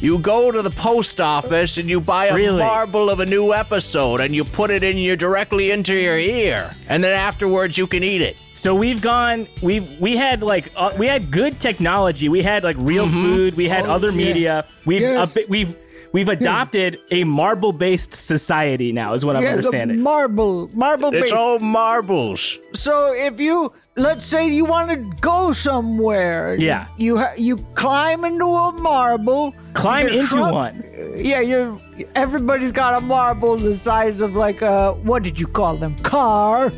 You 0.00 0.20
go 0.20 0.52
to 0.52 0.62
the 0.62 0.70
post 0.70 1.20
office 1.20 1.76
and 1.76 1.88
you 1.90 2.00
buy 2.00 2.26
a 2.26 2.34
Really? 2.36 2.58
marble 2.62 3.10
of 3.10 3.18
a 3.18 3.26
new 3.26 3.52
episode 3.52 4.20
and 4.20 4.32
you 4.32 4.44
put 4.44 4.70
it 4.70 4.84
in 4.84 4.96
your 4.96 5.16
directly 5.16 5.72
into 5.72 5.92
your 5.92 6.16
ear, 6.18 6.70
and 6.88 7.02
then 7.02 7.12
afterwards 7.18 7.76
you 7.76 7.88
can 7.88 8.04
eat 8.04 8.22
it. 8.22 8.36
So 8.58 8.74
we've 8.74 9.00
gone. 9.00 9.46
We've 9.62 9.88
we 10.00 10.16
had 10.16 10.42
like 10.42 10.72
uh, 10.74 10.92
we 10.98 11.06
had 11.06 11.30
good 11.30 11.60
technology. 11.60 12.28
We 12.28 12.42
had 12.42 12.64
like 12.64 12.74
real 12.78 13.08
food. 13.08 13.54
We 13.56 13.68
had 13.68 13.86
Oh, 13.86 13.92
other 13.92 14.10
yeah. 14.10 14.16
media. 14.16 14.64
We've 14.84 15.00
Yes. 15.00 15.30
a 15.30 15.34
bit- 15.34 15.48
we've 15.48 15.76
we've 16.12 16.28
adopted 16.28 16.98
a 17.12 17.22
marble 17.22 17.72
based 17.72 18.14
society 18.14 18.90
now. 18.90 19.14
Is 19.14 19.24
what 19.24 19.36
I'm 19.36 19.42
yeah, 19.42 19.50
the 19.52 19.56
understanding. 19.58 20.00
marble, 20.00 20.68
marble 20.74 21.10
It's 21.14 21.26
base. 21.30 21.32
all 21.32 21.60
marbles. 21.60 22.58
So 22.74 23.14
if 23.14 23.38
you 23.38 23.72
let's 23.98 24.24
say 24.26 24.48
you 24.48 24.64
want 24.64 24.90
to 24.90 24.96
go 25.20 25.52
somewhere, 25.52 26.56
Yeah. 26.58 26.86
you 26.96 27.18
ha- 27.18 27.34
you 27.36 27.56
climb 27.74 28.24
into 28.24 28.46
a 28.46 28.72
marble, 28.72 29.54
Climb 29.74 30.08
into 30.08 30.26
shrub- 30.26 30.54
one. 30.54 30.84
Yeah, 31.16 31.40
you. 31.40 31.78
Everybody's 32.14 32.72
got 32.72 32.94
a 32.96 33.00
marble 33.00 33.56
the 33.56 33.76
size 33.76 34.20
of 34.20 34.34
like 34.36 34.62
a 34.62 34.92
what 35.02 35.22
did 35.22 35.38
you 35.38 35.46
call 35.46 35.76
them? 35.76 35.94
Car. 36.02 36.72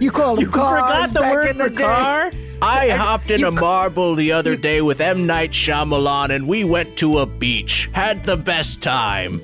You 0.00 0.10
call 0.10 0.34
them 0.36 0.44
You 0.44 0.50
cars 0.50 0.80
forgot 0.80 1.12
the 1.14 1.20
back 1.20 1.32
word 1.32 1.48
in 1.50 1.58
the 1.58 1.64
for 1.64 1.70
day. 1.70 1.82
car. 1.84 2.30
I 2.62 2.90
hopped 2.90 3.30
in 3.30 3.40
you 3.40 3.48
a 3.48 3.52
c- 3.52 3.58
marble 3.60 4.14
the 4.14 4.32
other 4.32 4.54
day 4.56 4.80
with 4.82 5.00
M. 5.00 5.26
Night 5.26 5.50
Shyamalan 5.52 6.30
and 6.30 6.46
we 6.48 6.64
went 6.64 6.96
to 6.98 7.18
a 7.18 7.26
beach. 7.26 7.90
Had 7.92 8.24
the 8.24 8.36
best 8.36 8.82
time. 8.82 9.40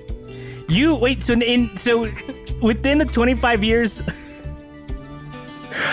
You 0.69 0.95
wait. 0.95 1.23
So 1.23 1.35
in 1.35 1.77
so 1.79 2.09
within 2.63 2.99
the 2.99 3.05
25 3.07 3.63
years. 3.65 4.03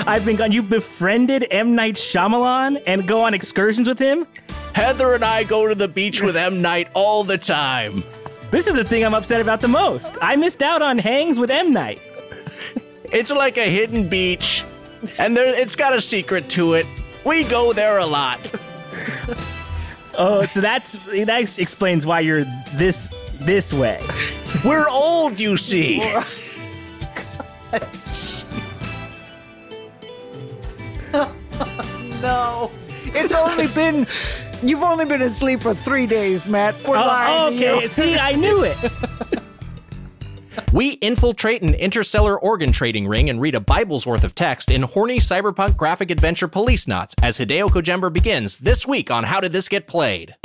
I've 0.08 0.26
been 0.26 0.36
gone. 0.36 0.52
You 0.52 0.64
befriended 0.64 1.48
M 1.52 1.76
Night 1.76 1.96
Shyamalan 1.96 2.82
and 2.88 3.08
go 3.08 3.24
on 3.24 3.34
excursions 3.34 3.88
with 3.88 4.00
him. 4.00 4.26
Heather 4.74 5.14
and 5.14 5.24
I 5.24 5.44
go 5.44 5.68
to 5.68 5.76
the 5.76 5.88
beach 5.88 6.22
with 6.22 6.36
M. 6.36 6.62
Night 6.62 6.90
all 6.94 7.24
the 7.24 7.38
time. 7.38 8.04
This 8.52 8.68
is 8.68 8.74
the 8.74 8.84
thing 8.84 9.06
I'm 9.06 9.14
upset 9.14 9.42
about 9.42 9.62
the 9.62 9.68
most. 9.68 10.18
I 10.22 10.36
missed 10.36 10.62
out 10.62 10.82
on 10.82 10.98
hangs 10.98 11.40
with 11.40 11.50
M 11.50 11.72
Night. 11.72 12.02
It's 13.12 13.32
like 13.32 13.58
a 13.58 13.70
hidden 13.70 14.10
beach, 14.10 14.64
and 15.18 15.38
there 15.38 15.46
it's 15.46 15.76
got 15.76 15.96
a 15.96 16.02
secret 16.02 16.50
to 16.52 16.74
it. 16.74 16.86
We 17.24 17.44
go 17.46 17.72
there 17.74 18.00
a 18.00 18.06
lot. 18.06 18.40
Oh, 20.18 20.46
so 20.46 20.62
that's 20.62 20.94
that 21.26 21.60
explains 21.60 22.06
why 22.06 22.22
you're 22.22 22.46
this 22.76 23.10
this 23.34 23.74
way. 23.74 24.02
We're 24.64 24.88
old, 24.88 25.40
you 25.40 25.58
see. 25.58 26.02
No, 32.22 32.72
it's 33.06 33.34
only 33.34 33.68
been. 33.68 34.08
You've 34.64 34.82
only 34.82 35.06
been 35.06 35.22
asleep 35.22 35.60
for 35.62 35.76
three 35.76 36.08
days, 36.08 36.48
Matt. 36.48 36.74
We're 36.88 36.98
Oh, 36.98 37.02
lying 37.06 37.60
to 37.60 37.68
okay. 37.68 37.82
you. 37.84 37.88
See, 37.90 38.18
I 38.18 38.34
knew 38.34 38.64
it. 38.64 38.78
We 40.72 40.92
infiltrate 40.94 41.62
an 41.62 41.74
interstellar 41.74 42.38
organ 42.40 42.72
trading 42.72 43.08
ring 43.08 43.30
and 43.30 43.40
read 43.40 43.56
a 43.56 43.60
Bible's 43.60 44.06
worth 44.08 44.24
of 44.24 44.36
text 44.36 44.72
in 44.72 44.82
horny 44.84 45.20
cyberpunk 45.20 45.78
graphic 45.78 46.12
adventure 46.12 46.48
Policenauts 46.48 47.14
as 47.22 47.38
Hideo 47.38 47.70
Kojember 47.70 48.12
begins 48.12 48.58
this 48.58 48.86
week 48.88 49.12
on 49.12 49.24
How 49.26 49.40
Did 49.40 49.52
This 49.52 49.70
Get 49.70 49.86
Played? 49.88 50.36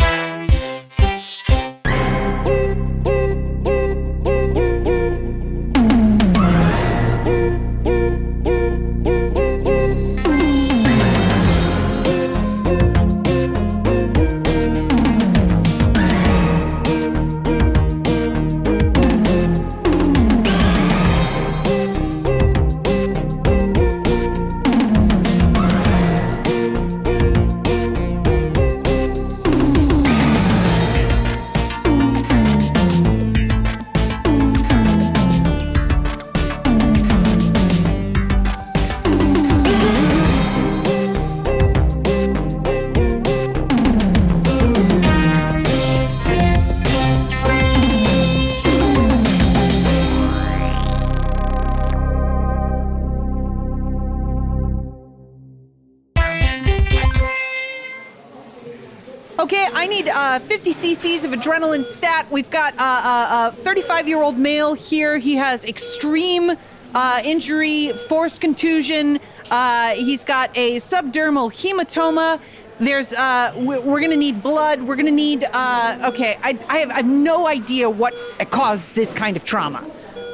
50 60.40 60.72
cc's 60.72 61.24
of 61.24 61.32
adrenaline 61.32 61.84
stat. 61.84 62.26
We've 62.30 62.50
got 62.50 62.74
uh, 62.78 63.52
a 63.52 63.56
35 63.62 64.08
year 64.08 64.22
old 64.22 64.38
male 64.38 64.74
here. 64.74 65.18
He 65.18 65.36
has 65.36 65.64
extreme 65.64 66.56
uh, 66.94 67.22
injury, 67.24 67.92
forced 68.08 68.40
contusion. 68.40 69.20
Uh, 69.50 69.94
he's 69.94 70.24
got 70.24 70.56
a 70.56 70.76
subdermal 70.76 71.52
hematoma. 71.52 72.40
There's, 72.78 73.12
uh, 73.12 73.52
we're, 73.56 74.00
gonna 74.00 74.16
need 74.16 74.42
blood. 74.42 74.82
We're 74.82 74.96
gonna 74.96 75.10
need, 75.10 75.44
uh, 75.52 76.10
okay, 76.12 76.38
I, 76.42 76.58
I, 76.68 76.78
have, 76.78 76.90
I 76.90 76.94
have 76.94 77.06
no 77.06 77.46
idea 77.46 77.90
what 77.90 78.14
caused 78.50 78.94
this 78.94 79.12
kind 79.12 79.36
of 79.36 79.44
trauma. 79.44 79.84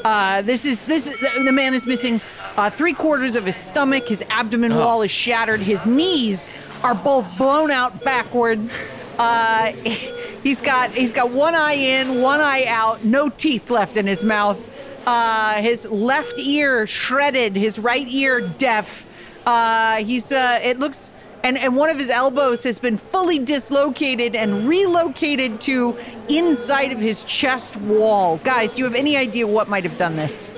Uh, 0.04 0.42
this 0.42 0.64
is 0.64 0.84
this. 0.84 1.11
The 1.44 1.50
man 1.50 1.74
is 1.74 1.84
missing 1.84 2.20
uh, 2.57 2.70
three 2.70 2.92
quarters 2.92 3.34
of 3.34 3.44
his 3.44 3.57
stomach. 3.57 4.07
His 4.07 4.24
abdomen 4.30 4.76
wall 4.76 5.02
is 5.02 5.11
shattered. 5.11 5.59
His 5.59 5.84
knees 5.84 6.48
are 6.84 6.94
both 6.94 7.26
blown 7.36 7.72
out 7.72 8.04
backwards. 8.04 8.78
Uh, 9.18 9.66
he's 10.42 10.60
got 10.60 10.90
he's 10.90 11.12
got 11.12 11.30
one 11.30 11.54
eye 11.54 11.74
in, 11.74 12.20
one 12.20 12.40
eye 12.40 12.64
out, 12.66 13.04
no 13.04 13.28
teeth 13.28 13.70
left 13.70 13.96
in 13.96 14.06
his 14.06 14.22
mouth. 14.22 14.72
Uh, 15.06 15.54
his 15.62 15.86
left 15.86 16.38
ear 16.38 16.86
shredded, 16.86 17.54
his 17.54 17.78
right 17.78 18.08
ear 18.08 18.40
deaf. 18.40 19.06
Uh, 19.46 19.96
he's 19.96 20.32
uh, 20.32 20.58
it 20.62 20.78
looks 20.78 21.10
and, 21.46 21.56
and 21.58 21.76
one 21.76 21.90
of 21.90 21.98
his 21.98 22.10
elbows 22.10 22.64
has 22.64 22.80
been 22.80 22.96
fully 22.96 23.38
dislocated 23.38 24.34
and 24.34 24.68
relocated 24.68 25.60
to 25.60 25.96
inside 26.28 26.90
of 26.90 26.98
his 26.98 27.22
chest 27.22 27.76
wall. 27.76 28.38
Guys, 28.38 28.74
do 28.74 28.78
you 28.78 28.84
have 28.84 28.96
any 28.96 29.16
idea 29.16 29.46
what 29.46 29.68
might 29.68 29.84
have 29.84 29.96
done 29.96 30.16
this? 30.16 30.50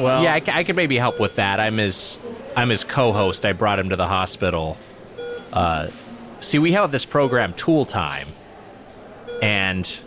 Well, 0.00 0.24
Yeah, 0.24 0.34
I, 0.34 0.42
I 0.48 0.64
could 0.64 0.74
maybe 0.74 0.96
help 0.96 1.20
with 1.20 1.36
that. 1.36 1.60
I'm 1.60 1.76
his 1.76 2.18
I'm 2.56 2.70
his 2.70 2.82
co-host. 2.82 3.46
I 3.46 3.52
brought 3.52 3.78
him 3.78 3.90
to 3.90 3.96
the 3.96 4.06
hospital. 4.06 4.76
Uh, 5.52 5.88
see, 6.44 6.58
we 6.58 6.72
have 6.72 6.92
this 6.92 7.04
program 7.04 7.52
Tool 7.54 7.86
Time, 7.86 8.28
and 9.42 10.00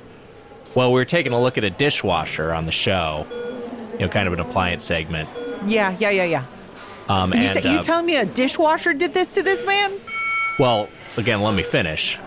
well, 0.76 0.92
we 0.92 1.00
were 1.00 1.06
taking 1.06 1.34
a 1.34 1.42
look 1.42 1.58
at 1.58 1.64
a 1.64 1.70
dishwasher 1.70 2.54
on 2.54 2.66
the 2.66 2.72
show. 2.72 3.26
You 3.94 4.06
know, 4.06 4.10
kind 4.10 4.28
of 4.28 4.34
an 4.34 4.40
appliance 4.40 4.84
segment. 4.84 5.28
Yeah, 5.66 5.96
yeah, 6.00 6.12
yeah, 6.12 6.24
yeah. 6.24 6.46
Um, 7.10 7.34
You, 7.34 7.40
and 7.40 7.64
say, 7.64 7.72
you 7.72 7.80
uh, 7.80 7.84
telling 7.84 8.06
me 8.06 8.18
a 8.18 8.26
dishwasher 8.26 8.94
did 8.94 9.14
this 9.14 9.34
to 9.34 9.44
this 9.44 9.66
man? 9.66 10.00
Well, 10.60 10.88
again, 11.18 11.42
let 11.42 11.56
me 11.56 11.64
finish. 11.64 12.20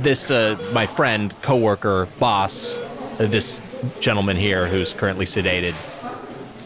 This, 0.00 0.30
uh, 0.30 0.58
my 0.72 0.86
friend, 0.86 1.34
coworker, 1.42 2.08
boss, 2.18 2.78
uh, 2.78 3.26
this 3.26 3.60
gentleman 4.00 4.36
here 4.36 4.66
who's 4.66 4.92
currently 4.92 5.26
sedated, 5.26 5.74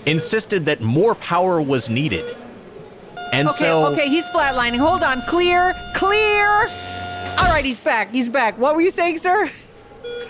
insisted 0.06 0.66
that 0.66 0.80
more 0.80 1.14
power 1.16 1.60
was 1.60 1.88
needed. 1.88 2.36
And 3.32 3.48
Okay, 3.48 3.56
so, 3.58 3.86
okay, 3.92 4.08
he's 4.08 4.26
flatlining. 4.28 4.78
Hold 4.78 5.02
on, 5.02 5.20
clear, 5.22 5.74
clear. 5.94 6.48
All 7.38 7.48
right, 7.48 7.64
he's 7.64 7.80
back. 7.80 8.10
He's 8.10 8.28
back. 8.28 8.58
What 8.58 8.74
were 8.74 8.80
you 8.80 8.90
saying, 8.90 9.18
sir? 9.18 9.50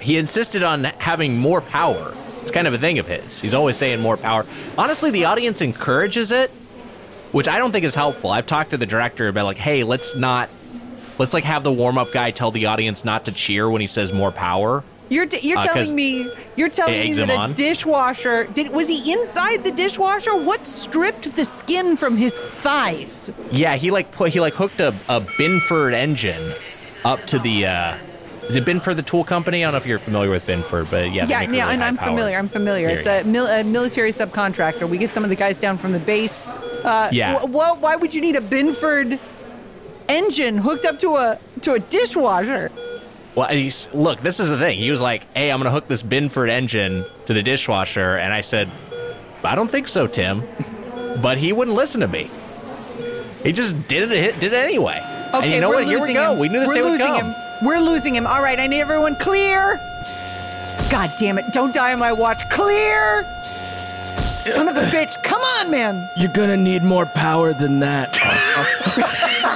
he 0.01 0.17
insisted 0.17 0.63
on 0.63 0.85
having 0.85 1.37
more 1.39 1.61
power. 1.61 2.15
It's 2.41 2.51
kind 2.51 2.67
of 2.67 2.73
a 2.73 2.79
thing 2.79 2.99
of 2.99 3.07
his. 3.07 3.39
He's 3.39 3.53
always 3.53 3.77
saying 3.77 4.01
more 4.01 4.17
power. 4.17 4.47
Honestly, 4.79 5.11
the 5.11 5.27
audience 5.27 5.61
encourages 5.61 6.33
it, 6.33 6.51
which 7.33 7.49
I 7.49 7.59
don't 7.59 7.71
think 7.71 7.85
is 7.85 7.95
helpful. 7.95 8.31
I've 8.31 8.47
talked 8.47 8.71
to 8.71 8.79
the 8.79 8.87
director 8.87 9.29
about 9.29 9.45
like, 9.45 9.59
hey, 9.59 9.85
let's 9.85 10.15
not, 10.17 10.49
let's 11.19 11.35
like 11.35 11.45
have 11.45 11.63
the 11.65 11.73
warm 11.73 11.99
up 11.99 12.13
guy 12.13 12.31
tell 12.31 12.51
the 12.51 12.65
audience 12.67 13.05
not 13.05 13.27
to 13.27 13.33
cheer 13.33 13.69
when 13.69 13.83
he 13.83 13.87
says 13.87 14.11
more 14.11 14.33
power. 14.33 14.83
You're 15.11 15.27
t- 15.27 15.47
you're 15.47 15.59
Uh, 15.59 15.65
telling 15.67 15.95
me 15.95 16.31
you're 16.57 16.69
telling 16.71 16.99
me 17.01 17.13
that 17.15 17.29
a 17.31 17.35
on. 17.37 17.53
dishwasher 17.55 18.45
did 18.47 18.71
was 18.71 18.89
he 18.89 19.13
inside 19.13 19.65
the 19.65 19.73
dishwasher? 19.73 20.35
What 20.37 20.65
stripped 20.65 21.35
the 21.37 21.45
skin 21.45 21.97
from 21.97 22.17
his 22.17 22.39
thighs? 22.39 23.31
Yeah, 23.51 23.75
he 23.77 23.91
like 23.91 24.13
put 24.13 24.31
he 24.33 24.41
like 24.41 24.55
hooked 24.55 24.81
a, 24.81 24.95
a 25.09 25.21
Binford 25.37 25.93
engine 25.95 26.55
up 27.05 27.27
to 27.27 27.39
the. 27.39 27.67
uh 27.67 27.95
Is 28.49 28.57
it 28.57 28.65
Binford 28.65 28.97
the 28.97 29.03
tool 29.03 29.23
company? 29.25 29.59
I 29.63 29.67
don't 29.67 29.73
know 29.75 29.79
if 29.79 29.87
you're 29.87 29.99
familiar 30.11 30.31
with 30.31 30.47
Binford, 30.47 30.87
but 30.91 31.13
yeah. 31.13 31.27
Yeah, 31.27 31.43
yeah, 31.43 31.47
really 31.51 31.61
and 31.75 31.85
I'm 31.85 31.97
familiar. 31.97 32.37
I'm 32.39 32.49
familiar. 32.49 32.89
Here 32.89 32.99
It's 32.99 33.07
a, 33.07 33.23
mil- 33.25 33.47
a 33.47 33.63
military 33.63 34.11
subcontractor. 34.13 34.89
We 34.89 34.99
get 34.99 35.11
some 35.11 35.23
of 35.25 35.31
the 35.31 35.37
guys 35.37 35.59
down 35.59 35.77
from 35.79 35.93
the 35.93 36.01
base. 36.01 36.49
Uh, 36.49 37.09
Yeah. 37.13 37.39
wh- 37.39 37.47
wh- 37.51 37.77
why 37.83 37.95
would 37.97 38.13
you 38.15 38.21
need 38.21 38.37
a 38.37 38.41
Binford 38.41 39.19
engine 40.09 40.57
hooked 40.57 40.85
up 40.85 40.99
to 41.01 41.17
a 41.17 41.39
to 41.63 41.75
a 41.75 41.79
dishwasher? 41.81 42.71
Well, 43.35 43.49
he's 43.49 43.89
look. 43.93 44.21
This 44.21 44.41
is 44.41 44.49
the 44.49 44.59
thing. 44.59 44.79
He 44.79 44.91
was 44.91 45.01
like, 45.01 45.27
"Hey, 45.35 45.51
I'm 45.53 45.59
gonna 45.61 45.71
hook 45.71 45.87
this 45.89 46.03
Binford 46.03 46.51
engine 46.51 47.05
to 47.27 47.33
the 47.35 47.43
dishwasher," 47.43 48.17
and 48.17 48.33
I 48.33 48.41
said, 48.41 48.69
"I 49.45 49.55
don't 49.55 49.71
think 49.71 49.89
so, 49.89 50.07
Tim." 50.07 50.43
But 51.21 51.39
he 51.39 51.53
wouldn't 51.53 51.77
listen 51.77 52.01
to 52.03 52.09
me. 52.09 52.31
He 53.43 53.51
just 53.53 53.89
did 53.89 54.11
it. 54.13 54.39
Did 54.39 54.53
it 54.53 54.57
anyway. 54.57 55.01
Okay, 55.35 55.45
and 55.47 55.55
you 55.55 55.61
know 55.61 55.69
we're 55.69 55.75
what? 55.77 55.85
Here 55.87 55.97
we 55.97 56.01
losing 56.03 56.15
go. 56.15 56.33
him. 56.33 56.39
We 56.39 56.49
knew 56.49 56.61
this 56.61 56.69
we're 56.69 56.75
day 56.75 56.83
would 56.83 56.91
losing 56.93 57.07
come. 57.07 57.27
him. 57.27 57.35
We're 57.65 57.81
losing 57.81 58.15
him. 58.15 58.27
All 58.29 58.43
right, 58.43 58.59
I 58.59 58.67
need 58.69 58.81
everyone 58.81 59.17
clear. 59.17 59.77
God 60.91 61.11
damn 61.19 61.37
it! 61.39 61.45
Don't 61.53 61.75
die 61.75 61.93
on 61.93 61.99
my 61.99 62.13
watch. 62.13 62.49
Clear. 62.51 63.25
Son 64.17 64.69
of 64.69 64.77
a 64.77 64.83
bitch! 64.87 65.13
Come 65.25 65.43
on, 65.43 65.71
man. 65.71 66.09
you're 66.17 66.33
gonna 66.33 66.57
need 66.57 66.83
more 66.83 67.07
power 67.07 67.53
than 67.53 67.81
that. 67.81 68.17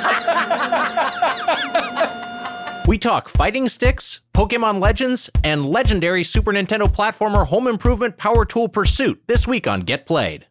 We 2.87 2.99
talk 2.99 3.31
fighting 3.31 3.71
sticks, 3.71 4.21
Pokemon 4.35 4.79
Legends, 4.79 5.31
and 5.43 5.65
legendary 5.65 6.23
Super 6.23 6.53
Nintendo 6.53 6.83
platformer 6.87 7.47
Home 7.47 7.67
Improvement 7.67 8.19
Power 8.19 8.45
Tool 8.45 8.69
Pursuit 8.69 9.23
this 9.27 9.49
week 9.49 9.67
on 9.67 9.81
Get 9.81 10.05
Played. 10.07 10.47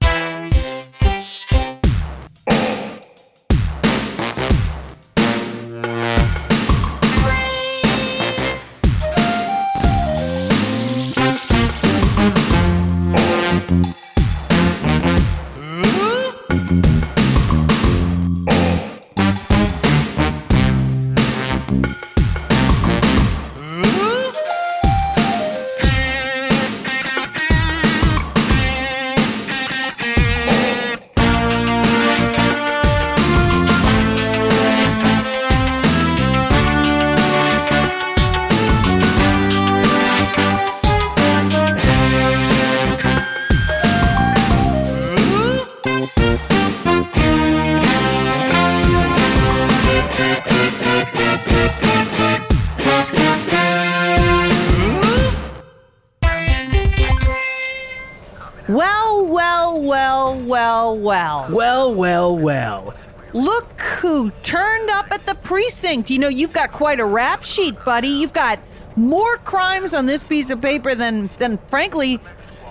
Well, 61.24 61.50
well. 61.50 61.96
well, 61.96 62.38
well. 62.38 62.94
Look 63.34 63.82
who 63.82 64.32
turned 64.44 64.90
up 64.90 65.12
at 65.12 65.26
the 65.26 65.36
precinct. 65.36 66.10
You 66.10 66.20
know, 66.20 66.28
you've 66.28 66.54
got 66.54 66.72
quite 66.72 67.00
a 67.00 67.06
rap 67.06 67.44
sheet, 67.44 67.76
buddy. 67.84 68.10
You've 68.10 68.34
got 68.34 68.60
more 68.96 69.38
crimes 69.38 69.94
on 69.94 70.06
this 70.06 70.24
piece 70.24 70.50
of 70.50 70.62
paper 70.62 70.94
than, 70.94 71.30
than 71.40 71.58
frankly, 71.70 72.20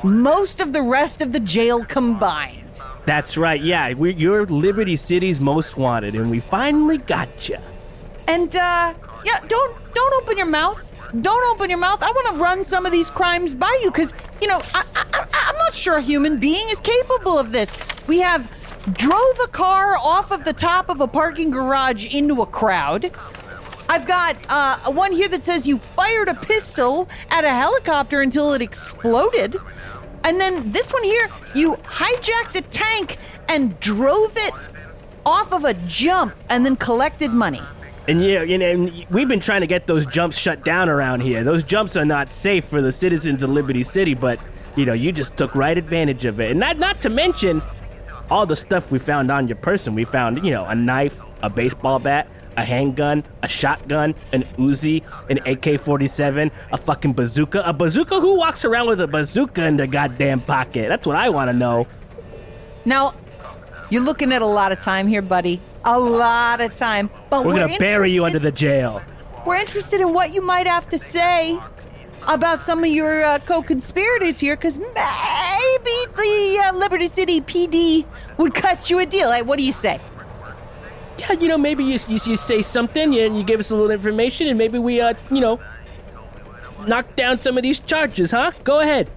most 0.05 0.61
of 0.61 0.73
the 0.73 0.83
rest 0.83 1.21
of 1.21 1.33
the 1.33 1.41
jail 1.41 1.85
combined. 1.85 2.81
That's 3.07 3.37
right. 3.37 3.61
Yeah, 3.61 3.93
we're, 3.95 4.13
you're 4.13 4.47
Liberty 4.47 4.97
City's 4.97 5.41
most 5.41 5.77
wanted, 5.77 6.15
and 6.15 6.31
we 6.31 6.39
finally 6.39 6.99
got 6.99 7.49
you. 7.49 7.59
And 8.29 8.55
uh, 8.55 8.95
yeah, 9.25 9.41
don't 9.49 9.95
don't 9.95 10.23
open 10.23 10.39
your 10.39 10.47
mouth. 10.47 10.93
Don't 11.21 11.55
open 11.55 11.69
your 11.69 11.79
mouth. 11.79 12.03
I 12.03 12.11
want 12.11 12.29
to 12.29 12.43
run 12.43 12.65
some 12.65 12.87
of 12.87 12.93
these 12.93 13.11
crimes 13.11 13.55
by 13.55 13.79
you 13.83 13.91
because 13.91 14.15
you 14.41 14.49
know 14.49 14.63
I, 14.73 14.85
I, 14.95 15.27
I'm 15.33 15.59
not 15.59 15.75
sure 15.75 15.97
a 15.97 16.01
human 16.01 16.39
being 16.39 16.67
is 16.71 16.81
capable 16.81 17.39
of 17.39 17.53
this. 17.53 17.75
We 18.09 18.21
have 18.21 18.51
drove 18.95 19.39
a 19.45 19.49
car 19.49 19.97
off 19.99 20.31
of 20.31 20.45
the 20.45 20.55
top 20.55 20.89
of 20.89 21.03
a 21.03 21.07
parking 21.07 21.51
garage 21.51 22.07
into 22.15 22.41
a 22.41 22.47
crowd. 22.47 23.11
I've 23.91 24.07
got 24.07 24.37
uh, 24.49 24.91
one 24.93 25.13
here 25.13 25.29
that 25.29 25.45
says 25.45 25.67
you 25.67 25.77
fired 25.77 26.29
a 26.29 26.35
pistol 26.35 27.11
at 27.31 27.45
a 27.45 27.51
helicopter 27.51 28.23
until 28.23 28.55
it 28.55 28.63
exploded. 28.63 29.57
And 30.25 30.41
then 30.41 30.73
this 30.73 30.95
one 30.95 31.03
here, 31.03 31.29
you 31.55 31.75
hijacked 31.75 32.55
a 32.55 32.63
tank 32.63 33.19
and 33.51 33.79
drove 33.81 34.33
it 34.37 34.55
off 35.27 35.53
of 35.53 35.67
a 35.67 35.75
jump 35.75 36.35
and 36.49 36.65
then 36.65 36.77
collected 36.77 37.33
money. 37.33 37.61
And 38.09 38.23
yeah, 38.25 38.45
know, 38.45 38.67
and 38.67 39.07
we've 39.11 39.29
been 39.29 39.41
trying 39.41 39.61
to 39.61 39.67
get 39.67 39.87
those 39.87 40.05
jumps 40.07 40.37
shut 40.37 40.65
down 40.65 40.89
around 40.89 41.21
here. 41.21 41.45
Those 41.45 41.63
jumps 41.63 41.97
are 41.97 42.05
not 42.05 42.33
safe 42.33 42.65
for 42.65 42.81
the 42.81 42.91
citizens 42.91 43.43
of 43.43 43.51
Liberty 43.51 43.85
City, 43.85 44.15
but 44.15 44.41
you 44.75 44.85
know, 44.85 44.93
you 44.93 45.13
just 45.13 45.37
took 45.37 45.55
right 45.55 45.77
advantage 45.77 46.25
of 46.25 46.41
it. 46.41 46.51
And 46.51 46.61
not 46.61 46.79
not 46.79 47.01
to 47.03 47.09
mention 47.09 47.63
all 48.31 48.47
the 48.47 48.57
stuff 48.57 48.91
we 48.91 48.99
found 48.99 49.31
on 49.31 49.47
your 49.47 49.57
person. 49.57 49.95
We 49.95 50.05
found, 50.05 50.45
you 50.45 50.51
know, 50.51 50.65
a 50.65 50.75
knife, 50.75 51.21
a 51.43 51.51
baseball 51.51 51.99
bat, 51.99 52.27
a 52.57 52.65
handgun, 52.65 53.25
a 53.43 53.49
shotgun, 53.49 54.15
an 54.33 54.43
Uzi, 54.57 55.03
an 55.29 55.39
AK-47, 55.39 56.51
a 56.73 56.77
fucking 56.77 57.13
bazooka. 57.13 57.63
A 57.65 57.73
bazooka? 57.73 58.21
Who 58.21 58.37
walks 58.37 58.65
around 58.65 58.89
with 58.89 59.01
a 59.01 59.07
bazooka 59.07 59.67
in 59.67 59.77
their 59.77 59.87
goddamn 59.87 60.41
pocket? 60.41 60.89
That's 60.89 61.07
what 61.07 61.17
I 61.17 61.29
want 61.29 61.51
to 61.51 61.57
know. 61.57 61.87
Now, 62.85 63.15
you're 63.91 64.03
looking 64.03 64.33
at 64.33 64.43
a 64.43 64.47
lot 64.47 64.73
of 64.73 64.81
time 64.81 65.07
here, 65.07 65.23
buddy. 65.23 65.61
A 65.85 65.99
lot 65.99 66.61
of 66.61 66.75
time. 66.75 67.11
But 67.31 67.45
We're 67.45 67.55
we're, 67.55 67.67
gonna 67.67 67.79
bury 67.79 68.11
you 68.11 68.25
under 68.25 68.39
the 68.39 68.53
jail. 68.53 69.03
We're 69.47 69.57
interested 69.57 70.01
in 70.01 70.13
what 70.13 70.33
you 70.33 70.41
might 70.41 70.67
have 70.67 70.89
to 70.91 70.99
say 70.99 71.59
about 72.29 72.61
some 72.61 72.85
of 72.85 72.91
your 72.91 73.25
uh, 73.25 73.39
co-conspirators 73.41 74.39
here, 74.39 74.55
because 74.55 74.79
maybe 74.79 74.93
the 74.95 76.63
uh, 76.67 76.77
Liberty 76.77 77.09
City 77.09 77.41
PD 77.41 78.07
would 78.37 78.55
cut 78.55 78.89
you 78.91 79.01
a 79.01 79.07
deal. 79.07 79.33
Hey, 79.33 79.43
what 79.43 79.59
do 79.59 79.65
you 79.65 79.73
say? 79.73 79.99
yeah, 81.19 81.33
you 81.33 81.49
know, 81.49 81.59
maybe 81.59 81.85
you, 81.85 81.99
you, 82.09 82.19
you 82.25 82.37
say 82.37 82.63
something 82.63 83.17
and 83.17 83.37
you 83.37 83.45
give 83.45 83.61
us 83.61 83.71
a 83.71 83.75
little 83.75 83.91
information, 83.91 84.49
and 84.49 84.59
maybe 84.59 84.79
we, 84.79 85.01
uh, 85.01 85.15
you 85.31 85.41
know, 85.41 85.61
knock 86.87 87.15
down 87.17 87.41
some 87.41 87.57
of 87.57 87.63
these 87.63 87.79
charges, 87.79 88.31
huh? 88.31 88.53
Go 88.65 88.81
ahead. 88.81 89.11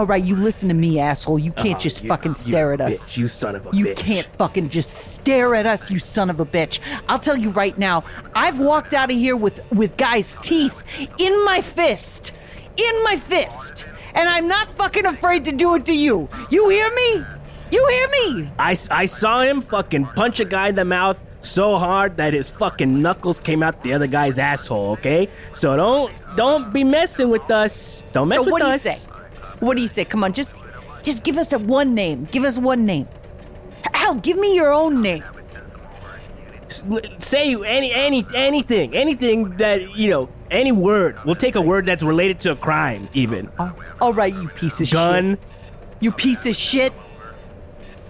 All 0.00 0.06
right, 0.06 0.24
you 0.24 0.34
listen 0.34 0.68
to 0.70 0.74
me, 0.74 0.98
asshole. 0.98 1.38
You 1.38 1.52
can't 1.52 1.76
Oh, 1.76 1.78
just 1.78 2.02
you- 2.02 2.08
fucking 2.08 2.32
stare 2.32 2.72
at 2.72 2.80
us. 2.80 2.92
bitch, 2.92 3.18
you 3.18 3.28
son 3.28 3.54
of 3.54 3.66
a 3.66 3.76
You 3.76 3.84
bitch. 3.84 3.96
can't 3.98 4.26
fucking 4.38 4.70
just 4.70 4.90
stare 5.12 5.54
at 5.54 5.66
us, 5.66 5.90
you 5.90 5.98
son 5.98 6.30
of 6.30 6.40
a 6.40 6.46
bitch. 6.46 6.78
I'll 7.06 7.18
tell 7.18 7.36
you 7.36 7.50
right 7.50 7.76
now, 7.76 8.04
I've 8.34 8.58
walked 8.58 8.94
out 8.94 9.10
of 9.10 9.16
here 9.18 9.36
with 9.36 9.60
with 9.70 9.98
guys' 9.98 10.38
teeth 10.40 10.82
in 11.18 11.44
my 11.44 11.60
fist. 11.60 12.32
In 12.78 13.04
my 13.04 13.16
fist. 13.16 13.84
And 14.14 14.26
I'm 14.26 14.48
not 14.48 14.68
fucking 14.78 15.04
afraid 15.04 15.44
to 15.44 15.52
do 15.52 15.74
it 15.74 15.84
to 15.84 15.94
you. 15.94 16.30
You 16.48 16.70
hear 16.70 16.90
me? 16.94 17.22
You 17.70 17.86
hear 17.90 18.08
me? 18.08 18.50
I, 18.58 18.78
I 18.90 19.04
saw 19.04 19.42
him 19.42 19.60
fucking 19.60 20.06
punch 20.16 20.40
a 20.40 20.46
guy 20.46 20.68
in 20.68 20.76
the 20.76 20.86
mouth 20.86 21.18
so 21.42 21.76
hard 21.76 22.16
that 22.16 22.32
his 22.32 22.48
fucking 22.48 23.02
knuckles 23.02 23.38
came 23.38 23.62
out 23.62 23.82
the 23.82 23.92
other 23.92 24.06
guy's 24.06 24.38
asshole. 24.38 24.92
Okay, 24.92 25.28
so 25.52 25.76
don't 25.76 26.10
don't 26.36 26.72
be 26.72 26.84
messing 26.84 27.28
with 27.28 27.50
us. 27.50 28.02
Don't 28.14 28.28
mess 28.28 28.36
so 28.38 28.44
with 28.44 28.52
what 28.52 28.62
us. 28.62 28.82
do 28.82 28.88
you 28.88 28.94
say? 28.94 29.06
What 29.60 29.76
do 29.76 29.82
you 29.82 29.88
say? 29.88 30.04
Come 30.04 30.24
on, 30.24 30.32
just 30.32 30.56
just 31.02 31.22
give 31.22 31.38
us 31.38 31.52
a 31.52 31.58
one 31.58 31.94
name. 31.94 32.24
Give 32.32 32.44
us 32.44 32.58
one 32.58 32.84
name. 32.84 33.08
Hell, 33.94 34.14
give 34.14 34.38
me 34.38 34.54
your 34.54 34.72
own 34.72 35.02
name. 35.02 35.24
Say 37.18 37.54
any 37.54 37.92
any 37.92 38.24
anything 38.34 38.94
anything 38.94 39.56
that 39.56 39.96
you 39.96 40.10
know 40.10 40.28
any 40.50 40.72
word. 40.72 41.18
We'll 41.24 41.34
take 41.34 41.56
a 41.56 41.60
word 41.60 41.84
that's 41.86 42.02
related 42.02 42.40
to 42.40 42.52
a 42.52 42.56
crime, 42.56 43.08
even 43.12 43.48
All 44.00 44.12
right, 44.12 44.32
you 44.32 44.48
piece 44.48 44.80
of 44.80 44.86
shit. 44.88 44.94
gun. 44.94 45.38
You 46.00 46.12
piece 46.12 46.46
of 46.46 46.54
shit. 46.56 46.92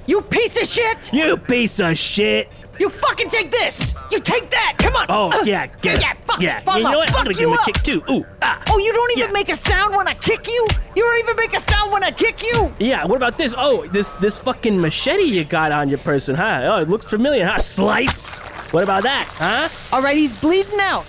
You 0.07 0.21
piece 0.23 0.61
of 0.61 0.67
shit. 0.67 1.13
You 1.13 1.37
piece 1.37 1.81
of 1.81 1.97
shit. 1.97 2.49
You 2.81 2.89
fucking 2.89 3.28
take 3.28 3.51
this! 3.53 3.95
You 4.11 4.20
take 4.20 4.49
that! 4.51 4.74
Come 4.78 4.97
on! 4.97 5.05
Oh 5.11 5.31
Uh, 5.31 5.43
yeah, 5.45 5.66
get 5.66 5.97
it. 5.99 6.01
yeah, 6.01 6.14
fuck 6.26 6.41
yeah. 6.41 6.59
it, 6.61 6.64
fuck 6.64 6.78
you 6.78 6.85
know 6.85 6.93
it, 7.03 7.11
what? 7.11 7.18
I'm 7.18 7.24
gonna 7.24 7.35
give 7.35 7.49
him 7.49 7.53
a 7.53 7.57
up. 7.61 7.66
kick 7.66 7.83
too. 7.83 8.03
Ooh, 8.11 8.24
ah. 8.41 8.62
Oh, 8.70 8.78
you 8.78 8.91
don't 8.95 9.11
even 9.18 9.28
Yeah. 9.28 9.33
make 9.33 9.51
a 9.51 9.55
sound 9.55 9.95
when 9.95 10.09
I 10.09 10.14
kick 10.14 10.49
you? 10.49 10.66
You 10.97 11.03
don't 11.03 11.18
even 11.24 11.37
make 11.37 11.55
a 11.55 11.61
sound 11.70 11.93
when 11.93 12.03
I 12.03 12.11
kick 12.11 12.43
you? 12.43 12.72
Yeah, 12.78 13.05
what 13.05 13.16
about 13.16 13.37
this? 13.37 13.55
Oh, 13.57 13.87
this 13.89 14.12
this 14.12 14.39
fucking 14.39 14.81
machete 14.81 15.24
you 15.24 15.45
got 15.45 15.72
on 15.72 15.91
your 15.91 15.99
person, 15.99 16.35
huh? 16.35 16.62
Oh, 16.72 16.78
it 16.81 16.89
looks 16.89 17.05
familiar, 17.05 17.45
huh? 17.47 17.59
Slice. 17.59 18.41
What 18.72 18.83
about 18.83 19.03
that, 19.03 19.28
huh? 19.31 19.68
All 19.95 20.03
right, 20.03 20.16
he's 20.16 20.41
bleeding 20.41 20.81
out. 20.81 21.05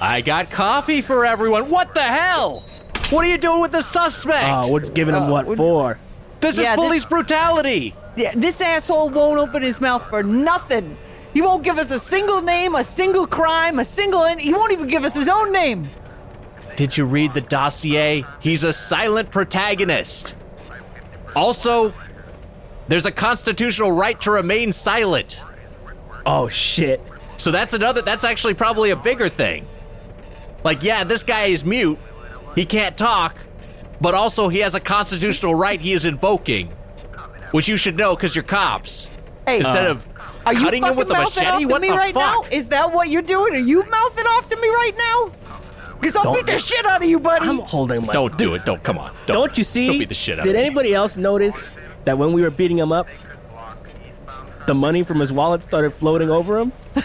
I 0.00 0.22
got 0.22 0.50
coffee 0.50 1.00
for 1.02 1.24
everyone. 1.24 1.70
What 1.70 1.94
the 1.94 2.02
hell? 2.02 2.64
What 3.10 3.24
are 3.24 3.28
you 3.28 3.38
doing 3.38 3.60
with 3.60 3.70
the 3.72 3.82
suspect? 3.82 4.44
Oh, 4.66 4.72
we're 4.72 4.80
giving 4.80 5.14
him 5.14 5.24
Uh, 5.24 5.30
what 5.30 5.56
for? 5.56 5.98
this 6.40 6.56
yeah, 6.58 6.62
is 6.62 6.68
this- 6.70 6.76
police 6.76 7.04
brutality. 7.04 7.94
Yeah, 8.16 8.32
this 8.34 8.60
asshole 8.60 9.10
won't 9.10 9.38
open 9.38 9.62
his 9.62 9.80
mouth 9.80 10.02
for 10.10 10.22
nothing. 10.24 10.96
He 11.34 11.40
won't 11.40 11.64
give 11.64 11.78
us 11.78 11.90
a 11.90 11.98
single 11.98 12.42
name, 12.42 12.74
a 12.74 12.84
single 12.84 13.26
crime, 13.26 13.78
a 13.78 13.84
single. 13.84 14.24
In- 14.24 14.38
he 14.38 14.52
won't 14.52 14.72
even 14.72 14.86
give 14.86 15.04
us 15.04 15.14
his 15.14 15.28
own 15.28 15.52
name. 15.52 15.88
Did 16.76 16.96
you 16.96 17.04
read 17.04 17.32
the 17.32 17.40
dossier? 17.40 18.24
He's 18.40 18.64
a 18.64 18.72
silent 18.72 19.30
protagonist. 19.30 20.34
Also, 21.34 21.92
there's 22.88 23.06
a 23.06 23.12
constitutional 23.12 23.92
right 23.92 24.20
to 24.22 24.30
remain 24.30 24.72
silent. 24.72 25.40
Oh 26.26 26.48
shit. 26.48 27.00
So 27.38 27.50
that's 27.50 27.74
another, 27.74 28.02
that's 28.02 28.24
actually 28.24 28.54
probably 28.54 28.90
a 28.90 28.96
bigger 28.96 29.28
thing. 29.28 29.66
Like, 30.64 30.82
yeah, 30.82 31.04
this 31.04 31.22
guy 31.22 31.46
is 31.46 31.64
mute, 31.64 31.98
he 32.54 32.64
can't 32.64 32.96
talk, 32.96 33.36
but 34.00 34.14
also 34.14 34.48
he 34.48 34.58
has 34.60 34.74
a 34.74 34.80
constitutional 34.80 35.54
right 35.54 35.80
he 35.80 35.92
is 35.92 36.04
invoking, 36.04 36.68
which 37.50 37.68
you 37.68 37.76
should 37.76 37.96
know 37.96 38.14
because 38.14 38.36
you're 38.36 38.44
cops. 38.44 39.08
Hey, 39.46 39.58
Instead 39.58 39.86
of 39.86 40.11
are 40.46 40.54
you 40.54 40.60
cutting 40.60 40.82
fucking 40.82 40.92
him 40.94 40.98
with 40.98 41.10
a 41.10 41.12
mouthing 41.14 41.44
machete, 41.44 41.46
off 41.46 41.60
to 41.60 41.66
what 41.68 41.82
me 41.82 41.88
the 41.88 41.94
right 41.94 42.14
fuck? 42.14 42.42
now? 42.50 42.56
Is 42.56 42.68
that 42.68 42.92
what 42.92 43.08
you're 43.08 43.22
doing? 43.22 43.54
Are 43.54 43.58
you 43.58 43.82
mouthing 43.88 44.26
off 44.26 44.48
to 44.50 44.56
me 44.60 44.68
right 44.68 44.92
now? 44.98 45.32
Because 46.00 46.16
I'll 46.16 46.24
Don't- 46.24 46.34
beat 46.34 46.46
the 46.46 46.58
shit 46.58 46.84
out 46.84 47.02
of 47.02 47.08
you, 47.08 47.20
buddy. 47.20 47.48
I'm 47.48 47.58
holding 47.58 48.04
my. 48.06 48.12
Don't 48.12 48.36
do 48.36 48.54
it. 48.54 48.64
Don't 48.64 48.82
come 48.82 48.98
on. 48.98 49.12
Don't, 49.26 49.36
Don't 49.36 49.58
you 49.58 49.64
see? 49.64 49.86
Don't 49.86 49.98
beat 50.00 50.08
the 50.08 50.14
shit 50.14 50.38
out 50.38 50.44
Did 50.44 50.56
of 50.56 50.60
me. 50.60 50.66
anybody 50.66 50.94
else 50.94 51.16
notice 51.16 51.74
that 52.04 52.18
when 52.18 52.32
we 52.32 52.42
were 52.42 52.50
beating 52.50 52.78
him 52.78 52.90
up, 52.92 53.06
the 54.66 54.74
money 54.74 55.02
from 55.04 55.20
his 55.20 55.32
wallet 55.32 55.62
started 55.62 55.92
floating 55.92 56.30
over 56.30 56.58
him? 56.58 56.72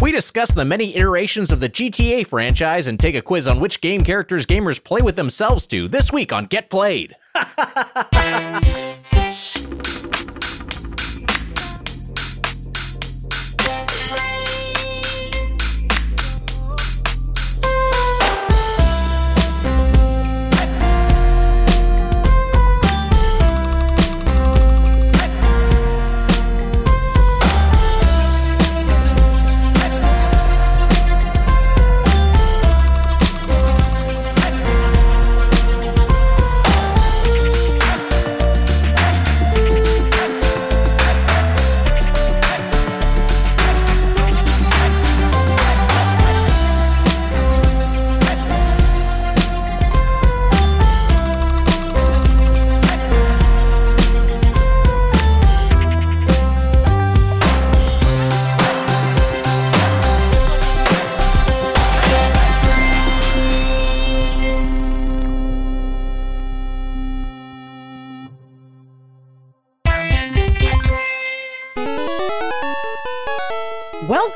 We 0.00 0.12
discuss 0.12 0.52
the 0.52 0.64
many 0.64 0.94
iterations 0.94 1.50
of 1.50 1.58
the 1.58 1.68
GTA 1.68 2.24
franchise 2.26 2.86
and 2.86 3.00
take 3.00 3.16
a 3.16 3.20
quiz 3.20 3.48
on 3.48 3.58
which 3.58 3.80
game 3.80 4.04
characters 4.04 4.46
gamers 4.46 4.82
play 4.82 5.02
with 5.02 5.16
themselves 5.16 5.66
to 5.66 5.88
this 5.88 6.12
week 6.12 6.32
on 6.32 6.46
Get 6.46 6.70
Played. 6.70 7.16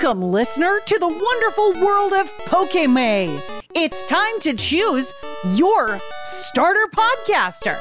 Welcome, 0.03 0.33
listener, 0.33 0.81
to 0.85 0.99
the 0.99 1.07
wonderful 1.07 1.75
world 1.75 2.13
of 2.13 2.29
Pokemon. 2.47 3.41
It's 3.73 4.05
time 4.09 4.41
to 4.41 4.53
choose 4.53 5.15
your 5.55 6.01
starter 6.25 6.89
podcaster. 6.93 7.81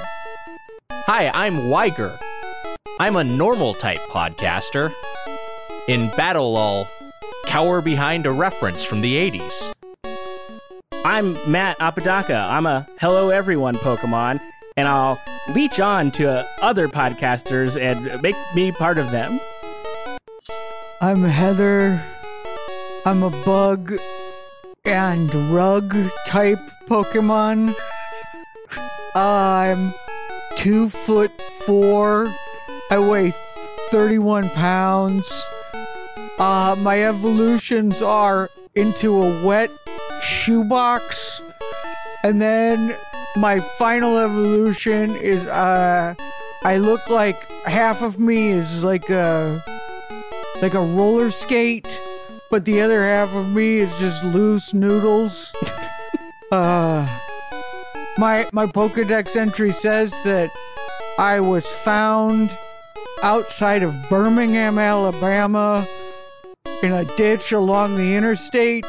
Hi, 0.92 1.32
I'm 1.34 1.70
Wiger. 1.70 2.16
I'm 3.00 3.16
a 3.16 3.24
normal 3.24 3.74
type 3.74 4.02
podcaster. 4.02 4.94
In 5.88 6.10
battle, 6.16 6.56
I'll 6.58 6.88
cower 7.48 7.82
behind 7.82 8.28
a 8.28 8.32
reference 8.32 8.84
from 8.84 9.02
the 9.02 9.16
80s. 9.16 9.74
I'm 11.04 11.36
Matt 11.52 11.78
Apodaca. 11.80 12.48
I'm 12.52 12.68
a 12.68 12.88
Hello 13.00 13.32
Everyone 13.32 13.78
Pokemon, 13.78 14.40
and 14.78 14.88
I'll 14.88 15.20
leech 15.56 15.80
on 15.80 16.12
to 16.12 16.46
other 16.62 16.88
podcasters 16.88 17.82
and 17.82 18.22
make 18.22 18.36
me 18.54 18.72
part 18.72 19.00
of 19.00 19.10
them. 19.10 19.40
I'm 21.02 21.24
Heather. 21.24 22.00
I'm 23.04 23.24
a 23.24 23.32
bug 23.44 23.98
and 24.86 25.34
rug 25.52 25.96
type 26.28 26.60
Pokemon. 26.88 27.74
I'm 29.16 29.94
two 30.56 30.90
foot 30.90 31.32
four. 31.66 32.32
I 32.92 33.00
weigh 33.00 33.34
31 33.90 34.50
pounds. 34.50 35.32
Uh, 36.38 36.76
my 36.80 37.04
evolutions 37.04 38.04
are 38.04 38.52
into 38.76 39.22
a 39.22 39.46
wet 39.46 39.72
shoebox. 40.22 41.42
And 42.24 42.40
then 42.40 42.96
my 43.36 43.60
final 43.60 44.20
evolution 44.20 45.16
is 45.16 45.48
uh 45.48 46.14
I 46.64 46.78
look 46.78 47.10
like 47.10 47.42
half 47.66 48.04
of 48.04 48.20
me 48.20 48.50
is 48.50 48.84
like 48.84 49.10
a 49.10 49.64
like 50.62 50.76
a 50.76 50.80
roller 50.80 51.32
skate, 51.32 52.00
but 52.52 52.66
the 52.66 52.82
other 52.82 53.02
half 53.02 53.34
of 53.34 53.56
me 53.56 53.80
is 53.80 53.98
just 53.98 54.24
loose 54.26 54.74
noodles. 54.74 55.56
uh 56.52 57.08
my 58.18 58.48
my 58.52 58.66
Pokedex 58.66 59.38
entry 59.38 59.72
says 59.72 60.12
that 60.24 60.52
I 61.18 61.40
was 61.40 61.66
found 61.66 62.52
outside 63.24 63.84
of 63.84 63.96
Birmingham, 64.10 64.78
Alabama 64.78 65.88
in 66.84 66.92
a 66.92 67.06
ditch 67.16 67.54
along 67.54 67.96
the 67.96 68.16
interstate. 68.16 68.86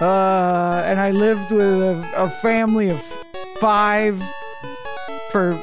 Uh 0.00 0.82
and 0.84 0.98
I 0.98 1.12
lived 1.12 1.52
with 1.52 1.82
a, 1.82 2.12
a 2.16 2.28
family 2.28 2.90
of 2.90 3.00
5 3.60 4.22
for 5.30 5.56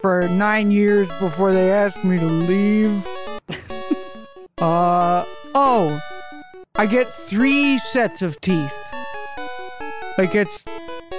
for 0.00 0.26
nine 0.28 0.72
years 0.72 1.08
before 1.20 1.52
they 1.52 1.70
asked 1.70 2.04
me 2.04 2.18
to 2.18 2.26
leave. 2.26 3.06
uh 4.58 5.24
oh, 5.54 6.00
I 6.80 6.86
get 6.86 7.08
three 7.08 7.78
sets 7.78 8.22
of 8.22 8.40
teeth. 8.40 8.74
Like 10.16 10.34
it's, 10.34 10.64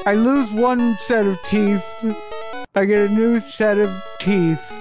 I 0.08 0.16
lose 0.16 0.50
one 0.50 0.96
set 0.96 1.28
of 1.28 1.40
teeth, 1.44 1.86
I 2.74 2.86
get 2.86 3.12
a 3.12 3.14
new 3.14 3.40
set 3.40 3.78
of 3.78 3.92
teeth, 4.20 4.74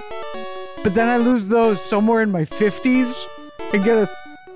but 0.83 0.95
then 0.95 1.07
I 1.07 1.19
lose 1.19 1.49
those 1.49 1.85
somewhere 1.85 2.23
in 2.23 2.31
my 2.31 2.47
fifties 2.47 3.27
and 3.75 3.85
get 3.85 3.99
a 3.99 4.07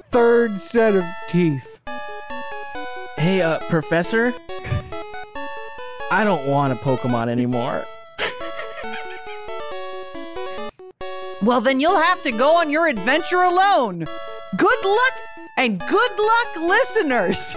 third 0.04 0.62
set 0.62 0.94
of 0.94 1.04
teeth. 1.28 1.78
Hey, 3.18 3.42
uh, 3.42 3.58
Professor? 3.68 4.32
I 6.10 6.24
don't 6.24 6.48
want 6.48 6.72
a 6.72 6.76
Pokemon 6.76 7.28
anymore. 7.28 7.84
Well, 11.42 11.60
then 11.60 11.80
you'll 11.80 12.00
have 12.00 12.22
to 12.22 12.32
go 12.32 12.56
on 12.56 12.70
your 12.70 12.86
adventure 12.86 13.42
alone. 13.42 14.06
Good 14.56 14.84
luck 14.86 15.12
and 15.56 15.80
good 15.80 16.18
luck, 16.18 16.56
listeners. 16.56 17.56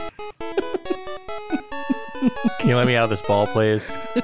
Can 2.59 2.69
you 2.69 2.75
let 2.75 2.87
me 2.87 2.95
out 2.95 3.05
of 3.05 3.09
this 3.09 3.21
ball, 3.21 3.47
please? 3.47 3.91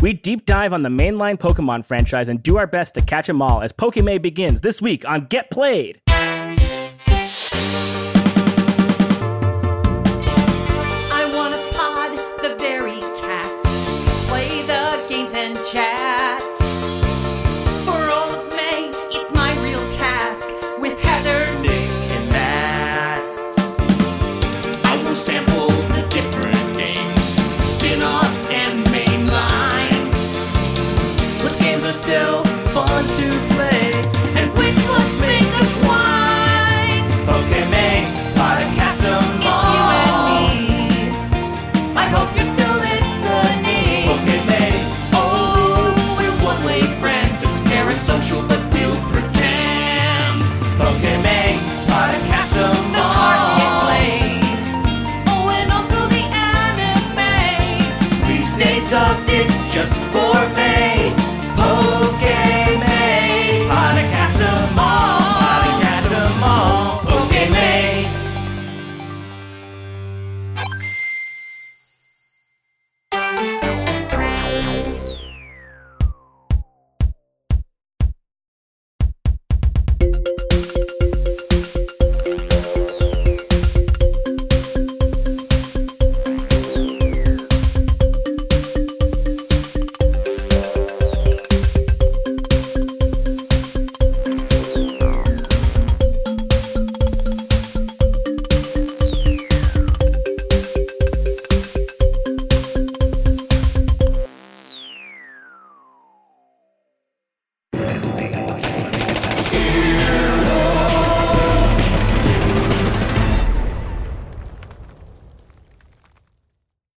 We 0.00 0.12
deep 0.12 0.46
dive 0.46 0.72
on 0.72 0.82
the 0.82 0.88
mainline 0.88 1.38
Pokemon 1.38 1.84
franchise 1.84 2.28
and 2.28 2.40
do 2.40 2.56
our 2.56 2.68
best 2.68 2.94
to 2.94 3.00
catch 3.00 3.26
them 3.26 3.42
all 3.42 3.62
as 3.62 3.72
Pokemon 3.72 4.22
begins 4.22 4.60
this 4.60 4.80
week 4.80 5.04
on 5.04 5.26
Get 5.26 5.50
Played. 5.50 6.00